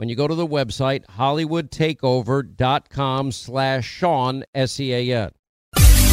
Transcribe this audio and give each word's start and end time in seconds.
when 0.00 0.08
you 0.08 0.16
go 0.16 0.26
to 0.26 0.34
the 0.34 0.46
website 0.46 1.04
hollywoodtakeover.com 1.18 3.32
slash 3.32 3.86
Sean, 3.86 4.42
S-E-A-N. 4.54 5.30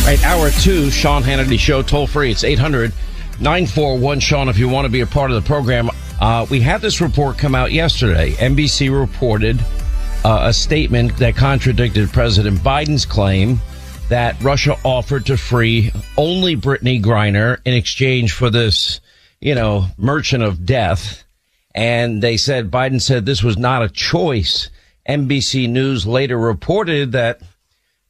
Right, 0.05 0.25
hour 0.25 0.51
two, 0.51 0.91
Sean 0.91 1.23
Hannity 1.23 1.57
Show, 1.57 1.81
toll 1.81 2.05
free. 2.05 2.31
It's 2.31 2.43
800 2.43 2.91
941 3.39 4.19
Sean 4.19 4.49
if 4.49 4.57
you 4.57 4.67
want 4.67 4.83
to 4.83 4.89
be 4.89 4.99
a 4.99 5.05
part 5.05 5.31
of 5.31 5.41
the 5.41 5.47
program. 5.47 5.89
Uh, 6.19 6.45
we 6.49 6.59
had 6.59 6.81
this 6.81 6.99
report 6.99 7.37
come 7.37 7.55
out 7.55 7.71
yesterday. 7.71 8.31
NBC 8.31 8.91
reported 8.91 9.57
uh, 10.25 10.39
a 10.41 10.53
statement 10.53 11.15
that 11.17 11.37
contradicted 11.37 12.09
President 12.09 12.59
Biden's 12.59 13.05
claim 13.05 13.61
that 14.09 14.43
Russia 14.43 14.75
offered 14.83 15.27
to 15.27 15.37
free 15.37 15.93
only 16.17 16.57
Brittney 16.57 17.01
Griner 17.01 17.61
in 17.63 17.73
exchange 17.73 18.33
for 18.33 18.49
this, 18.49 18.99
you 19.39 19.55
know, 19.55 19.85
merchant 19.97 20.43
of 20.43 20.65
death. 20.65 21.23
And 21.77 22.23
they 22.23 22.37
said 22.37 22.71
Biden 22.71 22.99
said 22.99 23.27
this 23.27 23.43
was 23.43 23.55
not 23.55 23.83
a 23.83 23.89
choice. 23.89 24.71
NBC 25.07 25.69
News 25.69 26.07
later 26.07 26.35
reported 26.35 27.11
that 27.11 27.39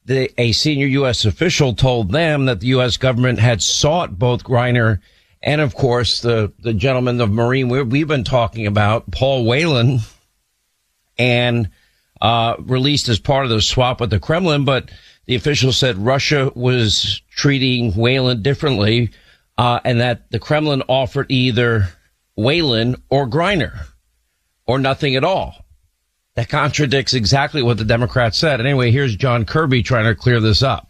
the, 0.06 0.32
a 0.40 0.52
senior 0.52 0.86
U.S. 0.86 1.26
official 1.26 1.74
told 1.74 2.10
them 2.10 2.46
that 2.46 2.60
the 2.60 2.68
U.S. 2.68 2.96
government 2.96 3.38
had 3.40 3.60
sought 3.60 4.18
both 4.18 4.42
Griner 4.42 5.00
and 5.42 5.60
of 5.60 5.74
course 5.74 6.22
the, 6.22 6.50
the 6.60 6.72
gentleman 6.72 7.20
of 7.20 7.30
Marine 7.30 7.68
we 7.68 7.98
have 7.98 8.08
been 8.08 8.24
talking 8.24 8.66
about, 8.66 9.10
Paul 9.10 9.44
Whelan, 9.44 9.98
and 11.18 11.68
uh, 12.22 12.56
released 12.60 13.10
as 13.10 13.20
part 13.20 13.44
of 13.44 13.50
the 13.50 13.60
swap 13.60 14.00
with 14.00 14.08
the 14.08 14.18
Kremlin. 14.18 14.64
But 14.64 14.90
the 15.26 15.34
official 15.34 15.72
said 15.72 15.98
Russia 15.98 16.50
was 16.54 17.20
treating 17.30 17.92
Whelan 17.92 18.40
differently, 18.40 19.10
uh, 19.58 19.80
and 19.84 20.00
that 20.00 20.30
the 20.30 20.38
Kremlin 20.38 20.82
offered 20.88 21.26
either 21.28 21.90
Whelan 22.38 22.94
or 23.10 23.26
Griner, 23.26 23.86
or 24.64 24.78
nothing 24.78 25.16
at 25.16 25.24
all. 25.24 25.56
That 26.36 26.48
contradicts 26.48 27.12
exactly 27.12 27.64
what 27.64 27.78
the 27.78 27.84
Democrats 27.84 28.38
said. 28.38 28.60
Anyway, 28.60 28.92
here's 28.92 29.16
John 29.16 29.44
Kirby 29.44 29.82
trying 29.82 30.04
to 30.04 30.14
clear 30.14 30.38
this 30.38 30.62
up. 30.62 30.88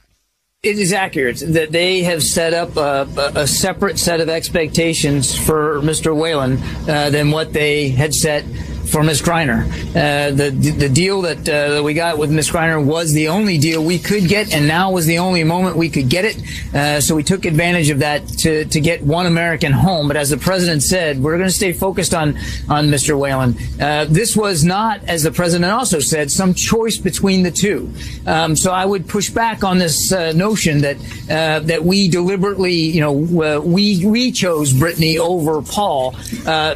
It 0.63 0.79
is 0.79 0.93
accurate 0.93 1.43
that 1.47 1.73
they 1.73 2.03
have 2.03 2.23
set 2.23 2.53
up 2.53 2.77
a, 2.77 3.33
a 3.35 3.47
separate 3.47 3.99
set 3.99 4.21
of 4.21 4.29
expectations 4.29 5.35
for 5.35 5.81
Mr. 5.81 6.15
Whelan 6.15 6.59
uh, 6.87 7.09
than 7.09 7.31
what 7.31 7.55
they 7.55 7.89
had 7.89 8.13
set 8.13 8.45
for 8.89 9.03
Ms. 9.03 9.23
Griner. 9.23 9.69
Uh, 9.91 10.31
the 10.35 10.51
the 10.51 10.89
deal 10.89 11.23
that, 11.23 11.39
uh, 11.49 11.75
that 11.75 11.83
we 11.83 11.95
got 11.95 12.19
with 12.19 12.31
Ms. 12.31 12.51
Griner 12.51 12.83
was 12.83 13.13
the 13.13 13.29
only 13.29 13.59
deal 13.59 13.85
we 13.85 13.99
could 13.99 14.27
get, 14.27 14.53
and 14.53 14.67
now 14.67 14.91
was 14.91 15.07
the 15.07 15.19
only 15.19 15.45
moment 15.45 15.77
we 15.77 15.89
could 15.89 16.09
get 16.09 16.25
it. 16.25 16.75
Uh, 16.75 17.01
so 17.01 17.15
we 17.15 17.23
took 17.23 17.45
advantage 17.45 17.91
of 17.91 17.99
that 17.99 18.27
to, 18.29 18.65
to 18.67 18.81
get 18.81 19.03
one 19.03 19.27
American 19.27 19.73
home. 19.73 20.09
But 20.09 20.17
as 20.17 20.31
the 20.31 20.37
president 20.37 20.83
said, 20.83 21.23
we're 21.23 21.37
going 21.37 21.49
to 21.49 21.55
stay 21.55 21.73
focused 21.73 22.15
on 22.15 22.37
on 22.69 22.89
Mr. 22.89 23.19
Whelan. 23.19 23.57
Uh, 23.81 24.07
this 24.09 24.37
was 24.37 24.65
not, 24.65 25.05
as 25.05 25.23
the 25.23 25.33
president 25.33 25.71
also 25.73 26.01
said, 26.01 26.31
some 26.31 26.55
choice 26.55 26.97
between 26.97 27.43
the 27.43 27.51
two. 27.51 27.93
Um, 28.27 28.57
so 28.57 28.73
I 28.73 28.85
would 28.85 29.07
push 29.07 29.31
back 29.31 29.65
on 29.65 29.79
this 29.79 30.13
uh, 30.13 30.33
notion 30.33 30.81
that 30.81 30.97
uh, 31.31 31.61
that 31.61 31.85
we 31.85 32.09
deliberately, 32.09 32.75
you 32.75 33.01
know, 33.01 33.13
we 33.13 34.05
we 34.07 34.33
chose 34.33 34.73
Brittney 34.73 35.19
over 35.19 35.61
Paul. 35.63 36.13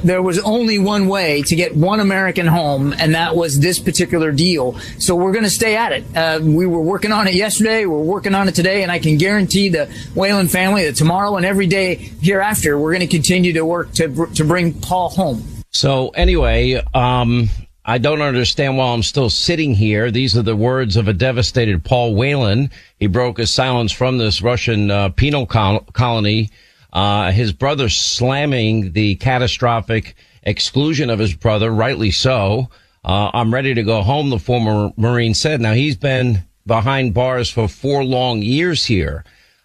there 0.02 0.22
was 0.22 0.38
only 0.40 0.78
one 0.78 1.08
way 1.08 1.42
to 1.42 1.56
get 1.56 1.74
one 1.74 2.00
American 2.02 2.46
home, 2.46 2.92
and 2.98 3.14
that 3.14 3.34
was 3.34 3.58
this 3.58 3.78
particular 3.78 4.30
deal. 4.30 4.78
So 4.98 5.14
we're 5.16 5.32
going 5.32 5.44
to 5.44 5.50
stay 5.50 5.76
at 5.76 5.92
it. 5.92 6.04
Uh, 6.14 6.40
we 6.42 6.66
were 6.66 6.82
working 6.82 7.12
on 7.12 7.26
it 7.26 7.34
yesterday. 7.34 7.86
We're 7.86 7.98
working 8.02 8.34
on 8.34 8.48
it 8.48 8.54
today, 8.54 8.82
and 8.82 8.92
I 8.92 8.98
can 8.98 9.16
guarantee 9.16 9.70
the 9.70 9.86
Whelan 10.14 10.48
family 10.48 10.84
that 10.84 10.96
tomorrow 10.96 11.36
and 11.36 11.46
every 11.46 11.66
day 11.66 11.94
hereafter, 12.20 12.78
we're 12.78 12.92
going 12.92 13.08
to 13.08 13.16
continue 13.16 13.54
to 13.54 13.64
work 13.64 13.92
to 13.94 14.26
to 14.34 14.44
bring 14.44 14.74
Paul 14.74 15.08
home. 15.08 15.42
So 15.70 16.10
anyway, 16.10 16.82
um, 16.92 17.48
I 17.84 17.98
don't 17.98 18.20
understand 18.20 18.76
why 18.76 18.92
I'm 18.92 19.02
still 19.02 19.30
sitting 19.30 19.74
here. 19.74 20.10
These 20.10 20.36
are 20.36 20.42
the 20.42 20.54
words 20.54 20.96
of 20.96 21.08
a 21.08 21.12
devastated 21.12 21.82
Paul 21.82 22.14
Whelan. 22.14 22.70
He 23.00 23.06
broke 23.06 23.38
his 23.38 23.50
silence 23.50 23.90
from 23.90 24.18
this 24.18 24.42
Russian 24.42 24.90
uh, 24.90 25.08
penal 25.08 25.46
col- 25.46 25.86
colony. 25.92 26.50
Uh, 26.92 27.32
his 27.32 27.52
brother 27.52 27.88
slamming 27.88 28.92
the 28.92 29.14
catastrophic 29.16 30.14
exclusion 30.42 31.10
of 31.10 31.18
his 31.18 31.34
brother, 31.34 31.70
rightly 31.70 32.10
so. 32.10 32.68
Uh, 33.04 33.30
I'm 33.32 33.52
ready 33.52 33.74
to 33.74 33.82
go 33.82 34.02
home, 34.02 34.30
the 34.30 34.38
former 34.38 34.92
Marine 34.96 35.34
said. 35.34 35.60
Now 35.60 35.72
he's 35.72 35.96
been 35.96 36.44
behind 36.66 37.14
bars 37.14 37.50
for 37.50 37.68
four 37.68 38.04
long 38.04 38.42
years 38.42 38.84
here. 38.84 39.24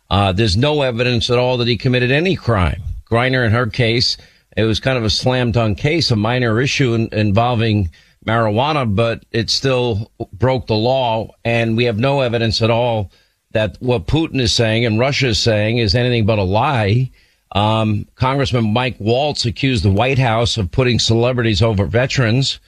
Uh, 0.10 0.32
there's 0.32 0.58
no 0.58 0.82
evidence 0.82 1.30
at 1.30 1.38
all 1.38 1.58
that 1.58 1.68
he 1.68 1.78
committed 1.78 2.12
any 2.12 2.36
crime. 2.36 2.82
Griner, 3.10 3.46
in 3.46 3.52
her 3.52 3.68
case, 3.68 4.18
it 4.56 4.64
was 4.64 4.80
kind 4.80 4.98
of 4.98 5.04
a 5.04 5.10
slam 5.10 5.52
dunk 5.52 5.78
case, 5.78 6.10
a 6.12 6.16
minor 6.16 6.60
issue 6.60 6.94
in, 6.94 7.10
involving 7.12 7.92
marijuana, 8.26 8.94
but 8.94 9.24
it 9.32 9.50
still 9.50 10.12
broke 10.34 10.68
the 10.68 10.76
law. 10.76 11.30
And 11.46 11.78
we 11.78 11.86
have 11.86 12.00
no 12.00 12.22
evidence 12.22 12.62
at 12.62 12.72
all 12.72 13.12
that 13.52 13.78
what 13.80 14.08
Putin 14.08 14.40
is 14.42 14.54
saying 14.54 14.86
and 14.86 15.00
Russia 15.00 15.28
is 15.28 15.40
saying 15.40 15.78
is 15.78 15.96
anything 15.96 16.26
but 16.26 16.40
a 16.40 16.44
lie. 16.44 17.12
Um, 17.58 18.06
Congressman 18.14 18.72
Mike 18.72 18.98
Waltz 19.00 19.46
accused 19.48 19.84
the 19.84 19.90
White 19.90 20.20
House 20.20 20.58
of 20.58 20.70
putting 20.70 21.00
celebrities 21.00 21.64
over 21.64 21.86
veterans. 21.86 22.60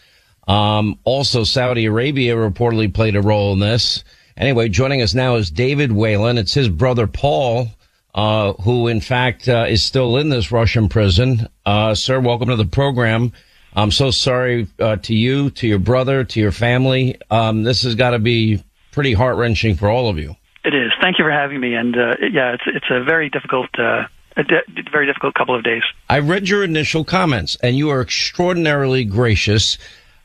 Um, 0.48 0.98
also, 1.04 1.44
Saudi 1.44 1.86
Arabia 1.86 2.36
reportedly 2.36 2.92
played 2.92 3.16
a 3.16 3.22
role 3.22 3.54
in 3.54 3.60
this. 3.60 4.04
Anyway, 4.36 4.68
joining 4.68 5.04
us 5.04 5.14
now 5.14 5.36
is 5.36 5.52
David 5.52 5.92
Whelan. 5.92 6.40
It's 6.40 6.56
his 6.56 6.70
brother 6.70 7.06
Paul, 7.06 7.68
uh, 8.16 8.54
who 8.54 8.88
in 8.88 9.00
fact 9.00 9.48
uh, 9.48 9.68
is 9.70 9.84
still 9.84 10.18
in 10.18 10.30
this 10.30 10.52
Russian 10.52 10.90
prison. 10.90 11.48
Uh, 11.68 11.94
sir, 11.94 12.20
welcome 12.20 12.48
to 12.48 12.56
the 12.56 12.66
program. 12.66 13.32
I'm 13.76 13.92
so 13.92 14.10
sorry 14.10 14.68
uh, 14.80 14.96
to 14.96 15.14
you, 15.14 15.52
to 15.52 15.68
your 15.68 15.78
brother, 15.78 16.24
to 16.24 16.40
your 16.40 16.52
family. 16.52 17.16
Um, 17.30 17.62
this 17.62 17.84
has 17.84 17.94
got 17.94 18.12
to 18.12 18.20
be 18.20 18.64
pretty 18.92 19.14
heart 19.14 19.38
wrenching 19.38 19.76
for 19.76 19.88
all 19.88 20.10
of 20.10 20.18
you. 20.18 20.36
It 20.66 20.74
is. 20.74 20.92
Thank 21.00 21.20
you 21.20 21.26
for 21.26 21.32
having 21.32 21.60
me. 21.60 21.76
And 21.76 21.96
uh, 21.96 22.16
yeah, 22.32 22.54
it's 22.54 22.64
it's 22.66 22.90
a 22.90 23.04
very 23.04 23.30
difficult 23.30 23.70
uh, 23.78 24.08
a 24.40 24.44
de- 24.44 24.90
very 24.92 25.06
difficult 25.06 25.36
couple 25.36 25.56
of 25.56 25.64
days. 25.64 25.84
I 26.10 26.20
read 26.20 26.48
your 26.48 26.64
initial 26.64 27.04
comments, 27.04 27.58
and 27.62 27.78
you 27.78 27.90
are 27.90 28.02
extraordinarily 28.02 29.04
gracious, 29.04 29.78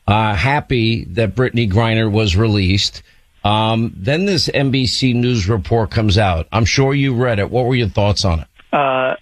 uh, 0.07 0.33
happy 0.33 1.03
that 1.05 1.35
Brittney 1.35 1.69
Griner 1.69 2.11
was 2.11 2.35
released. 2.35 3.03
Um, 3.43 3.93
then 3.95 4.25
this 4.25 4.47
NBC 4.47 5.13
News 5.13 5.47
report 5.47 5.91
comes 5.91 6.17
out. 6.17 6.47
I'm 6.51 6.65
sure 6.65 6.93
you 6.93 7.13
read 7.13 7.39
it. 7.39 7.51
What 7.51 7.65
were 7.65 7.75
your 7.75 7.89
thoughts 7.89 8.25
on 8.25 8.39
it? 8.39 8.47
Uh, 8.73 9.15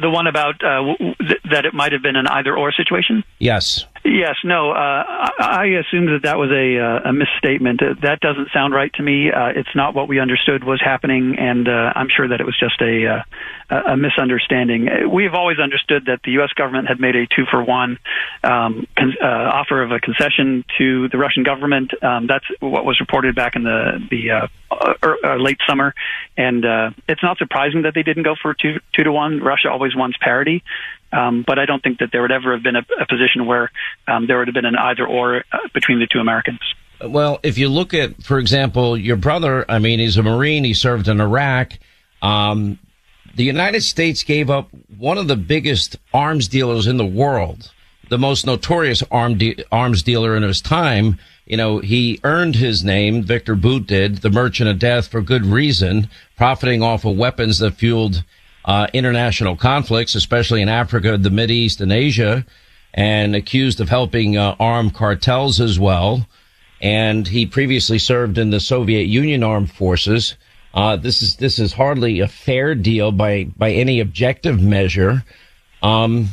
the 0.00 0.10
one 0.10 0.26
about 0.28 0.62
uh, 0.62 0.94
w- 0.94 1.14
th- 1.18 1.40
that 1.50 1.64
it 1.64 1.74
might 1.74 1.92
have 1.92 2.02
been 2.02 2.14
an 2.14 2.28
either 2.28 2.56
or 2.56 2.70
situation? 2.72 3.24
Yes. 3.40 3.84
Yes, 4.10 4.36
no. 4.42 4.70
Uh, 4.70 5.04
I, 5.06 5.32
I 5.38 5.64
assumed 5.66 6.08
that 6.08 6.22
that 6.22 6.38
was 6.38 6.50
a, 6.50 6.78
uh, 6.78 7.10
a 7.10 7.12
misstatement. 7.12 7.82
Uh, 7.82 7.94
that 8.02 8.20
doesn't 8.20 8.48
sound 8.54 8.72
right 8.72 8.92
to 8.94 9.02
me. 9.02 9.30
Uh, 9.30 9.48
it's 9.48 9.74
not 9.74 9.94
what 9.94 10.08
we 10.08 10.18
understood 10.18 10.64
was 10.64 10.80
happening, 10.82 11.36
and 11.38 11.68
uh, 11.68 11.92
I'm 11.94 12.08
sure 12.08 12.26
that 12.28 12.40
it 12.40 12.44
was 12.44 12.58
just 12.58 12.80
a 12.80 13.06
uh, 13.06 13.22
a 13.70 13.96
misunderstanding. 13.98 14.88
We 15.12 15.24
have 15.24 15.34
always 15.34 15.58
understood 15.58 16.06
that 16.06 16.20
the 16.24 16.32
U.S. 16.32 16.50
government 16.56 16.88
had 16.88 17.00
made 17.00 17.16
a 17.16 17.26
two 17.26 17.44
for 17.50 17.62
one 17.62 17.98
um, 18.42 18.86
con- 18.96 19.16
uh, 19.22 19.26
offer 19.26 19.82
of 19.82 19.92
a 19.92 20.00
concession 20.00 20.64
to 20.78 21.08
the 21.10 21.18
Russian 21.18 21.42
government. 21.42 21.92
Um, 22.02 22.26
that's 22.26 22.46
what 22.60 22.86
was 22.86 22.98
reported 23.00 23.34
back 23.34 23.56
in 23.56 23.64
the 23.64 23.98
the 24.10 24.30
uh, 24.30 24.48
uh, 24.70 25.36
late 25.36 25.58
summer, 25.68 25.94
and 26.36 26.64
uh, 26.64 26.90
it's 27.08 27.22
not 27.22 27.36
surprising 27.36 27.82
that 27.82 27.94
they 27.94 28.02
didn't 28.02 28.22
go 28.22 28.36
for 28.40 28.54
two 28.54 28.80
two 28.94 29.04
to 29.04 29.12
one. 29.12 29.40
Russia 29.40 29.70
always 29.70 29.94
wants 29.94 30.16
parity. 30.18 30.62
Um, 31.12 31.44
but 31.46 31.58
I 31.58 31.64
don't 31.64 31.82
think 31.82 32.00
that 32.00 32.10
there 32.12 32.22
would 32.22 32.32
ever 32.32 32.52
have 32.52 32.62
been 32.62 32.76
a, 32.76 32.84
a 33.00 33.06
position 33.06 33.46
where 33.46 33.70
um, 34.06 34.26
there 34.26 34.38
would 34.38 34.48
have 34.48 34.54
been 34.54 34.66
an 34.66 34.76
either 34.76 35.06
or 35.06 35.44
uh, 35.52 35.58
between 35.72 36.00
the 36.00 36.06
two 36.06 36.18
Americans. 36.18 36.60
Well, 37.02 37.38
if 37.42 37.58
you 37.58 37.68
look 37.68 37.94
at, 37.94 38.22
for 38.22 38.38
example, 38.38 38.96
your 38.96 39.16
brother, 39.16 39.64
I 39.68 39.78
mean, 39.78 40.00
he's 40.00 40.16
a 40.16 40.22
Marine, 40.22 40.64
he 40.64 40.74
served 40.74 41.08
in 41.08 41.20
Iraq. 41.20 41.74
Um, 42.22 42.78
the 43.36 43.44
United 43.44 43.82
States 43.82 44.24
gave 44.24 44.50
up 44.50 44.68
one 44.98 45.16
of 45.16 45.28
the 45.28 45.36
biggest 45.36 45.96
arms 46.12 46.48
dealers 46.48 46.88
in 46.88 46.96
the 46.96 47.06
world, 47.06 47.70
the 48.08 48.18
most 48.18 48.44
notorious 48.44 49.02
arm 49.10 49.38
de- 49.38 49.62
arms 49.70 50.02
dealer 50.02 50.36
in 50.36 50.42
his 50.42 50.60
time. 50.60 51.18
You 51.46 51.56
know, 51.56 51.78
he 51.78 52.20
earned 52.24 52.56
his 52.56 52.84
name, 52.84 53.22
Victor 53.22 53.54
Bout 53.54 53.86
did, 53.86 54.18
the 54.18 54.30
merchant 54.30 54.68
of 54.68 54.78
death 54.78 55.08
for 55.08 55.22
good 55.22 55.46
reason, 55.46 56.10
profiting 56.36 56.82
off 56.82 57.04
of 57.04 57.16
weapons 57.16 57.58
that 57.60 57.74
fueled 57.74 58.24
uh, 58.68 58.86
international 58.92 59.56
conflicts, 59.56 60.14
especially 60.14 60.60
in 60.60 60.68
Africa, 60.68 61.16
the 61.16 61.30
Mid 61.30 61.50
East, 61.50 61.80
and 61.80 61.90
Asia, 61.90 62.44
and 62.92 63.34
accused 63.34 63.80
of 63.80 63.88
helping 63.88 64.36
uh, 64.36 64.54
armed 64.60 64.94
cartels 64.94 65.58
as 65.58 65.80
well. 65.80 66.26
And 66.82 67.26
he 67.26 67.46
previously 67.46 67.98
served 67.98 68.36
in 68.36 68.50
the 68.50 68.60
Soviet 68.60 69.04
Union 69.04 69.42
armed 69.42 69.72
forces. 69.72 70.36
Uh, 70.74 70.96
this 70.96 71.22
is 71.22 71.36
this 71.36 71.58
is 71.58 71.72
hardly 71.72 72.20
a 72.20 72.28
fair 72.28 72.74
deal 72.74 73.10
by 73.10 73.44
by 73.56 73.72
any 73.72 74.00
objective 74.00 74.60
measure. 74.60 75.24
Um, 75.82 76.28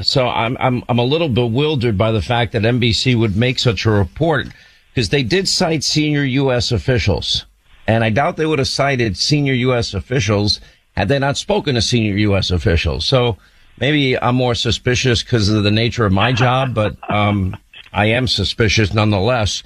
so 0.00 0.26
I'm 0.26 0.56
I'm 0.58 0.82
I'm 0.88 0.98
a 0.98 1.04
little 1.04 1.28
bewildered 1.28 1.96
by 1.96 2.10
the 2.10 2.20
fact 2.20 2.52
that 2.52 2.62
NBC 2.62 3.16
would 3.16 3.36
make 3.36 3.60
such 3.60 3.86
a 3.86 3.90
report 3.90 4.48
because 4.92 5.10
they 5.10 5.22
did 5.22 5.46
cite 5.48 5.84
senior 5.84 6.24
U.S. 6.24 6.72
officials, 6.72 7.46
and 7.86 8.02
I 8.02 8.10
doubt 8.10 8.36
they 8.36 8.44
would 8.44 8.58
have 8.58 8.68
cited 8.68 9.16
senior 9.16 9.54
U.S. 9.54 9.94
officials 9.94 10.60
had 10.96 11.08
they 11.08 11.18
not 11.18 11.36
spoken 11.36 11.74
to 11.74 11.82
senior 11.82 12.16
U.S. 12.16 12.50
officials. 12.50 13.04
So 13.04 13.36
maybe 13.78 14.18
I'm 14.18 14.34
more 14.34 14.54
suspicious 14.54 15.22
because 15.22 15.48
of 15.48 15.62
the 15.62 15.70
nature 15.70 16.06
of 16.06 16.12
my 16.12 16.32
job, 16.32 16.74
but 16.74 16.96
um, 17.10 17.56
I 17.92 18.06
am 18.06 18.26
suspicious 18.26 18.94
nonetheless. 18.94 19.62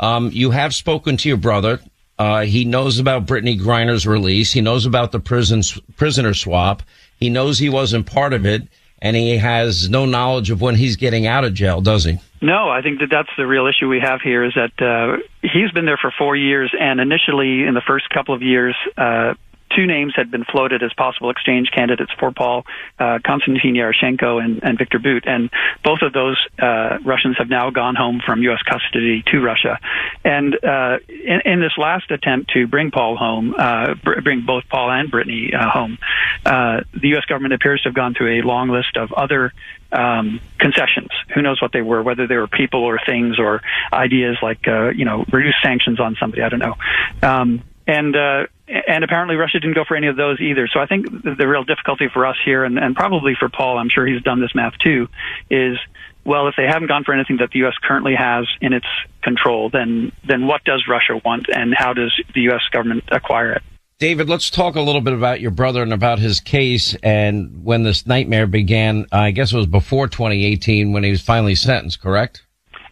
Um, 0.00 0.30
you 0.32 0.50
have 0.50 0.74
spoken 0.74 1.16
to 1.18 1.28
your 1.28 1.38
brother. 1.38 1.80
Uh, 2.18 2.42
he 2.42 2.64
knows 2.64 2.98
about 2.98 3.26
Brittney 3.26 3.58
Griner's 3.60 4.06
release. 4.06 4.52
He 4.52 4.60
knows 4.60 4.86
about 4.86 5.12
the 5.12 5.20
prison 5.20 5.62
prisoner 5.96 6.34
swap. 6.34 6.82
He 7.16 7.30
knows 7.30 7.58
he 7.58 7.68
wasn't 7.68 8.06
part 8.06 8.32
of 8.32 8.46
it, 8.46 8.62
and 9.02 9.16
he 9.16 9.38
has 9.38 9.88
no 9.88 10.06
knowledge 10.06 10.50
of 10.50 10.60
when 10.60 10.76
he's 10.76 10.96
getting 10.96 11.26
out 11.26 11.44
of 11.44 11.54
jail, 11.54 11.80
does 11.80 12.04
he? 12.04 12.18
No, 12.40 12.68
I 12.68 12.82
think 12.82 13.00
that 13.00 13.08
that's 13.10 13.30
the 13.36 13.46
real 13.46 13.66
issue 13.66 13.88
we 13.88 14.00
have 14.00 14.20
here 14.20 14.44
is 14.44 14.54
that 14.54 14.80
uh, 14.80 15.18
he's 15.42 15.72
been 15.72 15.86
there 15.86 15.98
for 16.00 16.12
four 16.16 16.36
years, 16.36 16.72
and 16.78 17.00
initially 17.00 17.64
in 17.64 17.74
the 17.74 17.82
first 17.84 18.08
couple 18.10 18.34
of 18.34 18.42
years, 18.42 18.76
uh, 18.96 19.34
two 19.74 19.86
names 19.86 20.12
had 20.16 20.30
been 20.30 20.44
floated 20.44 20.82
as 20.82 20.92
possible 20.94 21.30
exchange 21.30 21.70
candidates 21.74 22.10
for 22.18 22.32
Paul, 22.32 22.64
uh, 22.98 23.18
Konstantin 23.24 23.74
Yaroshenko 23.74 24.42
and, 24.42 24.62
and 24.62 24.78
Victor 24.78 24.98
Bout, 24.98 25.26
and 25.26 25.50
both 25.84 26.00
of 26.02 26.12
those 26.12 26.38
uh, 26.58 26.98
Russians 27.04 27.36
have 27.38 27.48
now 27.48 27.70
gone 27.70 27.94
home 27.94 28.20
from 28.24 28.42
U.S. 28.42 28.62
custody 28.62 29.22
to 29.26 29.40
Russia. 29.40 29.78
And 30.24 30.54
uh, 30.64 30.98
in, 31.08 31.40
in, 31.44 31.60
this 31.60 31.76
last 31.76 32.10
attempt 32.10 32.52
to 32.52 32.66
bring 32.66 32.90
Paul 32.90 33.16
home, 33.16 33.54
uh, 33.56 33.94
br- 34.02 34.20
bring 34.20 34.44
both 34.46 34.64
Paul 34.68 34.90
and 34.90 35.10
Brittney 35.10 35.54
uh, 35.54 35.70
home, 35.70 35.98
uh, 36.44 36.80
the 36.92 37.08
U.S. 37.08 37.24
government 37.26 37.54
appears 37.54 37.82
to 37.82 37.88
have 37.88 37.94
gone 37.94 38.14
through 38.14 38.40
a 38.40 38.46
long 38.46 38.68
list 38.68 38.96
of 38.96 39.12
other 39.12 39.52
um, 39.92 40.40
concessions. 40.58 41.08
Who 41.34 41.42
knows 41.42 41.60
what 41.62 41.72
they 41.72 41.82
were, 41.82 42.02
whether 42.02 42.26
they 42.26 42.36
were 42.36 42.48
people 42.48 42.84
or 42.84 42.98
things 43.04 43.38
or 43.38 43.62
ideas 43.92 44.36
like, 44.42 44.66
you 44.66 45.04
know, 45.04 45.24
reduce 45.32 45.54
sanctions 45.62 46.00
on 46.00 46.16
somebody. 46.20 46.42
I 46.42 46.48
don't 46.48 46.60
know. 46.60 46.74
Um, 47.22 47.62
and 47.88 48.14
uh, 48.14 48.46
and 48.68 49.02
apparently 49.02 49.34
Russia 49.36 49.58
didn't 49.58 49.74
go 49.74 49.84
for 49.88 49.96
any 49.96 50.06
of 50.06 50.16
those 50.16 50.38
either. 50.40 50.68
So 50.68 50.78
I 50.78 50.86
think 50.86 51.06
the, 51.22 51.48
real 51.48 51.64
difficulty 51.64 52.08
for 52.12 52.26
us 52.26 52.36
here, 52.44 52.62
and, 52.62 52.78
and 52.78 52.94
probably 52.94 53.34
for 53.34 53.48
Paul, 53.48 53.78
I'm 53.78 53.88
sure 53.88 54.06
he's 54.06 54.22
done 54.22 54.40
this 54.40 54.54
math 54.54 54.74
too, 54.78 55.08
is 55.50 55.78
well, 56.24 56.48
if 56.48 56.54
they 56.56 56.66
haven't 56.66 56.88
gone 56.88 57.04
for 57.04 57.14
anything 57.14 57.38
that 57.38 57.50
the 57.50 57.60
U.S. 57.60 57.72
currently 57.82 58.14
has 58.14 58.46
in 58.60 58.74
its 58.74 58.86
control, 59.22 59.70
then 59.70 60.12
then 60.28 60.46
what 60.46 60.62
does 60.64 60.84
Russia 60.86 61.20
want, 61.24 61.46
and 61.48 61.74
how 61.74 61.94
does 61.94 62.12
the 62.34 62.42
U.S. 62.42 62.60
government 62.70 63.04
acquire 63.08 63.52
it? 63.52 63.62
David, 63.98 64.28
let's 64.28 64.50
talk 64.50 64.76
a 64.76 64.82
little 64.82 65.00
bit 65.00 65.14
about 65.14 65.40
your 65.40 65.50
brother 65.50 65.82
and 65.82 65.92
about 65.92 66.20
his 66.20 66.38
case 66.38 66.94
and 67.02 67.64
when 67.64 67.82
this 67.82 68.06
nightmare 68.06 68.46
began. 68.46 69.06
I 69.10 69.32
guess 69.32 69.52
it 69.52 69.56
was 69.56 69.66
before 69.66 70.06
2018 70.06 70.92
when 70.92 71.02
he 71.02 71.10
was 71.10 71.22
finally 71.22 71.56
sentenced, 71.56 72.00
correct? 72.00 72.44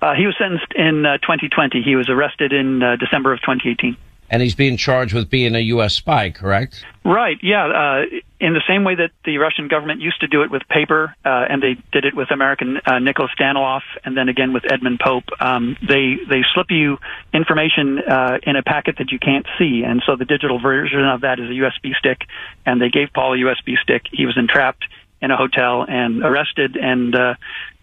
Uh, 0.02 0.14
he 0.14 0.26
was 0.26 0.34
sentenced 0.36 0.72
in 0.74 1.06
uh, 1.06 1.18
2020. 1.18 1.82
He 1.82 1.94
was 1.94 2.08
arrested 2.08 2.52
in 2.52 2.82
uh, 2.82 2.96
December 2.96 3.32
of 3.32 3.40
2018 3.40 3.96
and 4.30 4.42
he's 4.42 4.54
being 4.54 4.76
charged 4.76 5.14
with 5.14 5.30
being 5.30 5.54
a 5.54 5.60
U.S. 5.60 5.94
spy, 5.94 6.30
correct? 6.30 6.84
Right. 7.04 7.38
Yeah. 7.42 7.66
Uh, 7.66 8.02
in 8.40 8.52
the 8.52 8.62
same 8.68 8.84
way 8.84 8.96
that 8.96 9.10
the 9.24 9.38
Russian 9.38 9.68
government 9.68 10.00
used 10.00 10.20
to 10.20 10.26
do 10.26 10.42
it 10.42 10.50
with 10.50 10.62
paper, 10.68 11.14
uh, 11.24 11.44
and 11.48 11.62
they 11.62 11.76
did 11.92 12.04
it 12.04 12.14
with 12.14 12.30
American 12.30 12.78
uh, 12.84 12.98
Nicholas 12.98 13.30
Daniloff, 13.40 13.82
and 14.04 14.16
then 14.16 14.28
again 14.28 14.52
with 14.52 14.64
Edmund 14.70 15.00
Pope. 15.02 15.24
Um, 15.40 15.76
they 15.80 16.16
they 16.28 16.42
slip 16.52 16.70
you 16.70 16.98
information 17.32 18.00
uh, 18.00 18.38
in 18.42 18.56
a 18.56 18.62
packet 18.62 18.96
that 18.98 19.12
you 19.12 19.18
can't 19.18 19.46
see, 19.58 19.82
and 19.86 20.02
so 20.04 20.16
the 20.16 20.24
digital 20.24 20.58
version 20.58 21.04
of 21.04 21.20
that 21.20 21.38
is 21.38 21.48
a 21.48 21.54
USB 21.54 21.94
stick. 21.96 22.22
And 22.64 22.80
they 22.80 22.88
gave 22.88 23.08
Paul 23.14 23.34
a 23.34 23.36
USB 23.36 23.76
stick. 23.82 24.02
He 24.12 24.26
was 24.26 24.36
entrapped 24.36 24.84
in 25.22 25.30
a 25.30 25.36
hotel 25.36 25.84
and 25.88 26.22
arrested, 26.22 26.76
and 26.76 27.14
uh, 27.14 27.34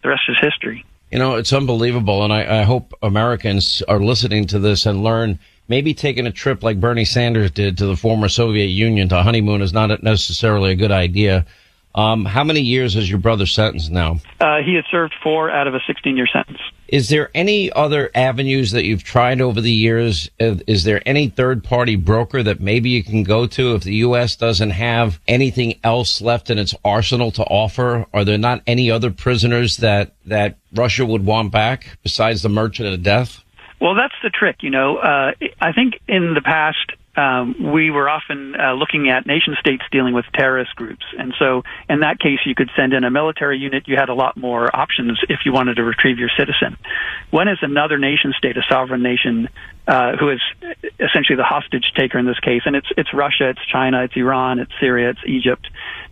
the 0.03 0.09
rest 0.09 0.23
is 0.27 0.35
history. 0.41 0.85
You 1.12 1.19
know, 1.19 1.35
it's 1.35 1.53
unbelievable, 1.53 2.23
and 2.23 2.33
I, 2.33 2.62
I 2.62 2.63
hope 2.63 2.93
Americans 3.01 3.83
are 3.88 4.00
listening 4.00 4.47
to 4.47 4.59
this 4.59 4.85
and 4.85 5.03
learn 5.03 5.39
maybe 5.67 5.93
taking 5.93 6.27
a 6.27 6.32
trip 6.32 6.63
like 6.63 6.79
Bernie 6.79 7.05
Sanders 7.05 7.51
did 7.51 7.77
to 7.77 7.86
the 7.86 7.96
former 7.96 8.29
Soviet 8.29 8.67
Union 8.67 9.10
to 9.10 9.24
honeymoon 9.24 9.62
is 9.62 9.74
not 9.74 10.03
necessarily 10.03 10.72
a 10.72 10.75
good 10.75 10.91
idea. 10.91 11.46
Um, 11.96 12.25
how 12.25 12.43
many 12.43 12.62
years 12.62 12.96
is 12.96 13.08
your 13.08 13.20
brother 13.20 13.46
sentenced 13.46 13.91
now? 13.91 14.20
Uh, 14.39 14.58
he 14.65 14.74
has 14.75 14.84
served 14.89 15.13
four 15.22 15.51
out 15.51 15.67
of 15.67 15.75
a 15.75 15.79
16 15.86 16.17
year 16.17 16.25
sentence. 16.25 16.58
Is 16.88 17.10
there 17.10 17.29
any 17.34 17.72
other 17.72 18.10
avenues 18.15 18.72
that 18.72 18.84
you've 18.84 19.03
tried 19.03 19.41
over 19.41 19.62
the 19.62 19.72
years? 19.72 20.29
Is 20.39 20.84
there 20.84 21.01
any 21.08 21.29
third 21.29 21.63
party 21.63 21.96
broker 21.96 22.43
that 22.43 22.60
maybe 22.60 22.89
you 22.89 23.03
can 23.03 23.24
go 23.24 23.48
to 23.48 23.75
if 23.75 23.84
the 23.84 23.96
U.S. 23.96 24.36
doesn't 24.36 24.72
have 24.72 25.20
anything 25.27 25.79
else 25.84 26.22
left 26.22 26.50
in 26.50 26.58
its 26.58 26.75
arsenal 26.84 27.32
to 27.32 27.43
offer? 27.43 28.05
Are 28.13 28.25
there 28.25 28.38
not 28.38 28.62
any 28.67 28.91
other 28.91 29.12
prisoners 29.12 29.77
that, 29.77 30.13
that 30.25 30.58
Russia 30.74 31.05
would 31.05 31.25
want 31.25 31.51
back 31.51 31.98
besides 32.03 32.41
the 32.41 32.50
merchant 32.50 32.89
of 32.89 33.01
death? 33.01 33.42
Well, 33.83 33.95
that's 33.95 34.15
the 34.23 34.29
trick. 34.29 34.63
You 34.63 34.69
know, 34.69 34.95
uh, 34.95 35.33
I 35.59 35.73
think 35.73 35.99
in 36.07 36.33
the 36.33 36.41
past 36.41 36.93
um, 37.17 37.73
we 37.73 37.91
were 37.91 38.09
often 38.09 38.55
uh, 38.55 38.71
looking 38.75 39.09
at 39.09 39.27
nation 39.27 39.57
states 39.59 39.83
dealing 39.91 40.13
with 40.13 40.23
terrorist 40.33 40.73
groups, 40.77 41.03
and 41.19 41.33
so 41.37 41.63
in 41.89 41.99
that 41.99 42.17
case, 42.17 42.39
you 42.45 42.55
could 42.55 42.69
send 42.77 42.93
in 42.93 43.03
a 43.03 43.11
military 43.11 43.59
unit. 43.59 43.83
You 43.85 43.97
had 43.97 44.07
a 44.07 44.13
lot 44.13 44.37
more 44.37 44.73
options 44.73 45.19
if 45.27 45.41
you 45.43 45.51
wanted 45.51 45.75
to 45.75 45.83
retrieve 45.83 46.17
your 46.17 46.29
citizen. 46.37 46.77
When 47.29 47.49
is 47.49 47.57
another 47.61 47.99
nation 47.99 48.33
state, 48.37 48.55
a 48.55 48.63
sovereign 48.69 49.03
nation, 49.03 49.49
uh, 49.85 50.15
who 50.15 50.29
is 50.29 50.39
essentially 50.97 51.35
the 51.35 51.43
hostage 51.43 51.91
taker 51.93 52.17
in 52.17 52.25
this 52.25 52.39
case? 52.39 52.61
And 52.65 52.77
it's 52.77 52.87
it's 52.95 53.13
Russia, 53.13 53.49
it's 53.49 53.65
China, 53.69 54.05
it's 54.05 54.15
Iran, 54.15 54.59
it's 54.59 54.71
Syria, 54.79 55.09
it's 55.09 55.27
Egypt. 55.27 55.67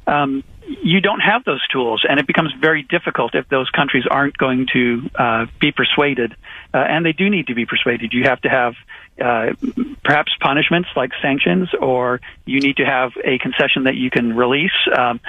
Um, 0.05 0.43
you 0.67 1.01
don't 1.01 1.19
have 1.19 1.43
those 1.43 1.65
tools, 1.67 2.05
and 2.07 2.19
it 2.19 2.27
becomes 2.27 2.53
very 2.59 2.83
difficult 2.83 3.35
if 3.35 3.47
those 3.49 3.69
countries 3.69 4.05
aren't 4.09 4.37
going 4.37 4.67
to 4.73 5.09
uh, 5.15 5.45
be 5.59 5.71
persuaded, 5.71 6.35
uh, 6.73 6.77
and 6.77 7.05
they 7.05 7.13
do 7.13 7.29
need 7.29 7.47
to 7.47 7.55
be 7.55 7.65
persuaded. 7.65 8.13
You 8.13 8.23
have 8.23 8.41
to 8.41 8.49
have 8.49 8.73
uh, 9.19 9.53
perhaps 10.03 10.31
punishments 10.39 10.89
like 10.95 11.11
sanctions, 11.21 11.69
or 11.79 12.21
you 12.45 12.59
need 12.59 12.77
to 12.77 12.85
have 12.85 13.11
a 13.23 13.37
concession 13.39 13.83
that 13.85 13.95
you 13.95 14.09
can 14.09 14.35
release. 14.35 14.71
Um, 14.95 15.19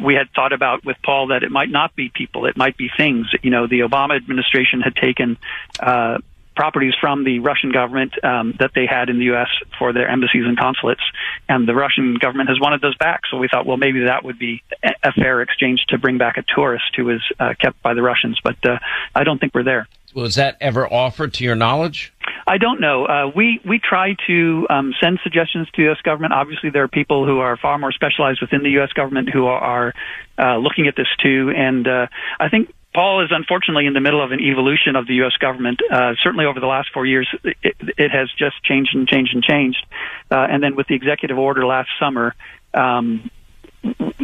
we 0.00 0.14
had 0.14 0.30
thought 0.34 0.52
about 0.52 0.84
with 0.84 0.96
Paul 1.04 1.28
that 1.28 1.42
it 1.42 1.50
might 1.50 1.70
not 1.70 1.94
be 1.94 2.10
people, 2.12 2.46
it 2.46 2.56
might 2.56 2.76
be 2.76 2.90
things. 2.94 3.26
You 3.42 3.50
know, 3.50 3.66
the 3.66 3.80
Obama 3.80 4.16
administration 4.16 4.80
had 4.80 4.96
taken 4.96 5.38
uh, 5.80 6.18
properties 6.54 6.94
from 7.00 7.24
the 7.24 7.38
Russian 7.38 7.72
government 7.72 8.12
um, 8.24 8.54
that 8.58 8.72
they 8.74 8.86
had 8.86 9.08
in 9.08 9.18
the 9.18 9.26
U.S. 9.26 9.48
for 9.78 9.92
their 9.92 10.08
embassies 10.08 10.44
and 10.46 10.58
consulates, 10.58 11.02
and 11.48 11.68
the 11.68 11.74
Russian 11.74 12.16
government 12.20 12.48
has 12.48 12.60
wanted 12.60 12.80
those 12.80 12.96
back. 12.96 13.22
So 13.30 13.36
we 13.38 13.48
thought, 13.48 13.66
well, 13.66 13.76
maybe 13.76 14.04
that 14.04 14.24
would 14.24 14.38
be 14.38 14.62
a 15.02 15.12
fair 15.12 15.40
exchange 15.40 15.84
to 15.88 15.98
bring 15.98 16.18
back 16.18 16.36
a 16.36 16.44
tourist 16.54 16.94
who 16.96 17.06
was 17.06 17.22
uh, 17.38 17.54
kept 17.60 17.82
by 17.82 17.94
the 17.94 18.02
Russians. 18.02 18.38
But 18.42 18.56
uh, 18.64 18.78
I 19.14 19.24
don't 19.24 19.38
think 19.38 19.54
we're 19.54 19.64
there. 19.64 19.88
Was 20.14 20.34
that 20.34 20.58
ever 20.60 20.92
offered 20.92 21.32
to 21.34 21.44
your 21.44 21.54
knowledge? 21.54 22.12
I 22.46 22.58
don't 22.58 22.80
know. 22.80 23.06
Uh, 23.06 23.30
we 23.34 23.60
we 23.64 23.78
try 23.78 24.14
to 24.26 24.66
um, 24.68 24.92
send 25.00 25.20
suggestions 25.22 25.68
to 25.68 25.72
the 25.76 25.82
U.S. 25.84 26.00
government. 26.02 26.32
Obviously, 26.32 26.70
there 26.70 26.82
are 26.82 26.88
people 26.88 27.24
who 27.24 27.38
are 27.38 27.56
far 27.56 27.78
more 27.78 27.92
specialized 27.92 28.40
within 28.40 28.62
the 28.62 28.70
U.S. 28.72 28.92
government 28.92 29.30
who 29.32 29.46
are, 29.46 29.58
are 29.58 29.94
uh, 30.38 30.58
looking 30.58 30.86
at 30.86 30.96
this 30.96 31.06
too. 31.22 31.52
And 31.56 31.86
uh, 31.86 32.06
I 32.38 32.48
think 32.48 32.74
Paul 32.94 33.24
is 33.24 33.30
unfortunately 33.30 33.86
in 33.86 33.94
the 33.94 34.00
middle 34.00 34.22
of 34.22 34.32
an 34.32 34.40
evolution 34.40 34.96
of 34.96 35.06
the 35.06 35.14
U.S. 35.14 35.32
government. 35.38 35.80
Uh, 35.90 36.14
certainly 36.22 36.44
over 36.44 36.60
the 36.60 36.66
last 36.66 36.90
four 36.92 37.06
years, 37.06 37.28
it, 37.42 37.56
it, 37.96 38.10
has 38.10 38.28
just 38.38 38.62
changed 38.64 38.94
and 38.94 39.08
changed 39.08 39.34
and 39.34 39.42
changed. 39.42 39.84
Uh, 40.30 40.46
and 40.50 40.62
then 40.62 40.76
with 40.76 40.88
the 40.88 40.94
executive 40.94 41.38
order 41.38 41.64
last 41.64 41.88
summer, 41.98 42.34
um, 42.74 43.30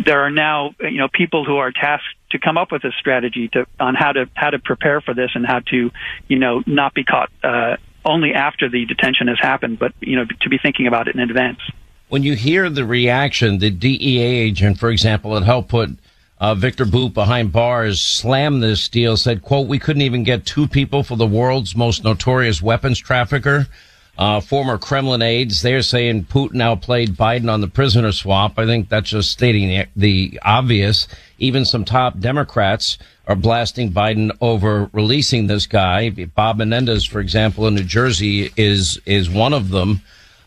there 0.04 0.20
are 0.20 0.30
now 0.30 0.74
you 0.80 0.98
know 0.98 1.08
people 1.12 1.44
who 1.44 1.56
are 1.56 1.72
tasked 1.72 2.06
to 2.30 2.38
come 2.38 2.56
up 2.56 2.70
with 2.70 2.84
a 2.84 2.92
strategy 2.98 3.48
to 3.48 3.66
on 3.80 3.94
how 3.94 4.12
to 4.12 4.28
how 4.34 4.50
to 4.50 4.58
prepare 4.58 5.00
for 5.00 5.14
this 5.14 5.30
and 5.34 5.46
how 5.46 5.60
to 5.60 5.90
you 6.28 6.38
know 6.38 6.62
not 6.66 6.94
be 6.94 7.04
caught 7.04 7.30
uh, 7.42 7.76
only 8.04 8.34
after 8.34 8.68
the 8.68 8.84
detention 8.84 9.28
has 9.28 9.38
happened, 9.40 9.78
but 9.78 9.92
you 10.00 10.16
know 10.16 10.24
to 10.40 10.48
be 10.48 10.58
thinking 10.58 10.86
about 10.86 11.08
it 11.08 11.14
in 11.14 11.20
advance. 11.20 11.58
When 12.08 12.22
you 12.22 12.36
hear 12.36 12.70
the 12.70 12.86
reaction, 12.86 13.58
the 13.58 13.70
DEA 13.70 14.22
agent, 14.22 14.78
for 14.78 14.90
example, 14.90 15.34
that 15.34 15.42
helped 15.42 15.68
put 15.68 15.90
uh, 16.40 16.54
Victor 16.54 16.84
Bout 16.84 17.14
behind 17.14 17.52
bars 17.52 18.00
slammed 18.00 18.62
this 18.62 18.88
deal, 18.88 19.16
said, 19.16 19.42
quote, 19.42 19.66
we 19.66 19.78
couldn't 19.78 20.02
even 20.02 20.22
get 20.22 20.46
two 20.46 20.68
people 20.68 21.02
for 21.02 21.16
the 21.16 21.26
world's 21.26 21.74
most 21.74 22.04
notorious 22.04 22.62
weapons 22.62 22.98
trafficker. 22.98 23.66
Uh, 24.16 24.40
former 24.40 24.78
Kremlin 24.78 25.22
aides, 25.22 25.62
they're 25.62 25.80
saying 25.80 26.24
Putin 26.24 26.60
outplayed 26.60 27.10
Biden 27.10 27.52
on 27.52 27.60
the 27.60 27.68
prisoner 27.68 28.10
swap. 28.10 28.58
I 28.58 28.66
think 28.66 28.88
that's 28.88 29.10
just 29.10 29.30
stating 29.30 29.68
the, 29.68 29.86
the 29.94 30.40
obvious. 30.42 31.06
Even 31.38 31.64
some 31.64 31.84
top 31.84 32.18
Democrats 32.18 32.98
are 33.28 33.36
blasting 33.36 33.92
Biden 33.92 34.36
over 34.40 34.90
releasing 34.92 35.46
this 35.46 35.66
guy. 35.66 36.10
Bob 36.10 36.58
Menendez, 36.58 37.04
for 37.04 37.20
example, 37.20 37.68
in 37.68 37.76
New 37.76 37.84
Jersey 37.84 38.50
is, 38.56 39.00
is 39.06 39.30
one 39.30 39.52
of 39.52 39.68
them. 39.68 40.02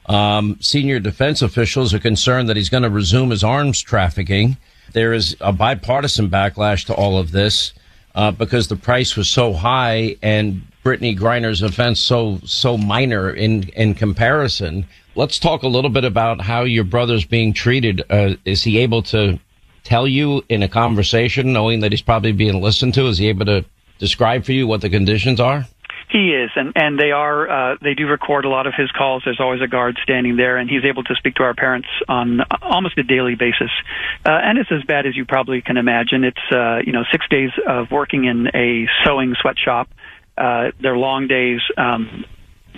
Um, 0.07 0.57
senior 0.59 0.99
defense 0.99 1.41
officials 1.41 1.93
are 1.93 1.99
concerned 1.99 2.49
that 2.49 2.57
he's 2.57 2.69
going 2.69 2.83
to 2.83 2.89
resume 2.89 3.29
his 3.29 3.43
arms 3.43 3.81
trafficking. 3.81 4.57
There 4.93 5.13
is 5.13 5.35
a 5.41 5.53
bipartisan 5.53 6.29
backlash 6.29 6.85
to 6.85 6.93
all 6.93 7.17
of 7.17 7.31
this 7.31 7.73
uh, 8.15 8.31
because 8.31 8.67
the 8.67 8.75
price 8.75 9.15
was 9.15 9.29
so 9.29 9.53
high 9.53 10.17
and 10.21 10.63
Brittney 10.83 11.17
Griner's 11.17 11.61
offense 11.61 11.99
so 11.99 12.39
so 12.43 12.77
minor 12.77 13.29
in 13.29 13.63
in 13.69 13.93
comparison. 13.93 14.85
Let's 15.15 15.39
talk 15.39 15.63
a 15.63 15.67
little 15.67 15.89
bit 15.89 16.05
about 16.05 16.41
how 16.41 16.63
your 16.63 16.83
brother's 16.83 17.25
being 17.25 17.53
treated. 17.53 18.01
Uh, 18.09 18.35
is 18.45 18.63
he 18.63 18.79
able 18.79 19.03
to 19.03 19.39
tell 19.83 20.07
you 20.07 20.43
in 20.49 20.63
a 20.63 20.67
conversation, 20.67 21.53
knowing 21.53 21.81
that 21.81 21.91
he's 21.91 22.01
probably 22.01 22.31
being 22.31 22.61
listened 22.61 22.93
to? 22.95 23.07
Is 23.07 23.17
he 23.17 23.27
able 23.27 23.45
to 23.45 23.65
describe 23.99 24.45
for 24.45 24.53
you 24.53 24.65
what 24.67 24.81
the 24.81 24.89
conditions 24.89 25.39
are? 25.39 25.67
He 26.11 26.33
is, 26.33 26.51
and 26.57 26.73
and 26.75 26.99
they 26.99 27.11
are. 27.11 27.49
Uh, 27.49 27.77
they 27.81 27.93
do 27.93 28.05
record 28.05 28.43
a 28.43 28.49
lot 28.49 28.67
of 28.67 28.73
his 28.75 28.91
calls. 28.91 29.21
There's 29.23 29.39
always 29.39 29.61
a 29.61 29.67
guard 29.67 29.97
standing 30.03 30.35
there, 30.35 30.57
and 30.57 30.69
he's 30.69 30.83
able 30.83 31.03
to 31.05 31.15
speak 31.15 31.35
to 31.35 31.43
our 31.43 31.53
parents 31.53 31.87
on 32.09 32.41
almost 32.61 32.97
a 32.97 33.03
daily 33.03 33.35
basis. 33.35 33.71
Uh, 34.25 34.31
and 34.31 34.57
it's 34.57 34.69
as 34.73 34.83
bad 34.83 35.05
as 35.05 35.15
you 35.15 35.23
probably 35.23 35.61
can 35.61 35.77
imagine. 35.77 36.25
It's 36.25 36.51
uh, 36.51 36.79
you 36.85 36.91
know 36.91 37.03
six 37.13 37.25
days 37.29 37.51
of 37.65 37.91
working 37.91 38.25
in 38.25 38.47
a 38.53 38.87
sewing 39.05 39.35
sweatshop. 39.41 39.89
Uh, 40.37 40.71
they're 40.81 40.97
long 40.97 41.27
days. 41.27 41.61
Um, 41.77 42.25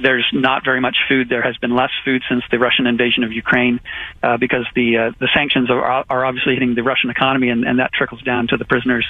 there's 0.02 0.28
not 0.34 0.64
very 0.64 0.80
much 0.82 0.98
food. 1.08 1.30
There 1.30 1.42
has 1.42 1.58
been 1.58 1.76
less 1.76 1.92
food 2.04 2.24
since 2.30 2.44
the 2.52 2.60
Russian 2.60 2.88
invasion 2.88 3.24
of 3.24 3.32
Ukraine, 3.32 3.80
uh, 4.22 4.38
because 4.38 4.66
the 4.76 4.98
uh, 4.98 5.12
the 5.20 5.30
sanctions 5.34 5.70
are, 5.70 6.06
are 6.10 6.26
obviously 6.26 6.54
hitting 6.54 6.76
the 6.76 6.84
Russian 6.84 7.10
economy, 7.10 7.50
and, 7.50 7.64
and 7.64 7.80
that 7.80 7.94
trickles 7.94 8.22
down 8.22 8.48
to 8.48 8.58
the 8.58 8.66
prisoners. 8.66 9.06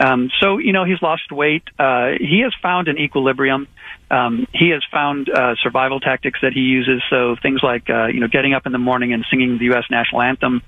Um, 0.00 0.30
so 0.40 0.58
you 0.58 0.72
know 0.72 0.84
he's 0.84 1.00
lost 1.02 1.30
weight. 1.30 1.62
Uh, 1.78 2.12
he 2.18 2.40
has 2.44 2.52
found 2.62 2.88
an 2.88 2.98
equilibrium. 2.98 3.68
Um, 4.10 4.46
he 4.54 4.70
has 4.70 4.82
found 4.90 5.28
uh, 5.28 5.54
survival 5.62 6.00
tactics 6.00 6.38
that 6.42 6.52
he 6.52 6.60
uses. 6.60 7.02
So 7.10 7.36
things 7.42 7.60
like 7.62 7.90
uh, 7.90 8.06
you 8.06 8.20
know 8.20 8.28
getting 8.28 8.54
up 8.54 8.66
in 8.66 8.72
the 8.72 8.78
morning 8.78 9.12
and 9.12 9.24
singing 9.30 9.58
the 9.58 9.66
U.S. 9.66 9.84
national 9.90 10.22
anthem 10.22 10.62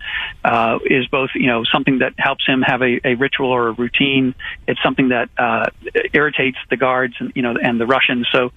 uh, 0.45 0.79
is 0.85 1.07
both 1.07 1.31
you 1.35 1.47
know 1.47 1.65
something 1.65 1.99
that 1.99 2.15
helps 2.19 2.47
him 2.47 2.63
have 2.63 2.83
a, 2.83 3.01
a 3.07 3.15
ritual 3.15 3.51
or 3.51 3.69
a 3.69 3.73
routine. 3.73 4.35
It's 4.67 4.83
something 4.83 5.09
that 5.09 5.31
uh, 5.39 5.71
irritates 6.13 6.59
the 6.69 6.77
guards 6.77 7.15
and 7.19 7.33
you 7.35 7.43
know 7.43 7.55
and 7.63 7.81
the 7.81 7.87
Russians. 7.87 8.29
So 8.31 8.53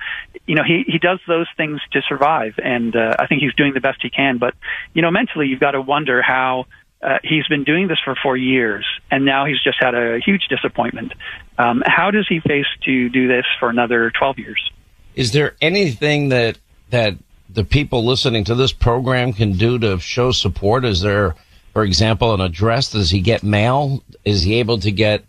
you 0.45 0.55
know 0.55 0.63
he 0.63 0.83
he 0.85 0.97
does 0.97 1.19
those 1.27 1.47
things 1.55 1.79
to 1.91 2.01
survive, 2.01 2.55
and 2.57 2.95
uh, 2.95 3.15
I 3.19 3.27
think 3.27 3.41
he's 3.41 3.55
doing 3.55 3.73
the 3.73 3.81
best 3.81 3.99
he 4.01 4.09
can. 4.09 4.37
But 4.37 4.53
you 4.93 5.01
know 5.01 5.11
mentally 5.11 5.47
you've 5.47 5.61
got 5.61 5.71
to 5.71 5.81
wonder 5.81 6.21
how. 6.21 6.65
Uh, 7.03 7.19
he's 7.23 7.45
been 7.47 7.63
doing 7.65 7.87
this 7.87 7.99
for 8.03 8.15
four 8.23 8.37
years, 8.37 8.85
and 9.11 9.25
now 9.25 9.45
he's 9.45 9.61
just 9.61 9.77
had 9.81 9.93
a 9.93 10.19
huge 10.19 10.47
disappointment. 10.47 11.11
Um, 11.57 11.83
how 11.85 12.11
does 12.11 12.25
he 12.29 12.39
face 12.39 12.65
to 12.85 13.09
do 13.09 13.27
this 13.27 13.45
for 13.59 13.69
another 13.69 14.11
12 14.17 14.39
years? 14.39 14.71
Is 15.15 15.33
there 15.33 15.55
anything 15.61 16.29
that 16.29 16.57
that 16.91 17.15
the 17.49 17.63
people 17.63 18.05
listening 18.05 18.45
to 18.45 18.55
this 18.55 18.71
program 18.71 19.33
can 19.33 19.53
do 19.53 19.77
to 19.79 19.99
show 19.99 20.31
support? 20.31 20.85
Is 20.85 21.01
there, 21.01 21.35
for 21.73 21.83
example, 21.83 22.33
an 22.33 22.41
address? 22.41 22.91
Does 22.91 23.11
he 23.11 23.19
get 23.19 23.43
mail? 23.43 24.03
Is 24.23 24.43
he 24.43 24.55
able 24.55 24.79
to 24.79 24.91
get 24.91 25.25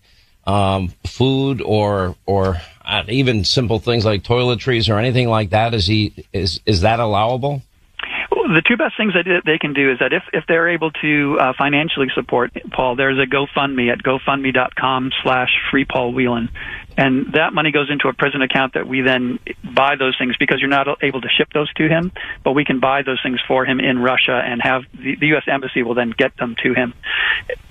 um, 0.46 0.92
food 1.04 1.60
or 1.60 2.16
or 2.24 2.60
uh, 2.84 3.02
even 3.08 3.44
simple 3.44 3.78
things 3.78 4.04
like 4.04 4.22
toiletries 4.22 4.88
or 4.88 4.98
anything 4.98 5.28
like 5.28 5.50
that? 5.50 5.74
Is 5.74 5.86
he 5.86 6.24
is 6.32 6.60
is 6.66 6.82
that 6.82 7.00
allowable? 7.00 7.62
The 8.48 8.62
two 8.66 8.76
best 8.76 8.96
things 8.96 9.14
that 9.14 9.42
they 9.44 9.58
can 9.58 9.72
do 9.72 9.90
is 9.90 9.98
that 10.00 10.12
if, 10.12 10.22
if 10.32 10.44
they're 10.46 10.68
able 10.68 10.90
to 10.90 11.38
uh, 11.40 11.52
financially 11.56 12.08
support 12.14 12.52
Paul, 12.70 12.96
there's 12.96 13.18
a 13.18 13.26
GoFundMe 13.26 13.90
at 13.90 14.02
gofundme.com 14.02 15.12
slash 15.22 15.50
free 15.70 15.84
Paul 15.84 16.12
Whelan. 16.12 16.50
And 16.96 17.32
that 17.32 17.52
money 17.52 17.72
goes 17.72 17.90
into 17.90 18.08
a 18.08 18.12
prison 18.12 18.42
account 18.42 18.74
that 18.74 18.86
we 18.86 19.00
then 19.00 19.40
buy 19.64 19.96
those 19.96 20.16
things 20.16 20.36
because 20.38 20.60
you're 20.60 20.70
not 20.70 20.86
able 21.02 21.20
to 21.22 21.28
ship 21.28 21.48
those 21.52 21.72
to 21.74 21.88
him, 21.88 22.12
but 22.44 22.52
we 22.52 22.64
can 22.64 22.78
buy 22.78 23.02
those 23.02 23.20
things 23.22 23.40
for 23.48 23.64
him 23.64 23.80
in 23.80 23.98
Russia 23.98 24.40
and 24.44 24.62
have 24.62 24.82
the, 24.92 25.16
the 25.16 25.26
U.S. 25.28 25.44
Embassy 25.48 25.82
will 25.82 25.94
then 25.94 26.14
get 26.16 26.36
them 26.36 26.54
to 26.62 26.74
him. 26.74 26.94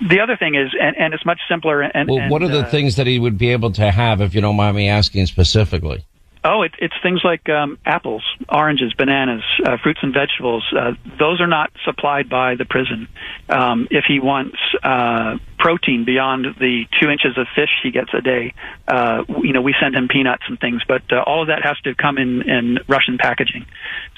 The 0.06 0.20
other 0.20 0.36
thing 0.36 0.56
is, 0.56 0.74
and, 0.78 0.96
and 0.96 1.14
it's 1.14 1.24
much 1.24 1.40
simpler. 1.48 1.80
And, 1.80 2.08
well, 2.08 2.28
what 2.28 2.42
are 2.42 2.48
the 2.48 2.66
uh, 2.66 2.70
things 2.70 2.96
that 2.96 3.06
he 3.06 3.18
would 3.18 3.38
be 3.38 3.50
able 3.50 3.72
to 3.72 3.90
have 3.90 4.20
if 4.20 4.34
you 4.34 4.40
don't 4.40 4.56
mind 4.56 4.76
me 4.76 4.88
asking 4.88 5.26
specifically? 5.26 6.04
Oh, 6.46 6.60
it, 6.60 6.72
it's 6.78 6.94
things 7.02 7.22
like 7.24 7.48
um, 7.48 7.78
apples, 7.86 8.22
oranges, 8.50 8.92
bananas, 8.92 9.42
uh, 9.64 9.78
fruits 9.82 10.00
and 10.02 10.12
vegetables. 10.12 10.62
Uh, 10.78 10.92
those 11.18 11.40
are 11.40 11.46
not 11.46 11.72
supplied 11.86 12.28
by 12.28 12.54
the 12.54 12.66
prison. 12.66 13.08
Um, 13.48 13.88
if 13.90 14.04
he 14.06 14.20
wants 14.20 14.58
uh, 14.82 15.38
protein 15.58 16.04
beyond 16.04 16.44
the 16.60 16.84
two 17.00 17.08
inches 17.08 17.38
of 17.38 17.46
fish 17.54 17.70
he 17.82 17.90
gets 17.90 18.12
a 18.12 18.20
day, 18.20 18.52
uh, 18.86 19.24
you 19.42 19.54
know, 19.54 19.62
we 19.62 19.74
send 19.80 19.94
him 19.94 20.06
peanuts 20.06 20.42
and 20.46 20.60
things. 20.60 20.82
But 20.86 21.10
uh, 21.10 21.22
all 21.26 21.40
of 21.40 21.48
that 21.48 21.62
has 21.64 21.80
to 21.84 21.94
come 21.94 22.18
in, 22.18 22.42
in 22.42 22.78
Russian 22.88 23.16
packaging. 23.16 23.64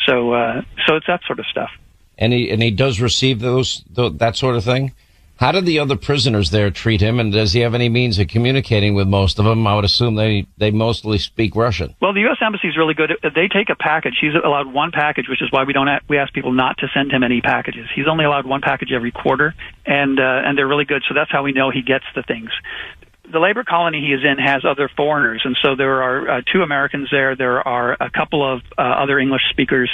So, 0.04 0.32
uh, 0.32 0.62
so 0.84 0.96
it's 0.96 1.06
that 1.06 1.20
sort 1.28 1.38
of 1.38 1.46
stuff. 1.46 1.70
And 2.18 2.32
he 2.32 2.50
and 2.50 2.62
he 2.62 2.70
does 2.72 3.00
receive 3.00 3.40
those 3.40 3.84
th- 3.94 4.14
that 4.16 4.36
sort 4.36 4.56
of 4.56 4.64
thing. 4.64 4.94
How 5.36 5.52
did 5.52 5.66
the 5.66 5.78
other 5.80 5.96
prisoners 5.96 6.50
there 6.50 6.70
treat 6.70 7.02
him, 7.02 7.20
and 7.20 7.30
does 7.30 7.52
he 7.52 7.60
have 7.60 7.74
any 7.74 7.90
means 7.90 8.18
of 8.18 8.28
communicating 8.28 8.94
with 8.94 9.06
most 9.06 9.38
of 9.38 9.44
them? 9.44 9.66
I 9.66 9.74
would 9.74 9.84
assume 9.84 10.14
they 10.14 10.46
they 10.56 10.70
mostly 10.70 11.18
speak 11.18 11.54
Russian. 11.54 11.94
Well, 12.00 12.14
the 12.14 12.20
U.S. 12.20 12.38
embassy 12.40 12.68
is 12.68 12.76
really 12.76 12.94
good. 12.94 13.12
They 13.22 13.48
take 13.48 13.68
a 13.68 13.76
package. 13.76 14.16
He's 14.18 14.32
allowed 14.34 14.72
one 14.72 14.92
package, 14.92 15.28
which 15.28 15.42
is 15.42 15.52
why 15.52 15.64
we 15.64 15.74
don't 15.74 15.88
we 16.08 16.16
ask 16.16 16.32
people 16.32 16.52
not 16.52 16.78
to 16.78 16.88
send 16.94 17.12
him 17.12 17.22
any 17.22 17.42
packages. 17.42 17.86
He's 17.94 18.08
only 18.08 18.24
allowed 18.24 18.46
one 18.46 18.62
package 18.62 18.92
every 18.92 19.10
quarter, 19.10 19.54
and 19.84 20.18
uh, 20.18 20.42
and 20.44 20.56
they're 20.56 20.68
really 20.68 20.86
good. 20.86 21.02
So 21.06 21.14
that's 21.14 21.30
how 21.30 21.42
we 21.42 21.52
know 21.52 21.70
he 21.70 21.82
gets 21.82 22.04
the 22.14 22.22
things 22.22 22.50
the 23.32 23.38
labor 23.38 23.64
colony 23.64 24.00
he 24.00 24.12
is 24.12 24.20
in 24.24 24.38
has 24.38 24.64
other 24.64 24.88
foreigners, 24.96 25.42
and 25.44 25.56
so 25.62 25.74
there 25.74 26.02
are 26.02 26.28
uh, 26.28 26.42
two 26.52 26.62
Americans 26.62 27.08
there. 27.10 27.36
There 27.36 27.66
are 27.66 27.92
a 27.98 28.10
couple 28.10 28.42
of 28.44 28.62
uh, 28.78 28.82
other 28.82 29.18
English 29.18 29.42
speakers, 29.50 29.90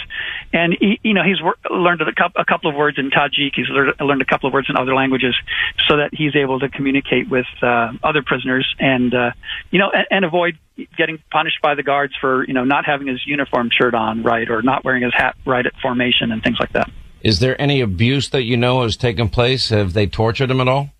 and 0.53 0.77
he, 0.79 1.01
you 1.03 1.15
know 1.15 1.23
he's 1.23 1.41
wor- 1.41 1.57
learned 1.71 2.03
a, 2.03 2.41
a 2.41 2.45
couple 2.45 2.71
of 2.71 2.77
words 2.77 2.99
in 2.99 3.11
Tajik. 3.11 3.53
He's 3.55 3.69
learned, 3.69 3.95
learned 4.01 4.23
a 4.23 4.25
couple 4.25 4.49
of 4.49 4.53
words 4.53 4.69
in 4.69 4.77
other 4.77 4.95
languages, 4.95 5.35
so 5.89 5.97
that 5.97 6.11
he's 6.13 6.37
able 6.37 6.61
to 6.61 6.69
communicate 6.69 7.29
with 7.29 7.47
uh, 7.63 7.93
other 8.03 8.23
prisoners, 8.23 8.67
and 8.79 9.15
uh, 9.15 9.31
you 9.71 9.79
know, 9.79 9.91
and, 9.91 10.07
and 10.11 10.25
avoid 10.25 10.59
getting 10.97 11.19
punished 11.31 11.61
by 11.63 11.75
the 11.75 11.83
guards 11.83 12.15
for 12.21 12.47
you 12.47 12.55
know 12.55 12.65
not 12.65 12.85
having 12.85 13.07
his 13.07 13.21
uniform 13.27 13.71
shirt 13.71 13.95
on 13.95 14.23
right 14.23 14.51
or 14.51 14.63
not 14.63 14.85
wearing 14.85 15.03
his 15.03 15.13
hat 15.15 15.37
right 15.45 15.67
at 15.67 15.73
formation 15.81 16.33
and 16.33 16.43
things 16.43 16.59
like 16.61 16.73
that. 16.73 16.91
Is 17.23 17.39
there 17.39 17.61
any 17.61 17.81
abuse 17.81 18.31
that 18.31 18.43
you 18.45 18.57
know 18.57 18.83
has 18.83 18.97
taken 18.97 19.29
place? 19.29 19.71
Have 19.71 19.93
they 19.93 20.07
tortured 20.07 20.51
him 20.51 20.61
at 20.61 20.69
all? 20.69 20.91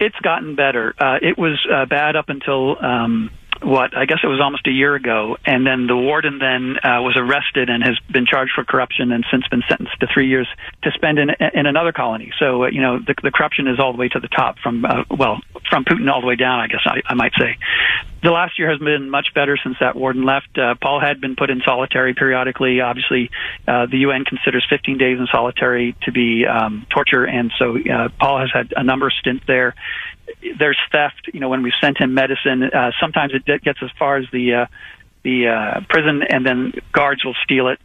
It's 0.00 0.16
gotten 0.22 0.54
better. 0.54 0.94
Uh, 0.98 1.18
it 1.20 1.36
was 1.36 1.58
uh, 1.72 1.86
bad 1.86 2.16
up 2.16 2.28
until 2.28 2.76
um, 2.84 3.30
what 3.62 3.96
I 3.96 4.06
guess 4.06 4.18
it 4.22 4.26
was 4.26 4.40
almost 4.40 4.66
a 4.66 4.70
year 4.70 4.94
ago, 4.94 5.36
and 5.44 5.66
then 5.66 5.86
the 5.86 5.96
warden 5.96 6.38
then 6.38 6.76
uh, 6.76 7.02
was 7.02 7.16
arrested 7.16 7.68
and 7.70 7.82
has 7.82 7.98
been 8.10 8.26
charged 8.26 8.52
for 8.54 8.64
corruption 8.64 9.12
and 9.12 9.24
since 9.30 9.46
been 9.48 9.62
sentenced 9.68 9.98
to 10.00 10.06
three 10.12 10.28
years 10.28 10.48
to 10.82 10.90
spend 10.92 11.18
in 11.18 11.30
in 11.54 11.66
another 11.66 11.92
colony. 11.92 12.32
So 12.38 12.64
uh, 12.64 12.68
you 12.68 12.80
know 12.80 12.98
the, 12.98 13.14
the 13.22 13.30
corruption 13.30 13.66
is 13.68 13.78
all 13.80 13.92
the 13.92 13.98
way 13.98 14.08
to 14.08 14.20
the 14.20 14.28
top 14.28 14.58
from 14.58 14.84
uh, 14.84 15.04
well 15.10 15.40
from 15.68 15.84
Putin 15.84 16.10
all 16.10 16.20
the 16.20 16.26
way 16.26 16.36
down. 16.36 16.60
I 16.60 16.66
guess 16.68 16.82
I, 16.86 17.02
I 17.06 17.14
might 17.14 17.32
say. 17.38 17.58
The 18.20 18.30
last 18.32 18.58
year 18.58 18.68
has 18.68 18.80
been 18.80 19.10
much 19.10 19.32
better 19.32 19.56
since 19.62 19.76
that 19.78 19.94
warden 19.94 20.24
left. 20.24 20.58
Uh, 20.58 20.74
Paul 20.80 20.98
had 21.00 21.20
been 21.20 21.36
put 21.36 21.50
in 21.50 21.62
solitary 21.64 22.14
periodically. 22.14 22.80
Obviously, 22.80 23.30
uh, 23.66 23.86
the 23.86 23.98
UN 23.98 24.24
considers 24.24 24.66
15 24.68 24.98
days 24.98 25.20
in 25.20 25.28
solitary 25.30 25.94
to 26.02 26.10
be 26.10 26.44
um, 26.44 26.84
torture, 26.90 27.24
and 27.24 27.52
so 27.60 27.78
uh, 27.78 28.08
Paul 28.18 28.40
has 28.40 28.50
had 28.52 28.74
a 28.76 28.82
number 28.82 29.06
of 29.06 29.12
stints 29.20 29.44
there 29.46 29.76
there's 30.58 30.78
theft. 30.92 31.30
You 31.32 31.40
know, 31.40 31.48
when 31.48 31.62
we've 31.62 31.72
sent 31.80 31.98
him 31.98 32.14
medicine, 32.14 32.62
uh, 32.64 32.90
sometimes 33.00 33.32
it 33.34 33.62
gets 33.62 33.78
as 33.82 33.90
far 33.98 34.16
as 34.16 34.26
the 34.32 34.54
uh, 34.54 34.66
the 35.24 35.48
uh, 35.48 35.80
prison, 35.88 36.22
and 36.28 36.46
then 36.46 36.72
guards 36.92 37.24
will 37.24 37.36
steal 37.44 37.68
it. 37.68 37.78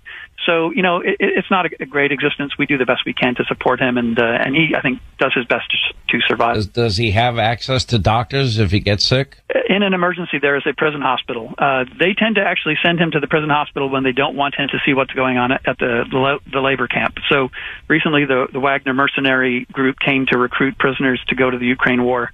So 0.45 0.71
you 0.71 0.81
know, 0.81 0.99
it, 0.99 1.15
it's 1.19 1.49
not 1.49 1.65
a, 1.65 1.85
great 1.85 2.11
existence. 2.11 2.57
We 2.57 2.65
do 2.65 2.77
the 2.77 2.85
best 2.85 3.01
we 3.05 3.13
can 3.13 3.35
to 3.35 3.43
support 3.45 3.79
him, 3.79 3.97
and 3.97 4.19
uh, 4.19 4.23
and 4.23 4.55
he, 4.55 4.73
I 4.75 4.81
think, 4.81 4.99
does 5.19 5.33
his 5.33 5.45
best 5.45 5.71
to, 5.71 6.17
to 6.17 6.23
survive. 6.27 6.55
Does, 6.55 6.67
does 6.67 6.97
he 6.97 7.11
have 7.11 7.37
access 7.37 7.85
to 7.85 7.99
doctors 7.99 8.59
if 8.59 8.71
he 8.71 8.79
gets 8.79 9.05
sick? 9.05 9.37
In 9.69 9.83
an 9.83 9.93
emergency, 9.93 10.39
there 10.39 10.57
is 10.57 10.63
a 10.67 10.73
prison 10.73 11.01
hospital. 11.01 11.53
Uh, 11.57 11.85
they 11.99 12.13
tend 12.13 12.35
to 12.35 12.41
actually 12.41 12.75
send 12.83 12.99
him 12.99 13.11
to 13.11 13.19
the 13.19 13.27
prison 13.27 13.49
hospital 13.49 13.89
when 13.89 14.03
they 14.03 14.11
don't 14.11 14.35
want 14.35 14.55
him 14.55 14.67
to 14.69 14.79
see 14.85 14.93
what's 14.93 15.13
going 15.13 15.37
on 15.37 15.51
at 15.51 15.77
the 15.79 16.03
the, 16.09 16.39
the 16.51 16.59
labor 16.59 16.87
camp. 16.87 17.15
So 17.29 17.49
recently, 17.87 18.25
the 18.25 18.47
the 18.51 18.59
Wagner 18.59 18.93
mercenary 18.93 19.65
group 19.71 19.97
came 19.99 20.25
to 20.31 20.37
recruit 20.37 20.77
prisoners 20.77 21.23
to 21.29 21.35
go 21.35 21.49
to 21.49 21.57
the 21.57 21.67
Ukraine 21.67 22.03
war. 22.03 22.31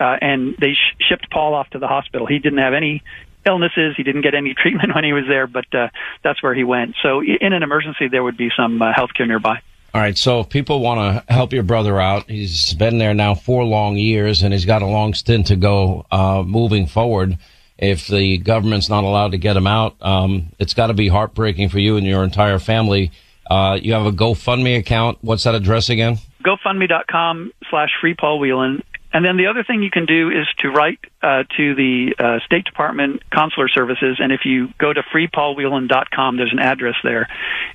Uh, 0.00 0.16
and 0.20 0.56
they 0.58 0.72
sh- 0.72 0.96
shipped 1.08 1.30
Paul 1.30 1.54
off 1.54 1.70
to 1.70 1.78
the 1.78 1.86
hospital. 1.86 2.26
He 2.26 2.40
didn't 2.40 2.58
have 2.58 2.74
any 2.74 3.04
illnesses. 3.46 3.94
He 3.96 4.02
didn't 4.02 4.22
get 4.22 4.34
any 4.34 4.54
treatment 4.60 4.94
when 4.94 5.04
he 5.04 5.12
was 5.12 5.24
there, 5.28 5.46
but 5.46 5.72
uh, 5.74 5.88
that's 6.22 6.42
where 6.42 6.54
he 6.54 6.64
went. 6.64 6.96
So 7.02 7.22
in 7.22 7.52
an 7.52 7.62
emergency, 7.62 8.08
there 8.08 8.22
would 8.22 8.36
be 8.36 8.50
some 8.56 8.80
uh, 8.80 8.92
health 8.94 9.10
care 9.16 9.26
nearby. 9.26 9.60
All 9.94 10.00
right. 10.00 10.16
So 10.16 10.40
if 10.40 10.48
people 10.48 10.80
want 10.80 11.26
to 11.26 11.32
help 11.32 11.52
your 11.52 11.62
brother 11.62 12.00
out, 12.00 12.28
he's 12.28 12.72
been 12.74 12.96
there 12.96 13.12
now 13.12 13.34
four 13.34 13.64
long 13.64 13.96
years 13.96 14.42
and 14.42 14.52
he's 14.54 14.64
got 14.64 14.80
a 14.80 14.86
long 14.86 15.12
stint 15.12 15.48
to 15.48 15.56
go 15.56 16.06
uh, 16.10 16.42
moving 16.46 16.86
forward. 16.86 17.38
If 17.76 18.06
the 18.06 18.38
government's 18.38 18.88
not 18.88 19.04
allowed 19.04 19.32
to 19.32 19.38
get 19.38 19.56
him 19.56 19.66
out, 19.66 19.96
um, 20.00 20.48
it's 20.58 20.72
got 20.72 20.86
to 20.86 20.94
be 20.94 21.08
heartbreaking 21.08 21.68
for 21.68 21.78
you 21.78 21.96
and 21.96 22.06
your 22.06 22.24
entire 22.24 22.58
family. 22.58 23.10
Uh, 23.50 23.78
you 23.82 23.92
have 23.92 24.06
a 24.06 24.12
GoFundMe 24.12 24.78
account. 24.78 25.18
What's 25.20 25.44
that 25.44 25.54
address 25.54 25.90
again? 25.90 26.18
GoFundMe.com 26.44 27.52
slash 27.68 27.90
free 28.00 28.14
Paul 28.14 28.38
Whelan. 28.38 28.82
And 29.12 29.24
then 29.24 29.36
the 29.36 29.46
other 29.46 29.62
thing 29.64 29.82
you 29.82 29.90
can 29.90 30.06
do 30.06 30.30
is 30.30 30.46
to 30.60 30.68
write 30.68 30.98
uh, 31.22 31.44
to 31.56 31.74
the 31.74 32.14
uh, 32.18 32.38
State 32.46 32.64
Department 32.64 33.22
Consular 33.30 33.68
Services, 33.68 34.18
and 34.20 34.32
if 34.32 34.40
you 34.44 34.68
go 34.78 34.92
to 34.92 35.02
freepaulwhelan.com, 35.14 36.36
there's 36.36 36.52
an 36.52 36.58
address 36.58 36.94
there. 37.04 37.28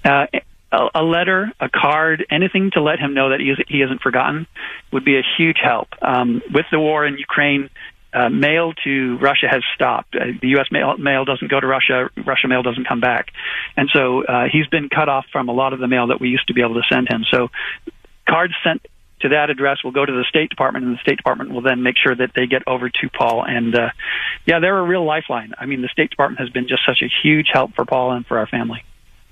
Uh, 0.03 0.25
a, 0.71 0.89
a 0.95 1.03
letter, 1.03 1.51
a 1.59 1.69
card, 1.69 2.25
anything 2.29 2.71
to 2.73 2.81
let 2.81 2.99
him 2.99 3.13
know 3.13 3.29
that 3.29 3.39
he, 3.39 3.51
is, 3.51 3.57
he 3.67 3.81
isn't 3.81 4.01
forgotten 4.01 4.47
would 4.91 5.05
be 5.05 5.17
a 5.17 5.23
huge 5.37 5.57
help. 5.63 5.89
Um, 6.01 6.41
with 6.53 6.65
the 6.71 6.79
war 6.79 7.05
in 7.05 7.17
Ukraine, 7.17 7.69
uh, 8.13 8.29
mail 8.29 8.73
to 8.83 9.17
Russia 9.19 9.47
has 9.49 9.61
stopped. 9.75 10.15
Uh, 10.15 10.25
the 10.41 10.49
U.S. 10.49 10.67
mail, 10.71 10.97
mail 10.97 11.25
doesn't 11.25 11.49
go 11.49 11.59
to 11.59 11.67
Russia. 11.67 12.09
Russia 12.25 12.47
mail 12.47 12.63
doesn't 12.63 12.87
come 12.87 12.99
back, 12.99 13.27
and 13.75 13.89
so 13.93 14.23
uh, 14.23 14.45
he's 14.51 14.67
been 14.67 14.89
cut 14.89 15.09
off 15.09 15.25
from 15.31 15.49
a 15.49 15.51
lot 15.51 15.73
of 15.73 15.79
the 15.79 15.87
mail 15.87 16.07
that 16.07 16.19
we 16.19 16.29
used 16.29 16.47
to 16.47 16.53
be 16.53 16.61
able 16.61 16.75
to 16.75 16.83
send 16.91 17.09
him. 17.09 17.25
So, 17.29 17.49
cards 18.27 18.53
sent 18.63 18.81
to 19.21 19.29
that 19.29 19.49
address 19.49 19.83
will 19.83 19.91
go 19.91 20.05
to 20.05 20.11
the 20.11 20.25
State 20.29 20.49
Department, 20.49 20.85
and 20.85 20.95
the 20.95 20.99
State 21.01 21.17
Department 21.17 21.51
will 21.51 21.61
then 21.61 21.83
make 21.83 21.95
sure 21.97 22.15
that 22.15 22.31
they 22.35 22.45
get 22.45 22.63
over 22.67 22.89
to 22.89 23.09
Paul. 23.09 23.43
And 23.43 23.75
uh, 23.75 23.89
yeah, 24.45 24.59
they're 24.59 24.77
a 24.77 24.83
real 24.83 25.05
lifeline. 25.05 25.53
I 25.57 25.65
mean, 25.65 25.81
the 25.81 25.89
State 25.89 26.09
Department 26.09 26.39
has 26.39 26.49
been 26.49 26.67
just 26.67 26.85
such 26.85 27.01
a 27.01 27.09
huge 27.23 27.49
help 27.51 27.73
for 27.73 27.85
Paul 27.85 28.11
and 28.11 28.25
for 28.25 28.37
our 28.37 28.47
family. 28.47 28.83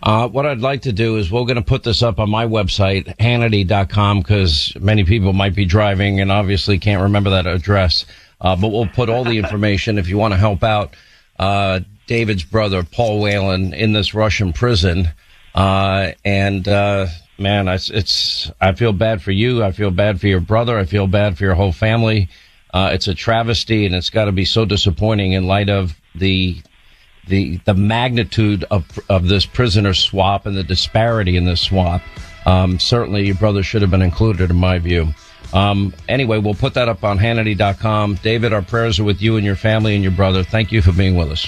Uh, 0.03 0.27
what 0.27 0.45
I'd 0.45 0.59
like 0.59 0.83
to 0.83 0.91
do 0.91 1.17
is 1.17 1.31
we're 1.31 1.45
going 1.45 1.55
to 1.55 1.61
put 1.61 1.83
this 1.83 2.03
up 2.03 2.19
on 2.19 2.29
my 2.29 2.45
website, 2.45 3.15
Hannity.com, 3.17 4.19
because 4.19 4.75
many 4.79 5.03
people 5.03 5.33
might 5.33 5.55
be 5.55 5.65
driving 5.65 6.19
and 6.19 6.31
obviously 6.31 6.77
can't 6.77 7.01
remember 7.01 7.31
that 7.31 7.47
address. 7.47 8.05
Uh, 8.41 8.55
but 8.55 8.67
we'll 8.67 8.87
put 8.87 9.09
all 9.09 9.23
the 9.23 9.37
information 9.39 9.97
if 9.97 10.07
you 10.07 10.17
want 10.17 10.33
to 10.33 10.37
help 10.37 10.63
out 10.63 10.95
uh, 11.39 11.79
David's 12.07 12.43
brother, 12.43 12.83
Paul 12.83 13.21
Whelan, 13.21 13.73
in 13.73 13.93
this 13.93 14.13
Russian 14.13 14.53
prison. 14.53 15.09
Uh, 15.55 16.11
and 16.23 16.67
uh, 16.67 17.07
man, 17.37 17.67
it's, 17.67 17.89
it's, 17.89 18.51
I 18.61 18.73
feel 18.73 18.93
bad 18.93 19.21
for 19.21 19.31
you. 19.31 19.63
I 19.63 19.71
feel 19.71 19.91
bad 19.91 20.19
for 20.19 20.27
your 20.27 20.39
brother. 20.39 20.77
I 20.77 20.85
feel 20.85 21.07
bad 21.07 21.37
for 21.37 21.43
your 21.43 21.55
whole 21.55 21.71
family. 21.71 22.29
Uh, 22.73 22.89
it's 22.93 23.07
a 23.07 23.15
travesty 23.15 23.85
and 23.85 23.95
it's 23.95 24.09
got 24.09 24.25
to 24.25 24.31
be 24.31 24.45
so 24.45 24.65
disappointing 24.65 25.33
in 25.33 25.47
light 25.47 25.69
of 25.69 25.99
the, 26.13 26.61
the, 27.27 27.57
the 27.65 27.73
magnitude 27.73 28.65
of, 28.71 28.99
of 29.09 29.27
this 29.27 29.45
prisoner 29.45 29.93
swap 29.93 30.45
and 30.45 30.57
the 30.57 30.63
disparity 30.63 31.37
in 31.37 31.45
this 31.45 31.61
swap. 31.61 32.01
Um, 32.45 32.79
certainly 32.79 33.25
your 33.25 33.35
brother 33.35 33.63
should 33.63 33.81
have 33.81 33.91
been 33.91 34.01
included 34.01 34.49
in 34.49 34.57
my 34.57 34.79
view. 34.79 35.13
Um, 35.53 35.93
anyway, 36.09 36.37
we'll 36.39 36.53
put 36.53 36.73
that 36.73 36.89
up 36.89 37.03
on 37.03 37.17
Hannity.com. 37.17 38.15
David, 38.15 38.51
our 38.51 38.61
prayers 38.61 38.99
are 38.99 39.03
with 39.03 39.21
you 39.21 39.37
and 39.37 39.45
your 39.45 39.55
family 39.55 39.95
and 39.95 40.03
your 40.03 40.11
brother. 40.11 40.43
Thank 40.43 40.71
you 40.71 40.81
for 40.81 40.91
being 40.91 41.15
with 41.15 41.31
us. 41.31 41.47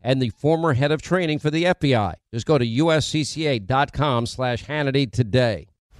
and 0.00 0.20
the 0.20 0.30
former 0.30 0.74
head 0.74 0.92
of 0.92 1.02
training 1.02 1.38
for 1.38 1.50
the 1.50 1.64
FBI. 1.64 2.14
Just 2.32 2.46
go 2.46 2.58
to 2.58 2.66
uscca.com 2.66 4.26
slash 4.26 4.64
Hannity 4.64 5.10
today. 5.10 5.68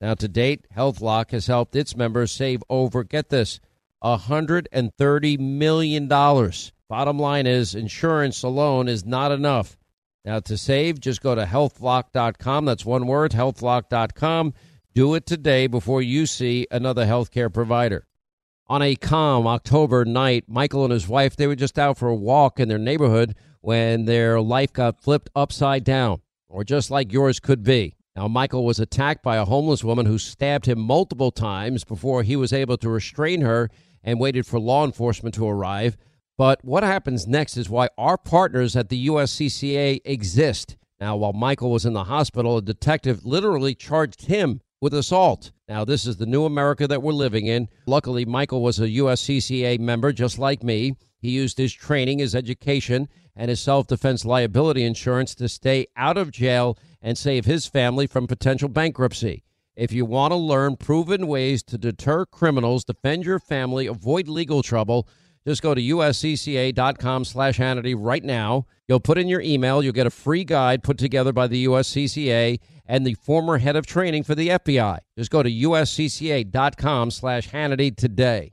Now, 0.00 0.14
to 0.14 0.28
date, 0.28 0.66
HealthLock 0.74 1.32
has 1.32 1.46
helped 1.46 1.76
its 1.76 1.94
members 1.94 2.32
save 2.32 2.62
over, 2.70 3.04
get 3.04 3.28
this, 3.28 3.60
$130 4.02 5.38
million. 5.38 6.08
Bottom 6.08 7.18
line 7.18 7.46
is, 7.46 7.74
insurance 7.74 8.42
alone 8.42 8.88
is 8.88 9.04
not 9.04 9.30
enough. 9.30 9.76
Now, 10.24 10.40
to 10.40 10.56
save, 10.56 11.00
just 11.00 11.22
go 11.22 11.34
to 11.34 11.44
healthlock.com. 11.44 12.64
That's 12.64 12.84
one 12.84 13.06
word, 13.06 13.32
healthlock.com. 13.32 14.54
Do 14.94 15.14
it 15.14 15.26
today 15.26 15.66
before 15.66 16.02
you 16.02 16.26
see 16.26 16.66
another 16.70 17.06
healthcare 17.06 17.52
provider. 17.52 18.06
On 18.68 18.82
a 18.82 18.96
calm 18.96 19.46
October 19.46 20.04
night, 20.04 20.44
Michael 20.48 20.84
and 20.84 20.92
his 20.92 21.08
wife, 21.08 21.36
they 21.36 21.46
were 21.46 21.56
just 21.56 21.78
out 21.78 21.98
for 21.98 22.08
a 22.08 22.14
walk 22.14 22.58
in 22.58 22.68
their 22.68 22.78
neighborhood 22.78 23.34
when 23.60 24.04
their 24.04 24.40
life 24.40 24.72
got 24.72 25.02
flipped 25.02 25.28
upside 25.34 25.84
down, 25.84 26.22
or 26.48 26.64
just 26.64 26.90
like 26.90 27.12
yours 27.12 27.40
could 27.40 27.62
be. 27.62 27.94
Now, 28.16 28.28
Michael 28.28 28.64
was 28.64 28.80
attacked 28.80 29.22
by 29.22 29.36
a 29.36 29.44
homeless 29.44 29.84
woman 29.84 30.06
who 30.06 30.18
stabbed 30.18 30.66
him 30.66 30.80
multiple 30.80 31.30
times 31.30 31.84
before 31.84 32.22
he 32.22 32.36
was 32.36 32.52
able 32.52 32.76
to 32.78 32.88
restrain 32.88 33.40
her 33.42 33.70
and 34.02 34.18
waited 34.18 34.46
for 34.46 34.58
law 34.58 34.84
enforcement 34.84 35.34
to 35.36 35.48
arrive. 35.48 35.96
But 36.36 36.64
what 36.64 36.82
happens 36.82 37.26
next 37.26 37.56
is 37.56 37.68
why 37.68 37.88
our 37.98 38.16
partners 38.16 38.74
at 38.74 38.88
the 38.88 39.08
USCCA 39.08 40.00
exist. 40.04 40.76
Now, 40.98 41.16
while 41.16 41.32
Michael 41.32 41.70
was 41.70 41.86
in 41.86 41.92
the 41.92 42.04
hospital, 42.04 42.56
a 42.56 42.62
detective 42.62 43.24
literally 43.24 43.74
charged 43.74 44.26
him 44.26 44.60
with 44.80 44.94
assault. 44.94 45.52
Now, 45.68 45.84
this 45.84 46.06
is 46.06 46.16
the 46.16 46.26
new 46.26 46.44
America 46.44 46.88
that 46.88 47.02
we're 47.02 47.12
living 47.12 47.46
in. 47.46 47.68
Luckily, 47.86 48.24
Michael 48.24 48.62
was 48.62 48.80
a 48.80 48.88
USCCA 48.88 49.78
member 49.78 50.12
just 50.12 50.38
like 50.38 50.62
me. 50.62 50.96
He 51.18 51.30
used 51.30 51.58
his 51.58 51.72
training, 51.72 52.18
his 52.18 52.34
education, 52.34 53.08
and 53.36 53.50
his 53.50 53.60
self 53.60 53.86
defense 53.86 54.24
liability 54.24 54.84
insurance 54.84 55.34
to 55.36 55.48
stay 55.48 55.86
out 55.96 56.16
of 56.16 56.30
jail 56.30 56.78
and 57.02 57.16
save 57.16 57.44
his 57.44 57.66
family 57.66 58.06
from 58.06 58.26
potential 58.26 58.68
bankruptcy. 58.68 59.42
If 59.76 59.92
you 59.92 60.04
want 60.04 60.32
to 60.32 60.36
learn 60.36 60.76
proven 60.76 61.26
ways 61.26 61.62
to 61.64 61.78
deter 61.78 62.26
criminals, 62.26 62.84
defend 62.84 63.24
your 63.24 63.38
family, 63.38 63.86
avoid 63.86 64.28
legal 64.28 64.62
trouble, 64.62 65.08
just 65.46 65.62
go 65.62 65.74
to 65.74 65.80
uscca.com 65.80 67.24
slash 67.24 67.58
Hannity 67.58 67.94
right 67.96 68.22
now. 68.22 68.66
You'll 68.88 69.00
put 69.00 69.18
in 69.18 69.28
your 69.28 69.40
email. 69.40 69.82
You'll 69.82 69.92
get 69.92 70.06
a 70.06 70.10
free 70.10 70.44
guide 70.44 70.82
put 70.82 70.98
together 70.98 71.32
by 71.32 71.46
the 71.46 71.64
USCCA 71.64 72.60
and 72.86 73.06
the 73.06 73.14
former 73.14 73.58
head 73.58 73.76
of 73.76 73.86
training 73.86 74.24
for 74.24 74.34
the 74.34 74.48
FBI. 74.48 74.98
Just 75.16 75.30
go 75.30 75.42
to 75.42 75.50
uscca.com 75.50 77.10
slash 77.10 77.48
Hannity 77.48 77.96
today. 77.96 78.52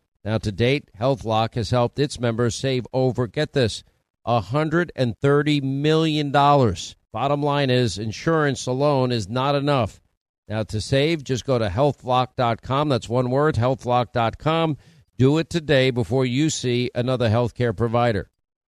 Now, 0.23 0.37
to 0.37 0.51
date, 0.51 0.89
HealthLock 0.99 1.55
has 1.55 1.71
helped 1.71 1.97
its 1.97 2.19
members 2.19 2.55
save 2.55 2.85
over, 2.93 3.25
get 3.27 3.53
this, 3.53 3.83
$130 4.27 5.63
million. 5.63 6.31
Bottom 6.31 7.43
line 7.43 7.69
is, 7.69 7.97
insurance 7.97 8.67
alone 8.67 9.11
is 9.11 9.27
not 9.27 9.55
enough. 9.55 9.99
Now, 10.47 10.63
to 10.63 10.79
save, 10.81 11.23
just 11.23 11.45
go 11.45 11.57
to 11.57 11.69
healthlock.com. 11.69 12.89
That's 12.89 13.09
one 13.09 13.31
word, 13.31 13.55
healthlock.com. 13.55 14.77
Do 15.17 15.37
it 15.37 15.49
today 15.49 15.91
before 15.91 16.25
you 16.25 16.49
see 16.49 16.91
another 16.93 17.29
healthcare 17.29 17.75
provider. 17.75 18.29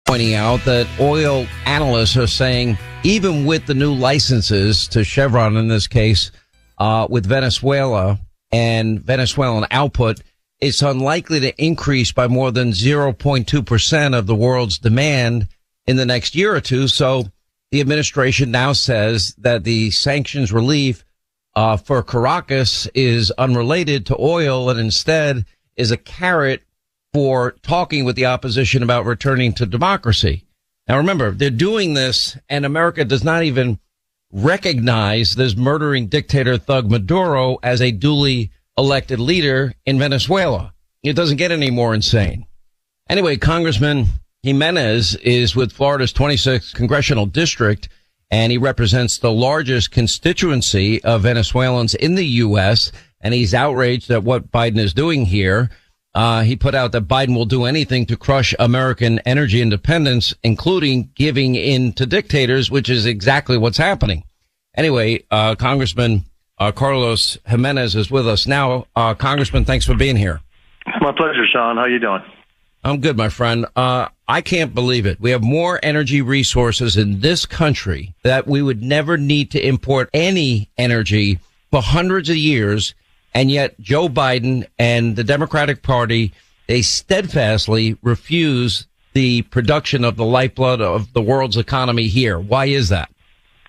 Pointing 0.06 0.34
out 0.34 0.64
that 0.64 0.86
oil 0.98 1.46
analysts 1.66 2.16
are 2.16 2.26
saying, 2.26 2.78
even 3.04 3.46
with 3.46 3.66
the 3.66 3.74
new 3.74 3.94
licenses 3.94 4.88
to 4.88 5.04
Chevron 5.04 5.56
in 5.56 5.68
this 5.68 5.86
case, 5.86 6.30
uh, 6.78 7.06
with 7.08 7.26
Venezuela 7.26 8.18
and 8.50 9.00
Venezuelan 9.00 9.66
output, 9.70 10.22
it's 10.60 10.82
unlikely 10.82 11.40
to 11.40 11.62
increase 11.62 12.12
by 12.12 12.26
more 12.26 12.50
than 12.50 12.72
0.2% 12.72 14.18
of 14.18 14.26
the 14.26 14.34
world's 14.34 14.78
demand 14.78 15.48
in 15.86 15.96
the 15.96 16.06
next 16.06 16.34
year 16.34 16.54
or 16.54 16.60
two. 16.60 16.88
So 16.88 17.24
the 17.70 17.80
administration 17.80 18.50
now 18.50 18.72
says 18.72 19.34
that 19.38 19.64
the 19.64 19.90
sanctions 19.90 20.52
relief 20.52 21.04
uh, 21.54 21.76
for 21.76 22.02
Caracas 22.02 22.86
is 22.94 23.30
unrelated 23.32 24.06
to 24.06 24.16
oil 24.18 24.70
and 24.70 24.78
instead 24.78 25.44
is 25.76 25.90
a 25.90 25.96
carrot 25.96 26.62
for 27.12 27.52
talking 27.62 28.04
with 28.04 28.16
the 28.16 28.26
opposition 28.26 28.82
about 28.82 29.06
returning 29.06 29.52
to 29.54 29.66
democracy. 29.66 30.44
Now 30.88 30.96
remember, 30.98 31.30
they're 31.30 31.50
doing 31.50 31.94
this 31.94 32.36
and 32.48 32.64
America 32.64 33.04
does 33.04 33.24
not 33.24 33.42
even 33.44 33.78
recognize 34.30 35.34
this 35.34 35.56
murdering 35.56 36.06
dictator 36.08 36.58
thug 36.58 36.90
Maduro 36.90 37.58
as 37.62 37.80
a 37.80 37.90
duly 37.90 38.50
elected 38.78 39.18
leader 39.18 39.74
in 39.84 39.98
Venezuela. 39.98 40.72
It 41.02 41.14
doesn't 41.14 41.36
get 41.36 41.50
any 41.50 41.70
more 41.70 41.94
insane. 41.94 42.46
Anyway, 43.10 43.36
Congressman 43.36 44.06
Gimenez 44.42 45.16
is 45.16 45.56
with 45.56 45.72
Florida's 45.72 46.12
26th 46.12 46.74
congressional 46.74 47.26
district, 47.26 47.88
and 48.30 48.52
he 48.52 48.58
represents 48.58 49.18
the 49.18 49.32
largest 49.32 49.90
constituency 49.90 51.02
of 51.02 51.22
Venezuelans 51.22 51.94
in 51.94 52.14
the 52.14 52.26
U.S. 52.26 52.92
And 53.20 53.34
he's 53.34 53.54
outraged 53.54 54.10
at 54.10 54.22
what 54.22 54.52
Biden 54.52 54.78
is 54.78 54.94
doing 54.94 55.26
here. 55.26 55.70
Uh, 56.14 56.42
he 56.42 56.56
put 56.56 56.74
out 56.74 56.92
that 56.92 57.08
Biden 57.08 57.34
will 57.34 57.46
do 57.46 57.64
anything 57.64 58.06
to 58.06 58.16
crush 58.16 58.54
American 58.58 59.18
energy 59.20 59.60
independence, 59.60 60.34
including 60.42 61.10
giving 61.14 61.54
in 61.54 61.92
to 61.94 62.06
dictators, 62.06 62.70
which 62.70 62.88
is 62.88 63.06
exactly 63.06 63.58
what's 63.58 63.78
happening. 63.78 64.24
Anyway, 64.76 65.24
uh, 65.30 65.54
Congressman 65.54 66.24
uh, 66.58 66.72
Carlos 66.72 67.38
Gimenez 67.46 67.94
is 67.94 68.10
with 68.10 68.26
us 68.26 68.46
now. 68.46 68.86
Uh, 68.96 69.14
Congressman, 69.14 69.64
thanks 69.64 69.86
for 69.86 69.94
being 69.94 70.16
here. 70.16 70.40
My 71.00 71.12
pleasure, 71.12 71.46
Sean. 71.50 71.76
How 71.76 71.86
you 71.86 71.98
doing? 71.98 72.22
I'm 72.84 73.00
good, 73.00 73.16
my 73.16 73.28
friend. 73.28 73.66
Uh, 73.76 74.08
I 74.28 74.40
can't 74.40 74.74
believe 74.74 75.04
it. 75.04 75.20
We 75.20 75.30
have 75.30 75.42
more 75.42 75.80
energy 75.82 76.22
resources 76.22 76.96
in 76.96 77.20
this 77.20 77.44
country 77.44 78.14
that 78.22 78.46
we 78.46 78.62
would 78.62 78.82
never 78.82 79.16
need 79.16 79.50
to 79.52 79.66
import 79.66 80.08
any 80.14 80.70
energy 80.78 81.40
for 81.70 81.82
hundreds 81.82 82.30
of 82.30 82.36
years. 82.36 82.94
And 83.34 83.50
yet 83.50 83.78
Joe 83.80 84.08
Biden 84.08 84.66
and 84.78 85.16
the 85.16 85.24
Democratic 85.24 85.82
Party, 85.82 86.32
they 86.66 86.82
steadfastly 86.82 87.98
refuse 88.02 88.86
the 89.12 89.42
production 89.42 90.04
of 90.04 90.16
the 90.16 90.24
lifeblood 90.24 90.80
of 90.80 91.12
the 91.12 91.22
world's 91.22 91.56
economy 91.56 92.06
here. 92.06 92.38
Why 92.38 92.66
is 92.66 92.88
that? 92.90 93.10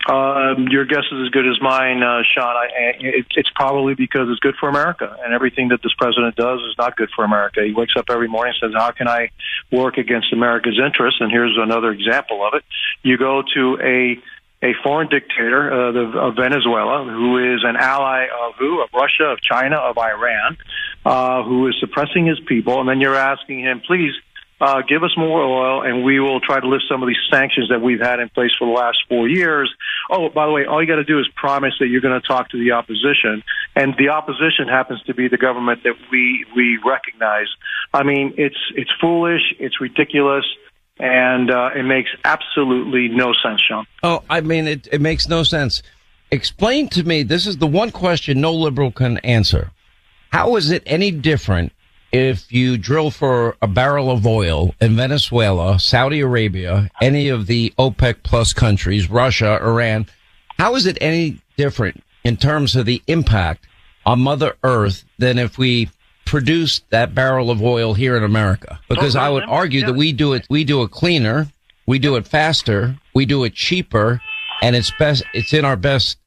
Um, 0.09 0.67
your 0.71 0.85
guess 0.85 1.03
is 1.11 1.25
as 1.25 1.29
good 1.29 1.47
as 1.47 1.61
mine, 1.61 2.01
uh, 2.01 2.23
Sean. 2.33 2.55
I, 2.55 2.95
it, 2.99 3.27
it's 3.35 3.49
probably 3.53 3.93
because 3.93 4.27
it's 4.31 4.39
good 4.39 4.55
for 4.59 4.67
America, 4.67 5.15
and 5.23 5.35
everything 5.35 5.67
that 5.67 5.83
this 5.83 5.93
president 5.93 6.35
does 6.35 6.61
is 6.61 6.73
not 6.79 6.97
good 6.97 7.09
for 7.15 7.23
America. 7.23 7.61
He 7.63 7.73
wakes 7.73 7.93
up 7.95 8.05
every 8.09 8.27
morning 8.27 8.55
and 8.59 8.71
says, 8.71 8.81
"How 8.81 8.89
can 8.89 9.07
I 9.07 9.29
work 9.71 9.99
against 9.99 10.33
America's 10.33 10.79
interests?" 10.83 11.21
And 11.21 11.31
here's 11.31 11.55
another 11.61 11.91
example 11.91 12.43
of 12.43 12.55
it: 12.55 12.63
you 13.03 13.19
go 13.19 13.43
to 13.53 13.77
a 13.83 14.19
a 14.61 14.73
foreign 14.83 15.09
dictator 15.09 15.71
uh, 15.71 15.91
the, 15.91 16.19
of 16.19 16.35
Venezuela, 16.35 17.05
who 17.05 17.37
is 17.37 17.61
an 17.63 17.75
ally 17.77 18.25
of 18.25 18.55
who? 18.57 18.81
Of 18.81 18.89
Russia, 18.93 19.25
of 19.25 19.39
China, 19.41 19.77
of 19.77 19.97
Iran, 19.97 20.57
uh, 21.05 21.43
who 21.43 21.67
is 21.67 21.75
suppressing 21.79 22.25
his 22.25 22.39
people, 22.47 22.79
and 22.79 22.89
then 22.89 22.99
you're 22.99 23.15
asking 23.15 23.59
him, 23.59 23.79
please 23.85 24.13
uh, 24.61 24.81
give 24.87 25.03
us 25.03 25.11
more 25.17 25.41
oil, 25.41 25.83
and 25.83 26.03
we 26.03 26.19
will 26.19 26.41
try 26.41 26.59
to 26.59 26.67
lift 26.67 26.83
some 26.89 27.01
of 27.01 27.07
these 27.07 27.17
sanctions 27.31 27.69
that 27.69 27.81
we've 27.81 27.99
had 27.99 28.19
in 28.19 28.29
place 28.29 28.51
for 28.59 28.67
the 28.67 28.73
last 28.73 28.97
four 29.07 29.27
years. 29.27 29.73
Oh, 30.09 30.29
by 30.29 30.45
the 30.45 30.51
way, 30.51 30.65
all 30.65 30.81
you 30.81 30.87
got 30.87 30.95
to 30.95 31.03
do 31.03 31.19
is 31.19 31.27
promise 31.35 31.73
that 31.79 31.87
you're 31.87 32.01
going 32.01 32.19
to 32.19 32.27
talk 32.27 32.49
to 32.49 32.57
the 32.57 32.71
opposition, 32.71 33.43
and 33.75 33.95
the 33.97 34.09
opposition 34.09 34.67
happens 34.67 35.01
to 35.03 35.13
be 35.13 35.27
the 35.27 35.37
government 35.37 35.83
that 35.83 35.95
we 36.11 36.45
we 36.55 36.77
recognize. 36.85 37.47
I 37.93 38.03
mean, 38.03 38.33
it's 38.37 38.59
it's 38.75 38.91
foolish, 38.99 39.53
it's 39.59 39.79
ridiculous. 39.79 40.45
And 41.01 41.49
uh, 41.49 41.69
it 41.73 41.83
makes 41.83 42.09
absolutely 42.25 43.07
no 43.07 43.31
sense, 43.41 43.61
Sean. 43.65 43.85
Oh, 44.03 44.21
I 44.29 44.41
mean, 44.41 44.67
it, 44.67 44.89
it 44.91 44.99
makes 44.99 45.29
no 45.29 45.43
sense. 45.43 45.81
Explain 46.29 46.89
to 46.89 47.03
me, 47.03 47.23
this 47.23 47.47
is 47.47 47.55
the 47.55 47.67
one 47.67 47.91
question 47.91 48.41
no 48.41 48.53
liberal 48.53 48.91
can 48.91 49.17
answer. 49.19 49.71
How 50.31 50.57
is 50.57 50.71
it 50.71 50.83
any 50.85 51.09
different 51.11 51.71
if 52.11 52.51
you 52.51 52.77
drill 52.77 53.11
for 53.11 53.55
a 53.61 53.67
barrel 53.67 54.09
of 54.09 54.25
oil 54.25 54.73
in 54.81 54.95
Venezuela, 54.95 55.79
Saudi 55.79 56.21
Arabia, 56.21 56.89
any 57.01 57.29
of 57.29 57.47
the 57.47 57.73
OPEC 57.77 58.23
plus 58.23 58.53
countries, 58.53 59.09
Russia, 59.09 59.59
Iran, 59.61 60.07
how 60.57 60.75
is 60.75 60.85
it 60.85 60.97
any 61.01 61.39
different 61.57 62.03
in 62.23 62.37
terms 62.37 62.75
of 62.75 62.85
the 62.85 63.01
impact 63.07 63.67
on 64.05 64.21
Mother 64.21 64.55
Earth 64.63 65.03
than 65.17 65.37
if 65.37 65.57
we 65.57 65.89
produce 66.25 66.81
that 66.89 67.13
barrel 67.13 67.51
of 67.51 67.61
oil 67.61 67.93
here 67.93 68.17
in 68.17 68.23
America? 68.23 68.79
Because 68.89 69.15
I 69.15 69.29
would 69.29 69.43
argue 69.43 69.85
that 69.85 69.93
we 69.93 70.11
do 70.11 70.33
it, 70.33 70.47
we 70.49 70.63
do 70.63 70.81
it 70.83 70.91
cleaner, 70.91 71.47
we 71.85 71.99
do 71.99 72.15
it 72.15 72.27
faster, 72.27 72.97
we 73.13 73.25
do 73.25 73.43
it 73.43 73.53
cheaper, 73.53 74.21
and 74.61 74.75
it's 74.75 74.91
best, 74.97 75.23
it's 75.33 75.53
in 75.53 75.63
our 75.63 75.77
best 75.77 76.17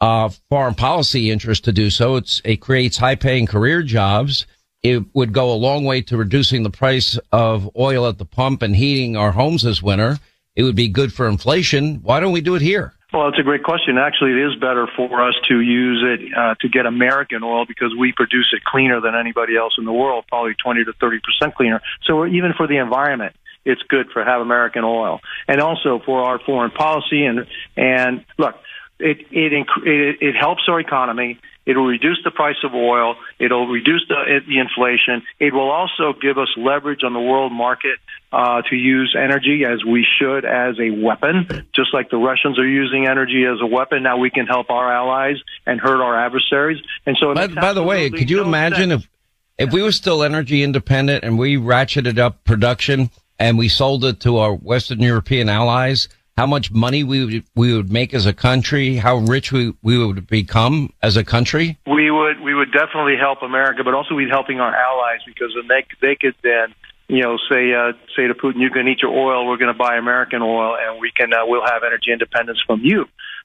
uh, 0.00 0.28
foreign 0.50 0.74
policy 0.74 1.30
interest 1.30 1.64
to 1.64 1.72
do 1.72 1.88
so. 1.88 2.16
It's, 2.16 2.42
it 2.44 2.56
creates 2.56 2.98
high 2.98 3.14
paying 3.14 3.46
career 3.46 3.82
jobs 3.82 4.46
it 4.82 5.04
would 5.14 5.32
go 5.32 5.52
a 5.52 5.54
long 5.54 5.84
way 5.84 6.00
to 6.02 6.16
reducing 6.16 6.62
the 6.62 6.70
price 6.70 7.18
of 7.30 7.70
oil 7.76 8.06
at 8.06 8.18
the 8.18 8.24
pump 8.24 8.62
and 8.62 8.74
heating 8.74 9.16
our 9.16 9.32
homes 9.32 9.62
this 9.62 9.82
winter. 9.82 10.18
It 10.56 10.64
would 10.64 10.76
be 10.76 10.88
good 10.88 11.12
for 11.12 11.28
inflation. 11.28 11.96
Why 12.02 12.20
don't 12.20 12.32
we 12.32 12.40
do 12.40 12.54
it 12.54 12.62
here? 12.62 12.94
Well, 13.12 13.28
it's 13.28 13.38
a 13.38 13.42
great 13.42 13.62
question. 13.62 13.98
Actually, 13.98 14.32
it 14.32 14.46
is 14.46 14.54
better 14.58 14.88
for 14.96 15.22
us 15.22 15.34
to 15.48 15.60
use 15.60 16.02
it 16.02 16.32
uh, 16.36 16.54
to 16.60 16.68
get 16.68 16.86
American 16.86 17.42
oil 17.42 17.66
because 17.66 17.94
we 17.98 18.12
produce 18.12 18.48
it 18.52 18.64
cleaner 18.64 19.00
than 19.00 19.14
anybody 19.14 19.54
else 19.56 19.74
in 19.78 19.84
the 19.84 19.92
world, 19.92 20.24
probably 20.28 20.54
20 20.54 20.84
to 20.84 20.92
30 20.94 21.20
percent 21.20 21.54
cleaner. 21.54 21.82
So 22.04 22.26
even 22.26 22.54
for 22.56 22.66
the 22.66 22.78
environment, 22.78 23.36
it's 23.66 23.82
good 23.82 24.06
for 24.12 24.24
have 24.24 24.40
American 24.40 24.82
oil, 24.82 25.20
and 25.46 25.60
also 25.60 26.00
for 26.04 26.24
our 26.24 26.38
foreign 26.38 26.70
policy. 26.70 27.24
And 27.26 27.46
and 27.76 28.24
look, 28.38 28.54
it 28.98 29.18
it 29.30 29.52
it, 29.52 30.16
it 30.20 30.34
helps 30.34 30.62
our 30.68 30.80
economy. 30.80 31.38
It'll 31.64 31.86
reduce 31.86 32.18
the 32.24 32.30
price 32.30 32.56
of 32.64 32.74
oil. 32.74 33.14
It'll 33.38 33.68
reduce 33.68 34.04
the, 34.08 34.40
the 34.46 34.58
inflation. 34.58 35.22
It 35.38 35.52
will 35.52 35.70
also 35.70 36.12
give 36.20 36.38
us 36.38 36.48
leverage 36.56 37.04
on 37.04 37.12
the 37.12 37.20
world 37.20 37.52
market 37.52 37.98
uh, 38.32 38.62
to 38.70 38.76
use 38.76 39.14
energy 39.18 39.64
as 39.64 39.84
we 39.84 40.04
should 40.18 40.44
as 40.44 40.76
a 40.80 40.90
weapon, 40.90 41.68
just 41.74 41.94
like 41.94 42.10
the 42.10 42.16
Russians 42.16 42.58
are 42.58 42.66
using 42.66 43.06
energy 43.06 43.44
as 43.44 43.60
a 43.60 43.66
weapon. 43.66 44.02
Now 44.02 44.16
we 44.16 44.30
can 44.30 44.46
help 44.46 44.70
our 44.70 44.92
allies 44.92 45.36
and 45.66 45.80
hurt 45.80 46.02
our 46.02 46.18
adversaries. 46.18 46.82
And 47.06 47.16
so, 47.20 47.34
by, 47.34 47.46
by 47.46 47.72
the 47.72 47.82
way, 47.82 48.10
could 48.10 48.30
you 48.30 48.38
no 48.38 48.44
imagine 48.44 48.90
sense. 48.90 49.04
if 49.04 49.66
if 49.68 49.72
we 49.72 49.82
were 49.82 49.92
still 49.92 50.22
energy 50.22 50.62
independent 50.62 51.24
and 51.24 51.38
we 51.38 51.56
ratcheted 51.56 52.18
up 52.18 52.42
production 52.44 53.10
and 53.38 53.58
we 53.58 53.68
sold 53.68 54.04
it 54.04 54.20
to 54.20 54.38
our 54.38 54.54
Western 54.54 55.00
European 55.00 55.48
allies? 55.48 56.08
How 56.42 56.46
much 56.46 56.72
money 56.72 57.04
we 57.04 57.24
would, 57.24 57.44
we 57.54 57.72
would 57.72 57.92
make 57.92 58.12
as 58.12 58.26
a 58.26 58.32
country, 58.32 58.96
how 58.96 59.18
rich 59.18 59.52
we, 59.52 59.72
we 59.80 59.96
would 59.96 60.26
become 60.26 60.92
as 61.00 61.16
a 61.16 61.22
country? 61.22 61.78
We 61.86 62.10
would 62.10 62.40
we 62.40 62.52
would 62.52 62.72
definitely 62.72 63.16
help 63.16 63.42
America, 63.42 63.84
but 63.84 63.94
also 63.94 64.16
we'd 64.16 64.28
helping 64.28 64.58
our 64.58 64.74
allies 64.74 65.20
because 65.24 65.52
then 65.54 65.68
they 65.68 65.86
they 66.00 66.16
could 66.16 66.34
then 66.42 66.74
you 67.06 67.22
know 67.22 67.38
say 67.48 67.72
uh, 67.72 67.92
say 68.16 68.26
to 68.26 68.34
Putin, 68.34 68.60
you 68.60 68.70
can 68.70 68.88
eat 68.88 69.02
your 69.02 69.12
oil, 69.12 69.46
we're 69.46 69.56
going 69.56 69.72
to 69.72 69.78
buy 69.78 69.96
American 69.96 70.42
oil, 70.42 70.76
and 70.76 71.00
we 71.00 71.12
can 71.12 71.32
uh, 71.32 71.46
we'll 71.46 71.64
have 71.64 71.84
energy 71.86 72.10
independence 72.10 72.60
from 72.66 72.80
you. 72.82 73.04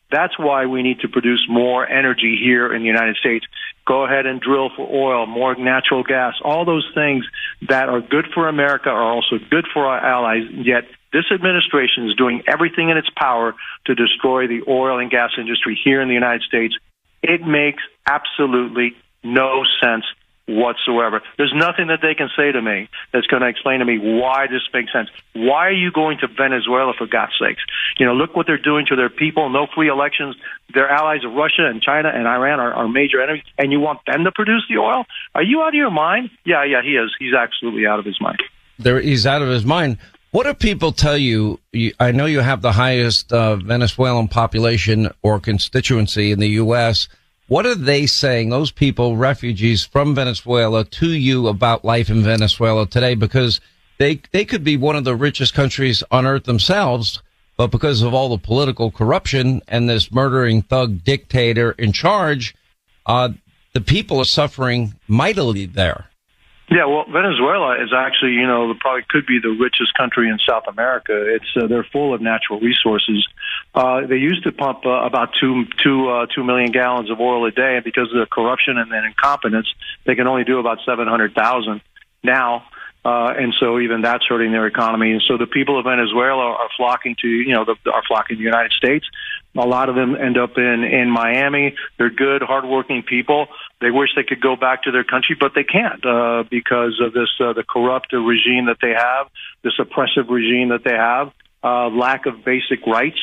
That's 0.09 0.39
why 0.39 0.65
we 0.65 0.81
need 0.81 1.01
to 1.01 1.07
produce 1.07 1.45
more 1.47 1.87
energy 1.87 2.39
here 2.41 2.73
in 2.73 2.81
the 2.81 2.87
United 2.87 3.17
States. 3.17 3.45
Go 3.85 4.05
ahead 4.05 4.25
and 4.25 4.41
drill 4.41 4.71
for 4.75 4.89
oil, 4.89 5.27
more 5.27 5.53
natural 5.53 6.01
gas, 6.01 6.33
all 6.43 6.65
those 6.65 6.89
things 6.95 7.25
that 7.69 7.89
are 7.89 8.01
good 8.01 8.25
for 8.33 8.47
America 8.47 8.89
are 8.89 9.03
also 9.03 9.37
good 9.51 9.67
for 9.71 9.85
our 9.85 9.99
allies, 9.99 10.47
yet 10.51 10.85
this 11.17 11.31
administration 11.33 12.05
is 12.07 12.13
doing 12.13 12.43
everything 12.45 12.89
in 12.89 12.97
its 12.97 13.09
power 13.17 13.55
to 13.87 13.95
destroy 13.95 14.45
the 14.45 14.61
oil 14.67 14.99
and 14.99 15.09
gas 15.09 15.31
industry 15.35 15.79
here 15.83 15.99
in 15.99 16.07
the 16.07 16.13
United 16.13 16.43
States. 16.43 16.75
It 17.23 17.41
makes 17.41 17.81
absolutely 18.05 18.95
no 19.23 19.63
sense 19.81 20.05
whatsoever. 20.47 21.23
There's 21.37 21.53
nothing 21.55 21.87
that 21.87 21.99
they 22.03 22.13
can 22.13 22.29
say 22.37 22.51
to 22.51 22.61
me 22.61 22.87
that's 23.11 23.25
going 23.25 23.41
to 23.41 23.49
explain 23.49 23.79
to 23.79 23.85
me 23.85 23.97
why 23.97 24.45
this 24.45 24.61
makes 24.71 24.93
sense. 24.93 25.09
Why 25.33 25.65
are 25.65 25.79
you 25.85 25.91
going 25.91 26.19
to 26.19 26.27
Venezuela 26.27 26.93
for 26.95 27.07
God's 27.07 27.33
sakes? 27.41 27.63
You 27.97 28.05
know, 28.05 28.13
look 28.13 28.35
what 28.35 28.45
they're 28.45 28.61
doing 28.61 28.85
to 28.89 28.95
their 28.95 29.09
people. 29.09 29.49
No 29.49 29.65
free 29.73 29.89
elections. 29.89 30.35
Their 30.71 30.87
allies 30.87 31.25
of 31.25 31.33
Russia 31.33 31.65
and 31.65 31.81
China 31.81 32.09
and 32.13 32.27
Iran 32.27 32.59
are, 32.59 32.73
are 32.73 32.87
major 32.87 33.21
enemies, 33.23 33.43
and 33.57 33.71
you 33.71 33.79
want 33.79 34.01
them 34.05 34.23
to 34.23 34.31
produce 34.31 34.63
the 34.69 34.77
oil? 34.77 35.05
Are 35.33 35.43
you 35.43 35.63
out 35.63 35.69
of 35.69 35.73
your 35.73 35.91
mind? 35.91 36.29
Yeah, 36.45 36.63
yeah, 36.63 36.83
he 36.83 36.91
is. 36.91 37.09
He's 37.17 37.33
absolutely 37.33 37.87
out 37.87 37.97
of 37.97 38.05
his 38.05 38.21
mind. 38.21 38.37
There, 38.77 39.01
he's 39.01 39.25
out 39.25 39.41
of 39.41 39.49
his 39.49 39.65
mind. 39.65 39.97
What 40.31 40.43
do 40.43 40.53
people 40.53 40.91
tell 40.91 41.17
you? 41.17 41.59
I 42.01 42.11
know 42.11 42.25
you 42.25 42.41
have 42.41 42.61
the 42.61 42.73
highest 42.73 43.31
uh, 43.31 43.55
Venezuelan 43.55 44.27
population 44.27 45.09
or 45.21 45.39
constituency 45.39 46.31
in 46.31 46.39
the 46.39 46.49
U.S. 46.61 47.07
What 47.47 47.65
are 47.65 47.75
they 47.75 48.07
saying, 48.07 48.49
those 48.49 48.69
people, 48.69 49.15
refugees 49.15 49.85
from 49.85 50.15
Venezuela, 50.15 50.83
to 50.83 51.09
you 51.09 51.47
about 51.47 51.85
life 51.85 52.09
in 52.09 52.23
Venezuela 52.23 52.85
today? 52.85 53.15
Because 53.15 53.61
they, 53.99 54.21
they 54.33 54.43
could 54.43 54.65
be 54.65 54.75
one 54.75 54.97
of 54.97 55.05
the 55.05 55.15
richest 55.15 55.53
countries 55.53 56.03
on 56.11 56.25
earth 56.25 56.43
themselves, 56.43 57.21
but 57.55 57.67
because 57.67 58.01
of 58.01 58.13
all 58.13 58.27
the 58.27 58.37
political 58.37 58.91
corruption 58.91 59.61
and 59.69 59.89
this 59.89 60.11
murdering 60.11 60.61
thug 60.61 61.05
dictator 61.05 61.71
in 61.71 61.93
charge, 61.93 62.53
uh, 63.05 63.29
the 63.71 63.81
people 63.81 64.19
are 64.19 64.25
suffering 64.25 64.93
mightily 65.07 65.65
there. 65.65 66.09
Yeah, 66.69 66.85
well, 66.85 67.05
Venezuela 67.05 67.81
is 67.81 67.93
actually, 67.95 68.33
you 68.33 68.45
know, 68.45 68.73
probably 68.77 69.03
could 69.07 69.25
be 69.25 69.39
the 69.41 69.55
richest 69.57 69.93
country 69.93 70.27
in 70.27 70.37
South 70.45 70.63
America. 70.67 71.13
It's 71.35 71.45
uh, 71.55 71.67
they're 71.67 71.87
full 71.93 72.13
of 72.13 72.19
natural 72.21 72.59
resources. 72.59 73.25
Uh, 73.73 74.05
they 74.05 74.17
used 74.17 74.43
to 74.43 74.51
pump 74.51 74.85
uh, 74.85 74.89
about 74.89 75.29
two 75.39 75.63
two 75.81 76.09
uh, 76.09 76.25
two 76.33 76.43
million 76.43 76.71
gallons 76.71 77.09
of 77.09 77.21
oil 77.21 77.45
a 77.45 77.51
day, 77.51 77.75
and 77.75 77.85
because 77.85 78.09
of 78.11 78.19
the 78.19 78.27
corruption 78.29 78.77
and 78.77 78.91
then 78.91 79.05
incompetence, 79.05 79.67
they 80.05 80.15
can 80.15 80.27
only 80.27 80.43
do 80.43 80.59
about 80.59 80.79
seven 80.85 81.07
hundred 81.07 81.33
thousand 81.33 81.79
now. 82.21 82.65
Uh, 83.05 83.31
and 83.37 83.53
so 83.57 83.79
even 83.79 84.01
that's 84.01 84.25
hurting 84.27 84.51
their 84.51 84.67
economy. 84.67 85.13
And 85.13 85.21
so 85.25 85.37
the 85.37 85.45
people 85.45 85.79
of 85.79 85.85
Venezuela 85.85 86.43
are 86.43 86.67
flocking 86.75 87.15
to, 87.21 87.27
you 87.27 87.53
know, 87.53 87.63
the, 87.63 87.75
are 87.89 88.03
flocking 88.05 88.35
to 88.35 88.39
the 88.39 88.43
United 88.43 88.73
States. 88.73 89.05
A 89.55 89.65
lot 89.65 89.87
of 89.87 89.95
them 89.95 90.13
end 90.13 90.37
up 90.37 90.57
in, 90.57 90.83
in 90.83 91.09
Miami. 91.09 91.75
They're 91.97 92.09
good, 92.09 92.41
hardworking 92.41 93.03
people. 93.03 93.47
They 93.79 93.91
wish 93.91 94.09
they 94.15 94.23
could 94.23 94.41
go 94.41 94.55
back 94.55 94.83
to 94.83 94.91
their 94.91 95.03
country, 95.03 95.35
but 95.39 95.53
they 95.53 95.63
can't, 95.63 96.03
uh, 96.05 96.43
because 96.49 96.99
of 96.99 97.13
this, 97.13 97.29
uh, 97.39 97.53
the 97.53 97.63
corrupt 97.63 98.11
regime 98.13 98.65
that 98.65 98.77
they 98.81 98.93
have, 98.93 99.27
this 99.63 99.73
oppressive 99.79 100.29
regime 100.29 100.69
that 100.69 100.83
they 100.83 100.95
have, 100.95 101.31
uh, 101.63 101.87
lack 101.89 102.25
of 102.25 102.43
basic 102.43 102.85
rights. 102.87 103.19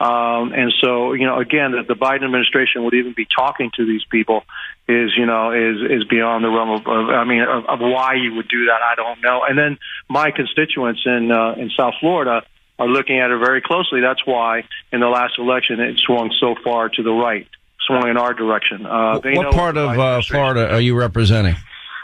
Um, 0.00 0.52
and 0.52 0.72
so, 0.80 1.12
you 1.12 1.26
know, 1.26 1.40
again, 1.40 1.72
that 1.72 1.88
the 1.88 1.94
Biden 1.94 2.24
administration 2.24 2.84
would 2.84 2.94
even 2.94 3.14
be 3.16 3.26
talking 3.26 3.70
to 3.76 3.84
these 3.84 4.04
people 4.04 4.44
is, 4.86 5.10
you 5.16 5.26
know, 5.26 5.50
is 5.50 5.78
is 5.90 6.04
beyond 6.04 6.44
the 6.44 6.48
realm 6.48 6.70
of, 6.70 6.86
of 6.86 7.10
I 7.10 7.24
mean, 7.24 7.42
of, 7.42 7.66
of 7.66 7.80
why 7.80 8.14
you 8.14 8.34
would 8.34 8.48
do 8.48 8.66
that. 8.66 8.80
I 8.80 8.94
don't 8.94 9.20
know. 9.20 9.42
And 9.42 9.58
then 9.58 9.76
my 10.08 10.30
constituents 10.30 11.02
in 11.04 11.32
uh, 11.32 11.54
in 11.58 11.70
South 11.76 11.94
Florida 12.00 12.42
are 12.78 12.86
looking 12.86 13.18
at 13.18 13.32
it 13.32 13.38
very 13.38 13.60
closely. 13.60 14.00
That's 14.00 14.24
why 14.24 14.62
in 14.92 15.00
the 15.00 15.08
last 15.08 15.36
election 15.36 15.80
it 15.80 15.98
swung 15.98 16.32
so 16.38 16.54
far 16.62 16.88
to 16.90 17.02
the 17.02 17.10
right, 17.10 17.48
swung 17.88 18.08
in 18.08 18.16
our 18.16 18.34
direction. 18.34 18.86
Uh, 18.86 19.18
what 19.20 19.52
part 19.52 19.76
of 19.76 19.98
uh, 19.98 20.22
Florida 20.22 20.70
are 20.72 20.80
you 20.80 20.94
representing? 20.94 21.56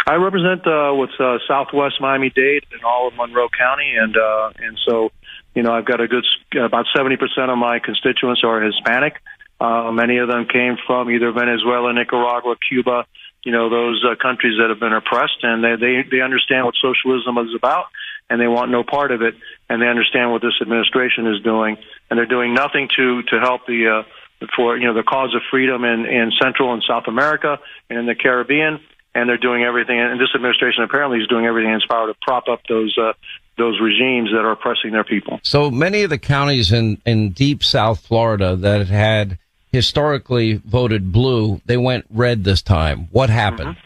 I 0.07 0.17
represent 0.17 0.67
uh, 0.67 0.93
what's 0.93 1.19
uh, 1.21 1.39
Southwest 1.47 2.01
Miami-Dade 2.01 2.67
and 2.73 2.83
all 2.83 3.09
of 3.09 3.15
Monroe 3.15 3.49
County, 3.49 3.95
and 3.97 4.17
uh, 4.17 4.51
and 4.59 4.79
so 4.85 5.13
you 5.55 5.63
know 5.63 5.73
I've 5.73 5.87
got 5.87 6.01
a 6.01 6.09
good 6.09 6.25
about 6.59 6.87
seventy 6.95 7.17
percent 7.17 7.51
of 7.51 7.59
my 7.59 7.79
constituents 7.79 8.43
are 8.45 8.61
Hispanic. 8.61 9.15
Uh, 9.61 9.93
many 9.93 10.19
of 10.19 10.29
them 10.29 10.47
came 10.53 10.77
from 10.87 11.11
either 11.11 11.31
Venezuela, 11.31 11.93
Nicaragua, 11.93 12.57
Cuba, 12.69 13.07
you 13.45 13.53
know 13.53 13.69
those 13.69 14.05
uh, 14.05 14.15
countries 14.21 14.57
that 14.59 14.71
have 14.71 14.81
been 14.81 14.93
oppressed, 14.93 15.43
and 15.43 15.63
they 15.63 15.77
they 15.77 16.03
they 16.11 16.21
understand 16.21 16.65
what 16.65 16.75
socialism 16.81 17.39
is 17.39 17.55
about, 17.55 17.87
and 18.31 18.41
they 18.41 18.49
want 18.49 18.71
no 18.71 18.83
part 18.83 19.13
of 19.13 19.23
it, 19.23 19.35
and 19.69 19.81
they 19.81 19.87
understand 19.87 20.33
what 20.33 20.41
this 20.41 20.55
administration 20.61 21.27
is 21.29 21.43
doing, 21.43 21.77
and 22.11 22.19
they're 22.19 22.27
doing 22.27 22.55
nothing 22.55 22.89
to 22.97 23.23
to 23.25 23.41
help 23.41 23.67
the 23.67 24.01
uh, 24.01 24.09
for 24.55 24.77
you 24.77 24.87
know 24.87 24.95
the 24.95 25.03
cause 25.03 25.35
of 25.35 25.43
freedom 25.51 25.85
in 25.85 26.07
in 26.07 26.33
Central 26.41 26.73
and 26.73 26.83
South 26.87 27.05
America 27.07 27.59
and 27.91 27.99
in 27.99 28.07
the 28.07 28.15
Caribbean 28.15 28.81
and 29.15 29.29
they're 29.29 29.39
doing 29.39 29.63
everything. 29.63 29.99
And 29.99 30.21
this 30.21 30.31
administration 30.35 30.83
apparently 30.83 31.19
is 31.19 31.29
doing 31.29 31.47
everything 31.47 31.71
in 31.71 31.77
its 31.77 31.87
power 31.87 32.09
to 32.09 32.15
prop 32.23 32.49
up 32.49 32.61
those 32.69 32.97
uh, 32.99 33.13
those 33.57 33.81
regimes 33.81 34.31
that 34.33 34.41
are 34.41 34.53
oppressing 34.53 34.91
their 34.93 35.05
people. 35.05 35.39
So 35.43 35.71
many 35.71 36.03
of 36.03 36.11
the 36.11 36.19
counties 36.19 36.73
in 36.73 37.01
in 37.07 37.31
deep 37.31 37.63
South 37.63 38.01
Florida 38.01 38.57
that 38.57 38.89
had 38.89 39.39
historically 39.73 40.55
voted 40.55 41.13
blue, 41.13 41.61
they 41.67 41.77
went 41.77 42.07
red 42.11 42.45
this 42.45 42.63
time. 42.63 43.09
What 43.11 43.31
happened? 43.31 43.71
Mm-hmm. 43.71 43.81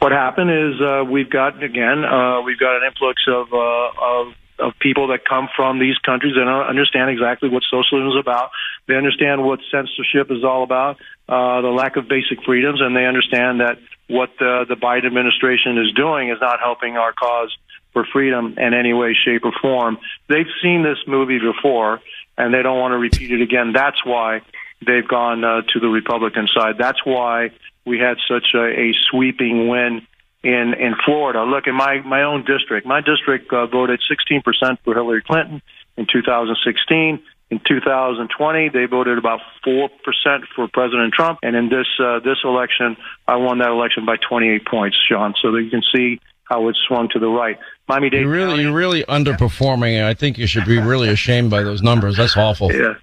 What 0.00 0.12
happened 0.12 0.50
is 0.50 0.80
uh, 0.80 1.04
we've 1.04 1.30
got 1.30 1.62
again 1.62 2.04
uh, 2.04 2.40
we've 2.42 2.58
got 2.58 2.76
an 2.76 2.88
influx 2.88 3.22
of 3.28 3.52
uh, 3.52 3.90
of 4.02 4.34
of 4.60 4.78
people 4.78 5.08
that 5.08 5.24
come 5.24 5.48
from 5.56 5.78
these 5.78 5.98
countries 5.98 6.34
and 6.36 6.46
don't 6.46 6.66
understand 6.66 7.10
exactly 7.10 7.48
what 7.48 7.62
socialism 7.70 8.08
is 8.08 8.16
about. 8.20 8.50
They 8.86 8.94
understand 8.94 9.44
what 9.44 9.60
censorship 9.70 10.30
is 10.30 10.44
all 10.44 10.62
about, 10.62 10.98
uh, 11.28 11.60
the 11.60 11.68
lack 11.68 11.96
of 11.96 12.08
basic 12.08 12.42
freedoms, 12.44 12.80
and 12.80 12.96
they 12.96 13.06
understand 13.06 13.60
that 13.60 13.78
what 14.08 14.30
the, 14.38 14.66
the 14.68 14.74
Biden 14.74 15.06
administration 15.06 15.78
is 15.78 15.92
doing 15.92 16.30
is 16.30 16.38
not 16.40 16.60
helping 16.60 16.96
our 16.96 17.12
cause 17.12 17.56
for 17.92 18.04
freedom 18.12 18.54
in 18.58 18.74
any 18.74 18.92
way, 18.92 19.14
shape, 19.14 19.44
or 19.44 19.52
form. 19.60 19.98
They've 20.28 20.50
seen 20.62 20.82
this 20.82 20.98
movie 21.06 21.38
before, 21.38 22.00
and 22.36 22.52
they 22.54 22.62
don't 22.62 22.78
want 22.78 22.92
to 22.92 22.98
repeat 22.98 23.30
it 23.30 23.42
again. 23.42 23.72
That's 23.72 24.04
why 24.04 24.42
they've 24.86 25.06
gone 25.06 25.44
uh, 25.44 25.62
to 25.72 25.80
the 25.80 25.88
Republican 25.88 26.48
side. 26.54 26.76
That's 26.78 27.04
why 27.04 27.50
we 27.84 27.98
had 27.98 28.18
such 28.28 28.48
a, 28.54 28.64
a 28.64 28.94
sweeping 29.10 29.68
win 29.68 30.06
in 30.42 30.74
in 30.74 30.94
Florida. 31.04 31.44
Look, 31.44 31.66
in 31.66 31.74
my 31.74 32.00
my 32.00 32.22
own 32.22 32.44
district, 32.44 32.86
my 32.86 33.00
district 33.00 33.52
uh, 33.52 33.66
voted 33.66 34.00
16% 34.10 34.78
for 34.84 34.94
Hillary 34.94 35.22
Clinton 35.22 35.62
in 35.96 36.06
2016. 36.10 37.20
In 37.50 37.60
2020, 37.66 38.68
they 38.68 38.84
voted 38.84 39.18
about 39.18 39.40
four 39.64 39.88
percent 40.04 40.44
for 40.54 40.68
President 40.68 41.12
Trump, 41.12 41.40
and 41.42 41.56
in 41.56 41.68
this 41.68 41.88
uh, 41.98 42.20
this 42.20 42.38
election, 42.44 42.96
I 43.26 43.36
won 43.36 43.58
that 43.58 43.70
election 43.70 44.06
by 44.06 44.16
28 44.16 44.66
points, 44.66 44.96
Sean. 45.08 45.34
So 45.42 45.52
that 45.52 45.62
you 45.62 45.70
can 45.70 45.82
see 45.82 46.20
how 46.44 46.68
it 46.68 46.76
swung 46.86 47.08
to 47.08 47.18
the 47.18 47.28
right. 47.28 47.58
Miami 47.88 48.10
Dade. 48.10 48.22
You're 48.22 48.30
really, 48.30 48.62
you're 48.62 48.72
really 48.72 49.02
underperforming. 49.04 50.02
I 50.04 50.14
think 50.14 50.38
you 50.38 50.46
should 50.46 50.64
be 50.64 50.78
really 50.78 51.08
ashamed 51.08 51.50
by 51.50 51.62
those 51.62 51.82
numbers. 51.82 52.16
That's 52.16 52.36
awful. 52.36 52.72
Yeah. 52.72 52.94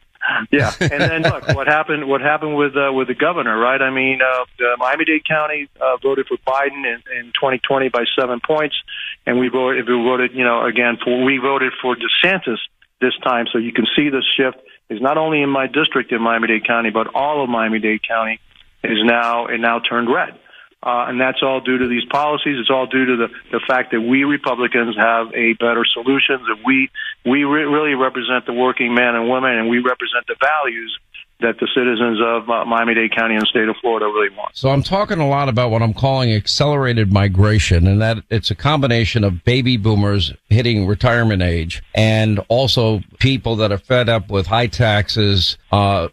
Yeah, 0.51 0.71
and 0.79 1.01
then 1.01 1.23
look 1.23 1.47
what 1.55 1.67
happened. 1.67 2.07
What 2.07 2.21
happened 2.21 2.55
with 2.55 2.75
uh, 2.75 2.91
with 2.91 3.07
the 3.07 3.15
governor, 3.15 3.57
right? 3.57 3.81
I 3.81 3.89
mean, 3.89 4.19
uh, 4.21 4.45
Miami 4.77 5.05
Dade 5.05 5.25
County 5.25 5.69
uh, 5.79 5.97
voted 6.01 6.27
for 6.27 6.37
Biden 6.45 6.85
in, 6.85 7.01
in 7.17 7.25
2020 7.33 7.89
by 7.89 8.03
seven 8.19 8.39
points, 8.45 8.75
and 9.25 9.39
we 9.39 9.47
voted. 9.49 9.87
We 9.87 9.93
voted, 9.93 10.31
you 10.33 10.43
know, 10.43 10.65
again 10.65 10.97
for 11.03 11.23
we 11.23 11.37
voted 11.37 11.73
for 11.81 11.95
DeSantis 11.95 12.57
this 13.01 13.13
time. 13.23 13.45
So 13.51 13.57
you 13.57 13.71
can 13.71 13.85
see 13.95 14.09
the 14.09 14.23
shift 14.35 14.57
is 14.89 15.01
not 15.01 15.17
only 15.17 15.41
in 15.41 15.49
my 15.49 15.67
district 15.67 16.11
in 16.11 16.21
Miami 16.21 16.47
Dade 16.47 16.67
County, 16.67 16.89
but 16.89 17.07
all 17.13 17.43
of 17.43 17.49
Miami 17.49 17.79
Dade 17.79 18.01
County 18.07 18.39
is 18.83 18.99
now 19.03 19.47
it 19.47 19.59
now 19.59 19.79
turned 19.79 20.11
red. 20.11 20.37
Uh, 20.83 21.05
and 21.09 21.19
that's 21.19 21.41
all 21.41 21.59
due 21.59 21.79
to 21.79 21.87
these 21.87 22.05
policies. 22.05 22.57
It's 22.59 22.69
all 22.69 22.85
due 22.85 23.05
to 23.05 23.15
the, 23.17 23.27
the 23.51 23.59
fact 23.67 23.91
that 23.91 24.01
we 24.01 24.23
Republicans 24.23 24.95
have 24.95 25.27
a 25.33 25.53
better 25.53 25.83
solutions, 25.85 26.41
that 26.47 26.59
we 26.65 26.89
we 27.25 27.43
re- 27.43 27.63
really 27.63 27.95
represent 27.95 28.45
the 28.45 28.53
working 28.53 28.93
man 28.93 29.15
and 29.15 29.27
woman, 29.27 29.57
and 29.57 29.69
we 29.69 29.79
represent 29.79 30.27
the 30.27 30.35
values 30.39 30.97
that 31.39 31.59
the 31.59 31.67
citizens 31.75 32.19
of 32.19 32.49
uh, 32.49 32.65
Miami-Dade 32.65 33.15
County 33.15 33.35
and 33.35 33.45
state 33.47 33.67
of 33.67 33.75
Florida 33.79 34.05
really 34.05 34.35
want. 34.35 34.55
So 34.55 34.69
I'm 34.69 34.81
talking 34.81 35.19
a 35.19 35.27
lot 35.27 35.49
about 35.49 35.69
what 35.69 35.83
I'm 35.83 35.93
calling 35.93 36.33
accelerated 36.33 37.11
migration, 37.11 37.85
and 37.87 38.01
that 38.01 38.17
it's 38.29 38.49
a 38.49 38.55
combination 38.55 39.23
of 39.23 39.43
baby 39.43 39.77
boomers 39.77 40.33
hitting 40.49 40.87
retirement 40.87 41.41
age 41.41 41.83
and 41.93 42.39
also 42.47 43.01
people 43.19 43.55
that 43.57 43.71
are 43.71 43.77
fed 43.77 44.09
up 44.09 44.29
with 44.29 44.47
high 44.47 44.67
taxes, 44.67 45.57
uh, 45.71 46.07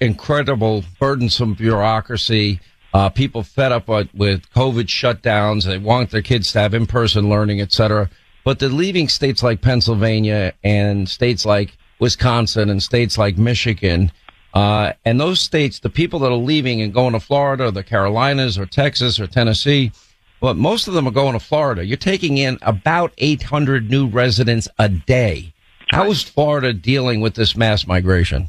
incredible 0.00 0.84
burdensome 0.98 1.54
bureaucracy, 1.54 2.60
uh, 2.92 3.08
people 3.08 3.42
fed 3.42 3.72
up 3.72 3.88
with, 3.88 4.50
COVID 4.50 4.86
shutdowns. 4.86 5.64
They 5.64 5.78
want 5.78 6.10
their 6.10 6.22
kids 6.22 6.52
to 6.52 6.60
have 6.60 6.74
in-person 6.74 7.28
learning, 7.28 7.60
et 7.60 7.72
cetera. 7.72 8.10
But 8.44 8.58
they're 8.58 8.68
leaving 8.68 9.08
states 9.08 9.42
like 9.42 9.62
Pennsylvania 9.62 10.52
and 10.64 11.08
states 11.08 11.46
like 11.46 11.76
Wisconsin 12.00 12.68
and 12.68 12.82
states 12.82 13.16
like 13.16 13.38
Michigan 13.38 14.10
uh, 14.54 14.92
and 15.04 15.18
those 15.18 15.40
states, 15.40 15.78
the 15.78 15.88
people 15.88 16.18
that 16.20 16.30
are 16.30 16.36
leaving 16.36 16.82
and 16.82 16.92
going 16.92 17.12
to 17.12 17.20
Florida 17.20 17.66
or 17.66 17.70
the 17.70 17.82
Carolinas 17.82 18.58
or 18.58 18.66
Texas 18.66 19.18
or 19.18 19.26
Tennessee, 19.26 19.92
but 20.40 20.56
most 20.56 20.88
of 20.88 20.94
them 20.94 21.06
are 21.06 21.12
going 21.12 21.32
to 21.32 21.40
Florida. 21.40 21.84
You're 21.84 21.96
taking 21.96 22.36
in 22.36 22.58
about 22.62 23.12
800 23.18 23.90
new 23.90 24.06
residents 24.08 24.68
a 24.78 24.88
day. 24.88 25.54
How 25.88 26.10
is 26.10 26.22
Florida 26.22 26.72
dealing 26.72 27.20
with 27.20 27.34
this 27.34 27.56
mass 27.56 27.86
migration? 27.86 28.48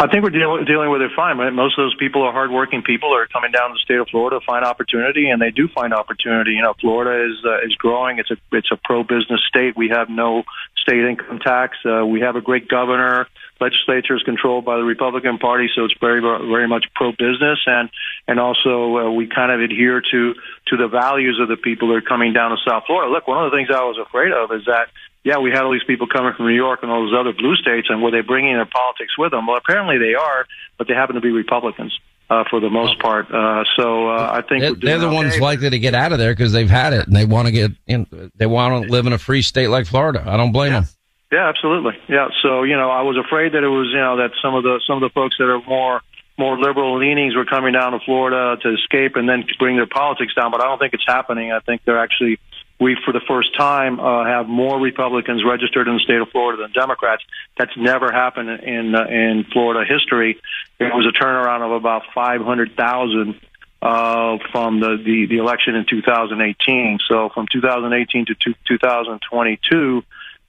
I 0.00 0.08
think 0.08 0.24
we're 0.24 0.30
dealing 0.30 0.64
dealing 0.64 0.88
with 0.88 1.02
it 1.02 1.10
fine. 1.14 1.36
Right? 1.36 1.52
Most 1.52 1.78
of 1.78 1.84
those 1.84 1.94
people 1.96 2.22
are 2.22 2.32
hardworking 2.32 2.80
people 2.80 3.14
are 3.14 3.26
coming 3.26 3.52
down 3.52 3.68
to 3.68 3.74
the 3.74 3.80
state 3.84 3.98
of 3.98 4.08
Florida 4.08 4.40
to 4.40 4.46
find 4.46 4.64
opportunity, 4.64 5.28
and 5.28 5.42
they 5.42 5.50
do 5.50 5.68
find 5.68 5.92
opportunity. 5.92 6.52
You 6.52 6.62
know, 6.62 6.72
Florida 6.80 7.30
is 7.30 7.44
uh, 7.44 7.60
is 7.66 7.74
growing. 7.74 8.18
It's 8.18 8.30
a 8.30 8.38
it's 8.50 8.70
a 8.72 8.76
pro 8.82 9.02
business 9.02 9.40
state. 9.46 9.76
We 9.76 9.90
have 9.90 10.08
no 10.08 10.44
state 10.80 11.04
income 11.04 11.38
tax. 11.38 11.76
Uh, 11.84 12.06
we 12.06 12.20
have 12.20 12.34
a 12.34 12.40
great 12.40 12.66
governor. 12.66 13.28
Legislature 13.60 14.16
is 14.16 14.22
controlled 14.22 14.64
by 14.64 14.78
the 14.78 14.84
Republican 14.84 15.36
Party, 15.36 15.68
so 15.76 15.84
it's 15.84 15.94
very 16.00 16.22
very 16.22 16.66
much 16.66 16.86
pro 16.94 17.10
business, 17.12 17.58
and 17.66 17.90
and 18.26 18.40
also 18.40 18.96
uh, 18.96 19.10
we 19.10 19.26
kind 19.26 19.52
of 19.52 19.60
adhere 19.60 20.00
to 20.00 20.34
to 20.68 20.76
the 20.78 20.88
values 20.88 21.38
of 21.42 21.48
the 21.48 21.58
people 21.58 21.88
that 21.88 21.96
are 21.96 22.08
coming 22.08 22.32
down 22.32 22.52
to 22.52 22.56
South 22.66 22.84
Florida. 22.86 23.12
Look, 23.12 23.28
one 23.28 23.44
of 23.44 23.52
the 23.52 23.56
things 23.58 23.68
I 23.68 23.84
was 23.84 23.98
afraid 24.00 24.32
of 24.32 24.50
is 24.50 24.64
that 24.64 24.88
yeah, 25.24 25.38
we 25.38 25.50
had 25.50 25.62
all 25.62 25.72
these 25.72 25.84
people 25.86 26.06
coming 26.06 26.32
from 26.36 26.46
New 26.46 26.54
York 26.54 26.80
and 26.82 26.90
all 26.90 27.04
those 27.04 27.18
other 27.18 27.32
blue 27.32 27.54
states, 27.56 27.88
and 27.90 28.02
were 28.02 28.10
they 28.10 28.22
bringing 28.22 28.54
their 28.54 28.66
politics 28.66 29.18
with 29.18 29.32
them? 29.32 29.46
Well, 29.46 29.56
apparently 29.56 29.98
they 29.98 30.14
are, 30.14 30.46
but 30.78 30.88
they 30.88 30.94
happen 30.94 31.14
to 31.14 31.20
be 31.20 31.30
Republicans. 31.30 31.98
Uh, 32.28 32.44
for 32.48 32.60
the 32.60 32.70
most 32.70 32.96
part, 33.00 33.28
uh, 33.34 33.64
so 33.74 34.08
uh, 34.08 34.30
I 34.32 34.42
think 34.42 34.60
they're, 34.60 34.74
they're 34.74 34.98
the 35.00 35.08
okay. 35.08 35.16
ones 35.16 35.40
likely 35.40 35.68
to 35.68 35.80
get 35.80 35.96
out 35.96 36.12
of 36.12 36.20
there 36.20 36.32
because 36.32 36.52
they've 36.52 36.70
had 36.70 36.92
it 36.92 37.08
and 37.08 37.16
they 37.16 37.24
want 37.24 37.46
to 37.46 37.52
get 37.52 37.72
in. 37.88 38.06
They 38.36 38.46
want 38.46 38.84
to 38.84 38.88
live 38.88 39.08
in 39.08 39.12
a 39.12 39.18
free 39.18 39.42
state 39.42 39.66
like 39.66 39.86
Florida. 39.86 40.22
I 40.24 40.36
don't 40.36 40.52
blame 40.52 40.70
yeah. 40.70 40.80
them. 40.82 40.88
Yeah, 41.32 41.48
absolutely. 41.48 41.94
Yeah. 42.08 42.28
So 42.40 42.62
you 42.62 42.76
know, 42.76 42.88
I 42.88 43.02
was 43.02 43.16
afraid 43.16 43.54
that 43.54 43.64
it 43.64 43.68
was 43.68 43.88
you 43.90 43.98
know 43.98 44.18
that 44.18 44.30
some 44.40 44.54
of 44.54 44.62
the 44.62 44.80
some 44.86 45.02
of 45.02 45.10
the 45.10 45.12
folks 45.12 45.38
that 45.38 45.50
are 45.50 45.60
more 45.66 46.02
more 46.38 46.56
liberal 46.56 46.98
leanings 46.98 47.34
were 47.34 47.44
coming 47.44 47.72
down 47.72 47.92
to 47.92 47.98
Florida 48.04 48.56
to 48.62 48.74
escape 48.74 49.16
and 49.16 49.28
then 49.28 49.44
bring 49.58 49.74
their 49.74 49.86
politics 49.86 50.32
down. 50.34 50.52
But 50.52 50.60
I 50.60 50.66
don't 50.66 50.78
think 50.78 50.94
it's 50.94 51.06
happening. 51.06 51.50
I 51.50 51.58
think 51.60 51.82
they're 51.84 51.98
actually 51.98 52.38
we, 52.80 52.96
for 53.04 53.12
the 53.12 53.20
first 53.28 53.54
time, 53.56 54.00
uh, 54.00 54.24
have 54.24 54.48
more 54.48 54.80
Republicans 54.80 55.44
registered 55.44 55.86
in 55.86 55.94
the 55.94 56.00
state 56.00 56.20
of 56.20 56.30
Florida 56.30 56.62
than 56.62 56.72
Democrats. 56.72 57.22
That's 57.58 57.76
never 57.76 58.10
happened 58.10 58.48
in 58.48 58.94
uh, 58.94 59.04
in 59.04 59.44
Florida 59.52 59.84
history. 59.86 60.40
It 60.78 60.94
was 60.94 61.06
a 61.06 61.12
turnaround 61.22 61.62
of 61.62 61.72
about 61.72 62.02
500,000 62.14 63.38
uh, 63.82 64.38
from 64.50 64.80
the, 64.80 64.96
the 65.04 65.26
the 65.26 65.36
election 65.36 65.74
in 65.74 65.84
2018. 65.88 66.98
So 67.06 67.28
from 67.28 67.46
2018 67.52 68.26
to 68.26 68.34
2022 68.66 70.02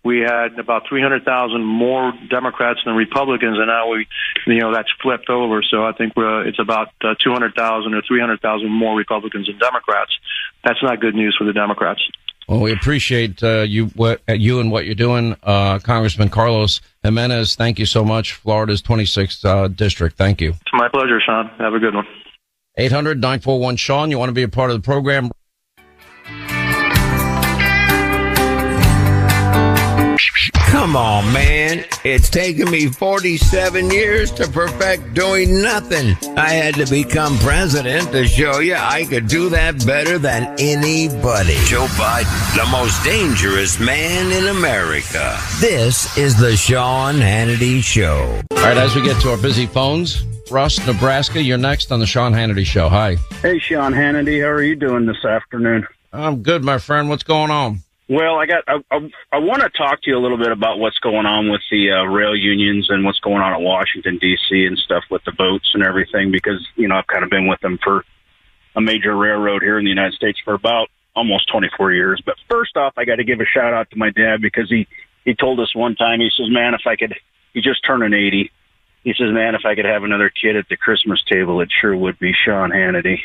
we 0.04 0.20
had 0.20 0.58
about 0.58 0.88
300,000 0.90 1.64
more 1.64 2.12
Democrats 2.30 2.80
than 2.86 2.96
Republicans, 2.96 3.58
and 3.58 3.68
now 3.68 3.92
we, 3.92 4.08
you 4.48 4.60
know, 4.60 4.74
that's 4.74 4.90
flipped 5.02 5.30
over. 5.30 5.62
So 5.62 5.86
I 5.86 5.92
think 5.92 6.14
we're, 6.16 6.48
it's 6.48 6.60
about 6.60 6.90
uh, 7.04 7.14
200,000 7.24 7.94
or 7.94 8.02
300,000 8.02 8.70
more 8.70 8.98
Republicans 8.98 9.46
than 9.46 9.60
Democrats. 9.60 10.12
That's 10.64 10.82
not 10.82 11.00
good 11.00 11.14
news 11.14 11.36
for 11.38 11.46
the 11.46 11.54
Democrats. 11.54 12.02
Well, 12.52 12.60
we 12.60 12.74
appreciate 12.74 13.42
uh, 13.42 13.62
you 13.62 13.86
what 13.96 14.20
you 14.28 14.60
and 14.60 14.70
what 14.74 14.86
you're 14.86 14.94
doing, 14.94 15.38
uh, 15.42 15.80
Congressman 15.80 16.28
Carlos 16.28 16.82
Gimenez. 17.02 17.56
Thank 17.56 17.80
you 17.80 17.86
so 17.86 18.04
much, 18.04 18.34
Florida's 18.34 18.82
26th 18.82 19.46
uh, 19.46 19.70
district. 19.70 20.18
Thank 20.18 20.42
you. 20.42 20.50
It's 20.50 20.74
my 20.74 20.90
pleasure, 20.90 21.22
Sean. 21.26 21.48
Have 21.60 21.74
a 21.74 21.80
good 21.80 21.96
one. 21.96 22.06
800 22.76 23.22
941 23.22 23.78
Sean. 23.78 24.12
You 24.12 24.20
want 24.20 24.28
to 24.28 24.34
be 24.34 24.44
a 24.44 24.50
part 24.50 24.70
of 24.70 24.76
the 24.76 24.84
program? 24.84 25.32
Come 30.72 30.96
on, 30.96 31.34
man. 31.34 31.84
It's 32.06 32.30
taken 32.30 32.72
me 32.72 32.88
47 32.88 33.92
years 33.92 34.32
to 34.32 34.48
perfect 34.48 35.14
doing 35.14 35.62
nothing. 35.62 36.16
I 36.38 36.52
had 36.52 36.76
to 36.76 36.90
become 36.90 37.38
president 37.40 38.10
to 38.14 38.26
show 38.26 38.60
you 38.60 38.76
I 38.76 39.04
could 39.04 39.28
do 39.28 39.50
that 39.50 39.86
better 39.86 40.18
than 40.18 40.44
anybody. 40.58 41.56
Joe 41.66 41.88
Biden, 41.98 42.56
the 42.56 42.66
most 42.72 43.04
dangerous 43.04 43.82
man 43.82 44.32
in 44.32 44.48
America. 44.48 45.38
This 45.60 46.18
is 46.18 46.40
the 46.40 46.56
Sean 46.56 47.16
Hannity 47.16 47.84
Show. 47.84 48.42
All 48.52 48.58
right, 48.64 48.78
as 48.78 48.96
we 48.96 49.02
get 49.04 49.22
to 49.24 49.32
our 49.32 49.38
busy 49.38 49.66
phones, 49.66 50.24
Russ, 50.50 50.84
Nebraska, 50.88 51.44
you're 51.44 51.58
next 51.58 51.92
on 51.92 52.00
the 52.00 52.08
Sean 52.08 52.32
Hannity 52.32 52.66
Show. 52.66 52.88
Hi. 52.88 53.18
Hey, 53.42 53.60
Sean 53.60 53.92
Hannity. 53.92 54.42
How 54.42 54.52
are 54.52 54.64
you 54.64 54.78
doing 54.78 55.06
this 55.06 55.26
afternoon? 55.26 55.86
I'm 56.14 56.42
good, 56.42 56.64
my 56.64 56.78
friend. 56.78 57.10
What's 57.10 57.24
going 57.24 57.52
on? 57.52 57.82
Well, 58.12 58.36
I 58.40 58.46
got. 58.46 58.66
I, 58.68 58.76
I, 58.92 59.10
I 59.32 59.38
want 59.38 59.62
to 59.62 59.70
talk 59.70 60.02
to 60.02 60.10
you 60.10 60.18
a 60.18 60.20
little 60.20 60.38
bit 60.38 60.52
about 60.52 60.80
what's 60.80 61.00
going 61.00 61.26
on 61.26 61.50
with 61.50 61.62
the 61.72 61.94
uh, 61.94 62.04
rail 62.04 62.36
unions 62.36 62.90
and 62.90 63.06
what's 63.06 63.22
going 63.22 63.42
on 63.42 63.54
at 63.54 63.62
Washington 63.62 64.18
D.C. 64.18 64.66
and 64.66 64.78
stuff 64.78 65.06
with 65.10 65.24
the 65.24 65.32
votes 65.32 65.72
and 65.74 65.82
everything 65.82 66.30
because 66.30 66.60
you 66.76 66.90
know 66.90 66.96
I've 66.98 67.08
kind 67.08 67.24
of 67.24 67.30
been 67.30 67.48
with 67.48 67.62
them 67.62 67.80
for 67.82 68.04
a 68.76 68.82
major 68.82 69.16
railroad 69.16 69.62
here 69.62 69.80
in 69.80 69.86
the 69.86 69.90
United 69.90 70.14
States 70.16 70.38
for 70.44 70.54
about 70.54 70.90
almost 71.16 71.50
24 71.54 71.94
years. 71.94 72.22
But 72.26 72.36
first 72.50 72.76
off, 72.76 72.92
I 72.98 73.06
got 73.06 73.16
to 73.16 73.24
give 73.24 73.40
a 73.40 73.46
shout 73.46 73.74
out 73.74 73.90
to 73.92 73.98
my 73.98 74.10
dad 74.10 74.42
because 74.42 74.70
he 74.70 74.90
he 75.24 75.34
told 75.34 75.62
us 75.62 75.74
one 75.74 75.96
time 75.96 76.20
he 76.20 76.30
says, 76.36 76.48
"Man, 76.50 76.74
if 76.74 76.82
I 76.86 76.98
could," 76.98 77.16
he 77.54 77.62
just 77.62 77.80
turned 77.88 78.04
an 78.04 78.14
80. 78.14 78.52
He 79.06 79.14
says, 79.14 79.32
"Man, 79.32 79.56
if 79.56 79.62
I 79.64 79.74
could 79.74 79.86
have 79.86 80.04
another 80.04 80.30
kid 80.30 80.58
at 80.58 80.68
the 80.68 80.76
Christmas 80.76 81.24
table, 81.32 81.62
it 81.62 81.70
sure 81.80 81.96
would 81.96 82.20
be 82.20 82.34
Sean 82.34 82.72
Hannity." 82.72 83.20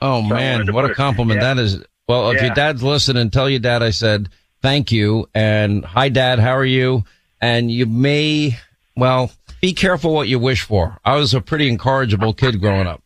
Oh 0.00 0.22
So 0.28 0.34
man, 0.34 0.72
what 0.72 0.88
a 0.88 0.94
compliment 0.94 1.40
yeah. 1.40 1.54
that 1.54 1.60
is. 1.60 1.82
Well, 2.08 2.30
if 2.30 2.36
Yeah. 2.36 2.46
your 2.46 2.54
dad's 2.54 2.82
listening, 2.82 3.30
tell 3.30 3.48
your 3.48 3.60
dad 3.60 3.82
I 3.82 3.90
said 3.90 4.28
thank 4.60 4.92
you 4.92 5.28
and 5.34 5.84
hi 5.84 6.08
dad, 6.08 6.38
how 6.38 6.56
are 6.56 6.64
you? 6.64 7.04
And 7.40 7.70
you 7.70 7.86
may, 7.86 8.58
well, 8.96 9.32
be 9.60 9.72
careful 9.72 10.14
what 10.14 10.28
you 10.28 10.38
wish 10.38 10.62
for. 10.62 10.98
I 11.04 11.16
was 11.16 11.34
a 11.34 11.40
pretty 11.40 11.68
incorrigible 11.68 12.32
kid 12.32 12.60
growing 12.60 12.86
up. 12.86 13.01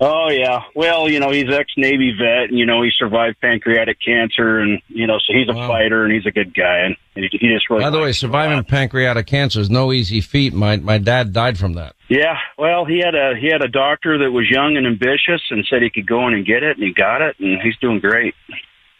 Oh 0.00 0.28
yeah. 0.30 0.62
Well, 0.76 1.08
you 1.08 1.18
know, 1.18 1.30
he's 1.30 1.50
ex 1.52 1.72
Navy 1.76 2.12
vet 2.16 2.50
and 2.50 2.58
you 2.58 2.66
know, 2.66 2.82
he 2.82 2.90
survived 2.96 3.40
pancreatic 3.40 3.98
cancer 4.04 4.60
and 4.60 4.80
you 4.88 5.06
know, 5.08 5.18
so 5.18 5.32
he's 5.32 5.48
a 5.48 5.52
Wow. 5.52 5.66
fighter 5.66 6.04
and 6.04 6.12
he's 6.12 6.24
a 6.24 6.30
good 6.30 6.54
guy 6.54 6.78
and, 6.84 6.96
and 7.16 7.24
he, 7.28 7.38
he 7.38 7.48
just 7.52 7.68
really 7.68 7.82
By 7.82 7.90
the 7.90 7.98
way, 7.98 8.04
likes 8.04 8.22
me 8.22 8.28
a 8.28 8.30
surviving 8.30 8.64
pancreatic 8.64 9.26
cancer 9.26 9.58
is 9.60 9.68
no 9.70 9.92
easy 9.92 10.20
feat. 10.20 10.54
My 10.54 10.76
my 10.76 10.98
dad 10.98 11.32
died 11.32 11.58
from 11.58 11.72
that. 11.74 11.96
Yeah, 12.08 12.36
well, 12.56 12.84
he 12.84 12.98
had 13.00 13.16
a 13.16 13.34
he 13.40 13.48
had 13.50 13.62
a 13.62 13.68
doctor 13.68 14.18
that 14.18 14.30
was 14.30 14.48
young 14.48 14.76
and 14.76 14.86
ambitious 14.86 15.42
and 15.50 15.66
said 15.68 15.82
he 15.82 15.90
could 15.90 16.06
go 16.06 16.28
in 16.28 16.34
and 16.34 16.46
get 16.46 16.62
it 16.62 16.76
and 16.76 16.86
he 16.86 16.92
got 16.92 17.20
it 17.20 17.34
and 17.40 17.60
he's 17.60 17.76
doing 17.78 17.98
great. 17.98 18.34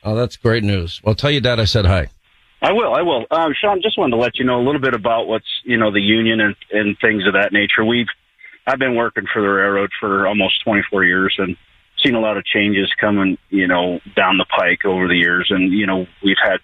Oh, 0.03 0.17
that's 0.17 0.37
great 0.37 0.65
news. 0.65 1.01
Well, 1.05 1.15
tell 1.15 1.31
your 1.31 1.41
dad 1.41 1.61
I 1.61 1.65
said 1.65 1.87
hi. 1.87 2.09
I 2.61 2.73
will, 2.73 2.93
I 2.93 3.03
will. 3.03 3.25
Um, 3.31 3.55
Sean, 3.61 3.81
just 3.83 3.97
wanted 3.97 4.17
to 4.17 4.17
let 4.17 4.37
you 4.37 4.45
know 4.45 4.61
a 4.61 4.65
little 4.65 4.81
bit 4.81 4.95
about 4.95 5.29
what's 5.29 5.47
you 5.65 5.77
know 5.77 5.93
the 5.93 6.01
union 6.01 6.41
and 6.41 6.57
and 6.73 6.99
things 6.99 7.25
of 7.25 7.35
that 7.35 7.53
nature. 7.53 7.85
We've 7.85 8.09
I've 8.69 8.79
been 8.79 8.95
working 8.95 9.25
for 9.33 9.41
the 9.41 9.49
railroad 9.49 9.91
for 9.99 10.27
almost 10.27 10.63
24 10.63 11.05
years 11.05 11.35
and 11.39 11.57
seen 12.05 12.15
a 12.15 12.21
lot 12.21 12.37
of 12.37 12.45
changes 12.45 12.93
coming 13.01 13.39
you 13.51 13.67
know 13.67 14.01
down 14.15 14.37
the 14.37 14.45
pike 14.45 14.85
over 14.85 15.09
the 15.09 15.17
years, 15.17 15.49
and 15.51 15.73
you 15.73 15.87
know 15.87 16.07
we've 16.23 16.37
had 16.43 16.59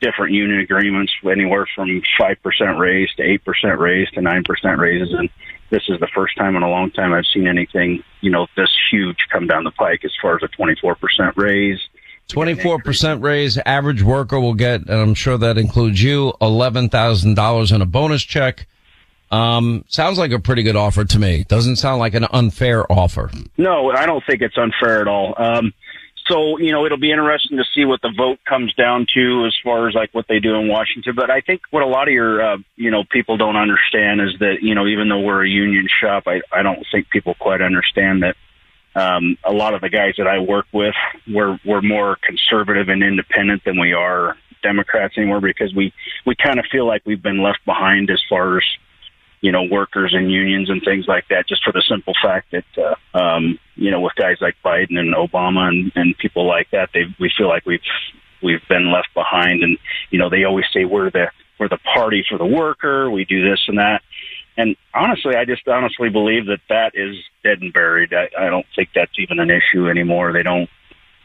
different 0.00 0.32
union 0.32 0.60
agreements 0.60 1.12
anywhere 1.30 1.66
from 1.74 2.02
five 2.18 2.36
percent 2.42 2.78
raise 2.78 3.08
to 3.16 3.22
eight 3.22 3.44
percent 3.44 3.78
raise 3.78 4.10
to 4.10 4.20
nine 4.20 4.42
percent 4.44 4.78
raises, 4.78 5.14
and 5.16 5.30
this 5.70 5.82
is 5.88 6.00
the 6.00 6.08
first 6.14 6.36
time 6.36 6.56
in 6.56 6.62
a 6.62 6.68
long 6.68 6.90
time 6.90 7.12
I've 7.12 7.26
seen 7.32 7.46
anything 7.46 8.02
you 8.20 8.30
know 8.30 8.46
this 8.56 8.70
huge 8.90 9.18
come 9.30 9.46
down 9.46 9.64
the 9.64 9.70
pike 9.70 10.04
as 10.04 10.12
far 10.20 10.36
as 10.36 10.42
a 10.42 10.48
24 10.48 10.96
percent 10.96 11.36
raise. 11.36 11.78
Twenty-four 12.26 12.80
percent 12.82 13.22
raise. 13.22 13.56
Average 13.64 14.02
worker 14.02 14.38
will 14.38 14.52
get, 14.52 14.82
and 14.82 14.90
I'm 14.90 15.14
sure 15.14 15.38
that 15.38 15.56
includes 15.56 16.02
you, 16.02 16.34
eleven 16.42 16.90
thousand 16.90 17.36
dollars 17.36 17.72
in 17.72 17.80
a 17.80 17.86
bonus 17.86 18.22
check. 18.22 18.66
Um, 19.30 19.84
sounds 19.88 20.18
like 20.18 20.30
a 20.32 20.38
pretty 20.38 20.62
good 20.62 20.76
offer 20.76 21.04
to 21.04 21.18
me. 21.18 21.44
Doesn't 21.48 21.76
sound 21.76 21.98
like 21.98 22.14
an 22.14 22.26
unfair 22.32 22.90
offer. 22.90 23.30
No, 23.56 23.90
I 23.90 24.06
don't 24.06 24.24
think 24.26 24.40
it's 24.40 24.56
unfair 24.56 25.00
at 25.00 25.08
all. 25.08 25.34
Um, 25.36 25.72
so 26.28 26.58
you 26.58 26.72
know, 26.72 26.84
it'll 26.84 26.98
be 26.98 27.10
interesting 27.10 27.56
to 27.56 27.64
see 27.74 27.84
what 27.84 28.02
the 28.02 28.12
vote 28.16 28.38
comes 28.46 28.74
down 28.74 29.06
to 29.14 29.46
as 29.46 29.56
far 29.64 29.88
as 29.88 29.94
like 29.94 30.12
what 30.12 30.26
they 30.28 30.40
do 30.40 30.54
in 30.56 30.68
Washington. 30.68 31.14
But 31.16 31.30
I 31.30 31.40
think 31.40 31.62
what 31.70 31.82
a 31.82 31.86
lot 31.86 32.08
of 32.08 32.14
your 32.14 32.42
uh, 32.42 32.58
you 32.76 32.90
know 32.90 33.04
people 33.10 33.36
don't 33.36 33.56
understand 33.56 34.20
is 34.20 34.38
that 34.40 34.56
you 34.62 34.74
know 34.74 34.86
even 34.86 35.08
though 35.08 35.20
we're 35.20 35.44
a 35.44 35.48
union 35.48 35.88
shop, 36.00 36.24
I 36.26 36.40
I 36.52 36.62
don't 36.62 36.86
think 36.92 37.08
people 37.10 37.34
quite 37.38 37.60
understand 37.60 38.22
that. 38.22 38.36
Um, 38.94 39.36
a 39.44 39.52
lot 39.52 39.74
of 39.74 39.80
the 39.80 39.90
guys 39.90 40.14
that 40.18 40.26
I 40.26 40.40
work 40.40 40.66
with, 40.72 40.94
we're 41.26 41.58
we're 41.64 41.82
more 41.82 42.16
conservative 42.22 42.88
and 42.88 43.02
independent 43.02 43.62
than 43.64 43.78
we 43.78 43.92
are 43.92 44.36
Democrats 44.62 45.16
anymore 45.16 45.40
because 45.40 45.74
we 45.74 45.92
we 46.26 46.34
kind 46.34 46.58
of 46.58 46.66
feel 46.70 46.86
like 46.86 47.02
we've 47.06 47.22
been 47.22 47.42
left 47.42 47.64
behind 47.64 48.10
as 48.10 48.20
far 48.28 48.58
as 48.58 48.64
you 49.40 49.52
know, 49.52 49.62
workers 49.62 50.12
and 50.14 50.30
unions 50.32 50.68
and 50.68 50.82
things 50.82 51.06
like 51.06 51.28
that, 51.28 51.48
just 51.48 51.62
for 51.64 51.72
the 51.72 51.82
simple 51.88 52.14
fact 52.22 52.52
that, 52.52 52.64
uh, 52.76 53.16
um, 53.16 53.58
you 53.76 53.90
know, 53.90 54.00
with 54.00 54.14
guys 54.16 54.36
like 54.40 54.56
Biden 54.64 54.98
and 54.98 55.14
Obama 55.14 55.68
and, 55.68 55.92
and 55.94 56.18
people 56.18 56.46
like 56.46 56.68
that, 56.72 56.90
they, 56.92 57.04
we 57.20 57.30
feel 57.36 57.48
like 57.48 57.64
we've, 57.64 57.80
we've 58.42 58.66
been 58.68 58.92
left 58.92 59.08
behind. 59.14 59.62
And, 59.62 59.78
you 60.10 60.18
know, 60.18 60.28
they 60.28 60.44
always 60.44 60.64
say 60.72 60.84
we're 60.84 61.10
the, 61.10 61.26
we're 61.60 61.68
the 61.68 61.78
party 61.94 62.24
for 62.28 62.36
the 62.36 62.46
worker. 62.46 63.10
We 63.10 63.24
do 63.24 63.48
this 63.48 63.60
and 63.68 63.78
that. 63.78 64.02
And 64.56 64.74
honestly, 64.92 65.36
I 65.36 65.44
just 65.44 65.66
honestly 65.68 66.08
believe 66.08 66.46
that 66.46 66.58
that 66.68 66.92
is 66.94 67.14
dead 67.44 67.60
and 67.60 67.72
buried. 67.72 68.12
I, 68.12 68.28
I 68.36 68.50
don't 68.50 68.66
think 68.74 68.88
that's 68.92 69.12
even 69.18 69.38
an 69.38 69.50
issue 69.50 69.88
anymore. 69.88 70.32
They 70.32 70.42
don't, 70.42 70.68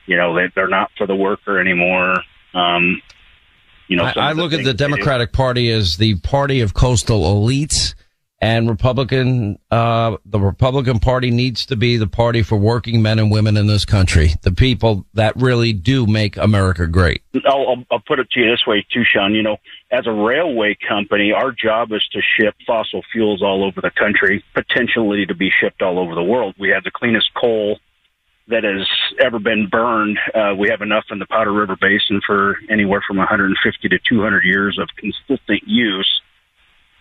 you 0.05 0.18
know, 0.18 0.36
they, 0.36 0.51
they're 0.53 0.68
not 0.68 0.91
for 0.99 1.07
the 1.07 1.16
worker 1.16 1.59
anymore. 1.59 2.18
Um, 2.53 3.01
you 3.88 3.97
know, 3.97 4.03
I, 4.03 4.14
I 4.16 4.32
look 4.34 4.53
at 4.53 4.64
the. 4.64 4.74
Democratic 4.74 5.34
Party 5.34 5.70
as 5.72 5.97
the 5.97 6.16
party 6.16 6.61
of 6.61 6.74
coastal 6.74 7.22
elites, 7.22 7.95
and 8.43 8.69
Republican. 8.69 9.57
Uh, 9.71 10.17
the 10.25 10.39
Republican 10.39 10.99
Party 10.99 11.31
needs 11.31 11.65
to 11.67 11.77
be 11.77 11.95
the 11.95 12.07
party 12.07 12.43
for 12.43 12.57
working 12.57 13.01
men 13.01 13.17
and 13.17 13.31
women 13.31 13.55
in 13.55 13.67
this 13.67 13.85
country, 13.85 14.33
the 14.41 14.51
people 14.51 15.05
that 15.13 15.33
really 15.37 15.71
do 15.71 16.05
make 16.05 16.35
America 16.35 16.85
great. 16.85 17.23
I'll, 17.45 17.85
I'll, 17.89 18.03
put 18.05 18.19
it 18.19 18.29
to 18.31 18.41
you 18.41 18.51
this 18.51 18.67
way 18.67 18.85
too, 18.91 19.03
Sean. 19.05 19.33
You 19.33 19.43
know, 19.43 19.57
as 19.91 20.07
a 20.07 20.11
railway 20.11 20.75
company, 20.87 21.31
our 21.31 21.53
job 21.53 21.93
is 21.93 22.05
to 22.11 22.19
ship 22.37 22.53
fossil 22.67 23.01
fuels 23.13 23.41
all 23.41 23.63
over 23.63 23.79
the 23.79 23.91
country, 23.91 24.43
potentially 24.53 25.25
to 25.25 25.33
be 25.33 25.49
shipped 25.61 25.81
all 25.81 25.97
over 25.97 26.13
the 26.13 26.23
world. 26.23 26.53
We 26.59 26.67
have 26.69 26.83
the 26.83 26.91
cleanest 26.91 27.33
coal 27.33 27.79
that 28.49 28.65
has 28.65 28.85
ever 29.25 29.39
been 29.39 29.69
burned. 29.71 30.19
Uh, 30.35 30.53
we 30.59 30.67
have 30.67 30.81
enough 30.81 31.05
in 31.11 31.19
the 31.19 31.25
Powder 31.27 31.53
River 31.53 31.77
Basin 31.79 32.19
for 32.27 32.57
anywhere 32.69 33.01
from 33.07 33.15
150 33.15 33.87
to 33.87 33.99
200 34.09 34.43
years 34.43 34.77
of 34.77 34.89
consistent 34.97 35.61
use 35.65 36.21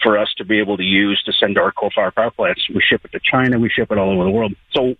for 0.03 0.19
us 0.19 0.33
to 0.39 0.45
be 0.45 0.59
able 0.59 0.77
to 0.77 0.83
use 0.83 1.23
to 1.27 1.33
send 1.33 1.55
to 1.57 1.61
our 1.61 1.73
coal-fired 1.73 2.15
power 2.15 2.31
plants. 2.31 2.63
We 2.69 2.83
ship 2.83 3.03
it 3.05 3.13
to 3.13 3.21
China. 3.21 3.59
We 3.59 3.69
ship 3.69 3.91
it 3.91 3.99
all 3.99 4.11
over 4.11 4.25
the 4.25 4.31
world. 4.31 4.55
So 4.73 4.95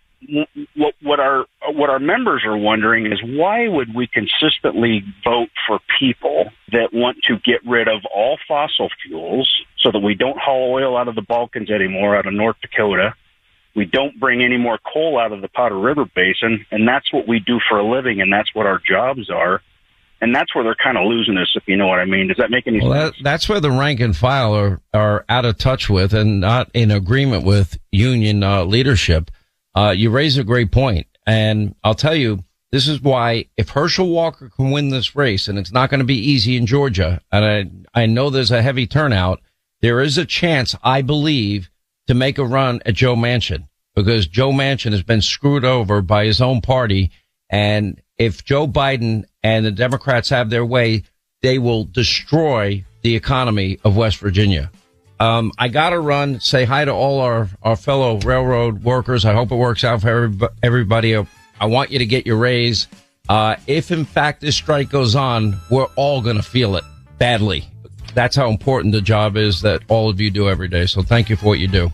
what, 0.77 0.95
what 1.03 1.21
our 1.21 1.47
what 1.73 1.91
our 1.91 1.99
members 1.99 2.45
are 2.45 2.57
wondering 2.57 3.07
is 3.07 3.21
why 3.25 3.69
would 3.69 3.95
we 3.95 4.07
consistently 4.07 5.03
vote 5.25 5.49
for 5.67 5.81
people 5.99 6.51
that 6.71 6.91
want 6.93 7.19
to 7.29 7.37
get 7.45 7.65
rid 7.67 7.89
of 7.89 8.03
all 8.15 8.39
fossil 8.47 8.89
fuels 9.05 9.51
so 9.79 9.91
that 9.91 9.99
we 9.99 10.15
don't 10.15 10.39
haul 10.39 10.73
oil 10.73 10.97
out 10.97 11.09
of 11.09 11.15
the 11.15 11.23
Bakken 11.23 11.69
anymore, 11.71 12.17
out 12.17 12.27
of 12.27 12.35
North 12.35 12.57
Dakota. 12.63 13.15
We 13.75 13.87
don't 13.87 14.21
bring 14.21 14.43
any 14.43 14.59
more 14.59 14.79
coal 14.93 15.19
out 15.19 15.33
of 15.33 15.41
the 15.41 15.49
Powder 15.49 15.79
River 15.79 16.05
Basin, 16.05 16.67
and 16.71 16.87
that's 16.87 17.13
what 17.13 17.27
we 17.27 17.41
do 17.41 17.59
for 17.69 17.79
a 17.79 17.85
living, 17.85 18.21
and 18.21 18.33
that's 18.33 18.55
what 18.55 18.67
our 18.67 18.81
jobs 18.87 19.31
are. 19.31 19.63
And 20.23 20.35
that's 20.35 20.55
where 20.55 20.63
they're 20.63 20.77
kind 20.77 20.97
of 20.97 21.05
losing 21.05 21.37
us, 21.37 21.49
if 21.57 21.65
you 21.67 21.77
know 21.77 21.89
what 21.89 21.99
I 21.99 22.05
mean. 22.05 22.29
Does 22.29 22.37
that 22.39 22.51
make 22.51 22.69
any 22.69 22.81
Well, 22.81 22.93
sense? 22.93 23.17
that, 23.17 23.25
that's 23.25 23.49
where 23.49 23.59
the 23.61 23.73
rank 23.73 23.99
and 23.99 24.17
file 24.17 24.55
are, 24.55 24.81
are 24.95 25.25
out 25.29 25.45
of 25.45 25.59
touch 25.59 25.91
with 25.91 26.15
and 26.15 26.41
not 26.41 26.71
in 26.73 26.93
agreement 26.93 27.45
with 27.45 27.77
union 27.91 28.45
uh, 28.45 28.63
leadership. 28.65 29.33
Uh, 29.75 29.93
you 29.95 30.11
raise 30.11 30.39
a 30.39 30.45
great 30.45 30.71
point. 30.71 31.09
And 31.27 31.75
I'll 31.83 31.97
tell 31.97 32.15
you, 32.15 32.45
this 32.71 32.87
is 32.87 33.03
why 33.03 33.47
if 33.57 33.71
Herschel 33.71 34.09
Walker 34.09 34.49
can 34.49 34.71
win 34.71 34.91
this 34.91 35.17
race, 35.17 35.49
and 35.49 35.59
it's 35.59 35.73
not 35.73 35.91
going 35.91 35.99
to 36.01 36.07
be 36.07 36.31
easy 36.31 36.57
in 36.57 36.67
Georgia, 36.67 37.21
and 37.33 37.85
I, 37.95 38.03
I 38.03 38.07
know 38.07 38.31
there's 38.31 38.51
a 38.53 38.63
heavy 38.63 38.87
turnout, 38.87 39.41
there 39.81 40.01
is 40.01 40.19
a 40.19 40.25
chance, 40.25 40.77
I 40.85 41.03
believe, 41.03 41.69
to 42.07 42.15
make 42.15 42.39
a 42.39 42.47
run 42.47 42.81
at 42.87 42.95
Joe 42.95 43.17
Manchin 43.17 43.67
because 43.97 44.27
Joe 44.29 44.53
Manchin 44.53 44.93
has 44.93 45.03
been 45.03 45.21
screwed 45.21 45.65
over 45.65 46.01
by 46.01 46.25
his 46.27 46.41
own 46.41 46.61
party. 46.61 47.11
And 47.51 48.01
if 48.19 48.45
Joe 48.45 48.67
Biden 48.69 49.25
and 49.43 49.65
the 49.65 49.71
Democrats 49.71 50.29
have 50.29 50.51
their 50.51 50.65
way, 50.65 51.05
they 51.43 51.59
will 51.59 51.85
destroy 51.85 52.85
the 53.03 53.17
economy 53.17 53.79
of 53.85 53.97
West 53.97 54.19
Virginia. 54.19 54.71
Um, 55.19 55.53
I 55.59 55.69
got 55.69 55.91
to 55.91 56.01
run, 56.01 56.41
say 56.41 56.65
hi 56.65 56.85
to 56.85 56.93
all 56.93 57.21
our, 57.21 57.49
our 57.63 57.77
fellow 57.77 58.19
railroad 58.19 58.83
workers. 58.83 59.25
I 59.25 59.35
hope 59.35 59.53
it 59.53 59.57
works 59.57 59.85
out 59.85 60.01
for 60.03 60.31
everybody. 60.63 61.17
I 61.17 61.67
want 61.67 61.91
you 61.91 61.99
to 62.01 62.07
get 62.07 62.27
your 62.27 62.39
raise. 62.39 62.89
Uh, 63.29 63.57
if 63.67 63.93
in 63.93 64.05
fact 64.05 64.41
this 64.41 64.57
strike 64.57 64.91
goes 64.91 65.15
on, 65.15 65.61
we're 65.71 65.87
all 65.97 66.23
going 66.23 66.37
to 66.37 66.43
feel 66.43 66.77
it 66.77 66.85
badly. 67.19 67.69
That's 68.15 68.35
how 68.35 68.51
important 68.51 68.93
the 68.93 69.01
job 69.01 69.37
is 69.37 69.63
that 69.63 69.83
all 69.89 70.11
of 70.11 70.21
you 70.21 70.31
do 70.31 70.49
every 70.49 70.69
day. 70.69 70.87
So 70.87 71.03
thank 71.03 71.31
you 71.31 71.37
for 71.37 71.47
what 71.47 71.61
you 71.61 71.69
do. 71.69 71.93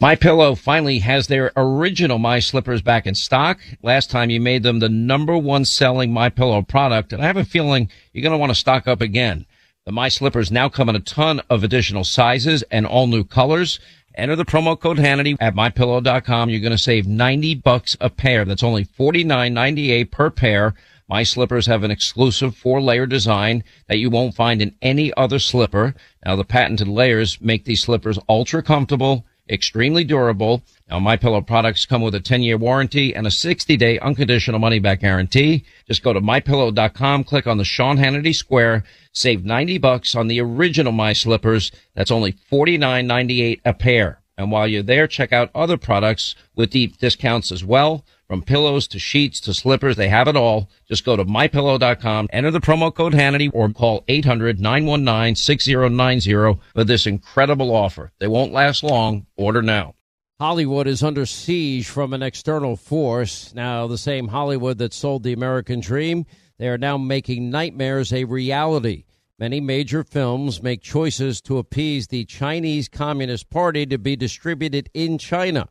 My 0.00 0.14
Pillow 0.14 0.54
finally 0.54 1.00
has 1.00 1.26
their 1.26 1.50
original 1.56 2.20
My 2.20 2.38
Slippers 2.38 2.82
back 2.82 3.04
in 3.04 3.16
stock. 3.16 3.58
Last 3.82 4.12
time 4.12 4.30
you 4.30 4.40
made 4.40 4.62
them 4.62 4.78
the 4.78 4.88
number 4.88 5.36
one 5.36 5.64
selling 5.64 6.12
My 6.12 6.28
Pillow 6.28 6.62
product, 6.62 7.12
and 7.12 7.20
I 7.20 7.26
have 7.26 7.36
a 7.36 7.44
feeling 7.44 7.90
you're 8.12 8.22
going 8.22 8.30
to 8.30 8.38
want 8.38 8.50
to 8.50 8.54
stock 8.54 8.86
up 8.86 9.00
again. 9.00 9.44
The 9.86 9.90
My 9.90 10.08
Slippers 10.08 10.52
now 10.52 10.68
come 10.68 10.88
in 10.88 10.94
a 10.94 11.00
ton 11.00 11.40
of 11.50 11.64
additional 11.64 12.04
sizes 12.04 12.62
and 12.70 12.86
all 12.86 13.08
new 13.08 13.24
colors. 13.24 13.80
Enter 14.14 14.36
the 14.36 14.44
promo 14.44 14.78
code 14.78 14.98
Hannity 14.98 15.36
at 15.40 15.56
mypillow.com. 15.56 16.48
You're 16.48 16.60
going 16.60 16.70
to 16.70 16.78
save 16.78 17.08
90 17.08 17.56
bucks 17.56 17.96
a 18.00 18.08
pair. 18.08 18.44
That's 18.44 18.62
only 18.62 18.84
$49.98 18.84 20.12
per 20.12 20.30
pair. 20.30 20.74
My 21.08 21.24
slippers 21.24 21.66
have 21.66 21.82
an 21.82 21.90
exclusive 21.90 22.54
four 22.54 22.80
layer 22.80 23.06
design 23.06 23.64
that 23.88 23.98
you 23.98 24.10
won't 24.10 24.36
find 24.36 24.62
in 24.62 24.76
any 24.80 25.12
other 25.14 25.40
slipper. 25.40 25.96
Now 26.24 26.36
the 26.36 26.44
patented 26.44 26.86
layers 26.86 27.40
make 27.40 27.64
these 27.64 27.82
slippers 27.82 28.18
ultra 28.28 28.62
comfortable, 28.62 29.24
extremely 29.50 30.04
durable. 30.04 30.62
Now 30.90 30.98
my 30.98 31.16
pillow 31.16 31.40
products 31.40 31.86
come 31.86 32.02
with 32.02 32.14
a 32.14 32.20
10 32.20 32.42
year 32.42 32.56
warranty 32.56 33.14
and 33.14 33.26
a 33.26 33.30
60 33.30 33.76
day 33.76 33.98
unconditional 33.98 34.58
money 34.58 34.78
back 34.78 35.00
guarantee. 35.00 35.64
Just 35.86 36.02
go 36.02 36.12
to 36.12 36.20
mypillow.com, 36.20 37.24
click 37.24 37.46
on 37.46 37.58
the 37.58 37.64
Sean 37.64 37.98
Hannity 37.98 38.34
square, 38.34 38.84
save 39.12 39.44
90 39.44 39.78
bucks 39.78 40.14
on 40.14 40.28
the 40.28 40.40
original 40.40 40.92
My 40.92 41.12
Slippers. 41.12 41.72
That's 41.94 42.10
only 42.10 42.32
$49.98 42.50 43.60
a 43.64 43.74
pair. 43.74 44.20
And 44.36 44.52
while 44.52 44.68
you're 44.68 44.84
there, 44.84 45.08
check 45.08 45.32
out 45.32 45.50
other 45.54 45.76
products 45.76 46.36
with 46.54 46.70
deep 46.70 46.98
discounts 46.98 47.50
as 47.50 47.64
well. 47.64 48.04
From 48.28 48.42
pillows 48.42 48.86
to 48.88 48.98
sheets 48.98 49.40
to 49.40 49.54
slippers, 49.54 49.96
they 49.96 50.10
have 50.10 50.28
it 50.28 50.36
all. 50.36 50.68
Just 50.86 51.02
go 51.02 51.16
to 51.16 51.24
mypillow.com, 51.24 52.28
enter 52.30 52.50
the 52.50 52.60
promo 52.60 52.94
code 52.94 53.14
Hannity 53.14 53.50
or 53.54 53.70
call 53.70 54.02
800-919-6090 54.02 56.58
for 56.74 56.84
this 56.84 57.06
incredible 57.06 57.74
offer. 57.74 58.12
They 58.18 58.26
won't 58.26 58.52
last 58.52 58.82
long. 58.82 59.24
Order 59.36 59.62
now. 59.62 59.94
Hollywood 60.38 60.86
is 60.86 61.02
under 61.02 61.24
siege 61.24 61.88
from 61.88 62.12
an 62.12 62.22
external 62.22 62.76
force. 62.76 63.54
Now, 63.54 63.86
the 63.86 63.96
same 63.96 64.28
Hollywood 64.28 64.76
that 64.76 64.92
sold 64.92 65.22
the 65.22 65.32
American 65.32 65.80
dream, 65.80 66.26
they 66.58 66.68
are 66.68 66.76
now 66.76 66.98
making 66.98 67.48
nightmares 67.48 68.12
a 68.12 68.24
reality. 68.24 69.04
Many 69.38 69.58
major 69.60 70.04
films 70.04 70.62
make 70.62 70.82
choices 70.82 71.40
to 71.42 71.56
appease 71.56 72.08
the 72.08 72.26
Chinese 72.26 72.90
Communist 72.90 73.48
Party 73.48 73.86
to 73.86 73.96
be 73.96 74.16
distributed 74.16 74.90
in 74.92 75.16
China. 75.16 75.70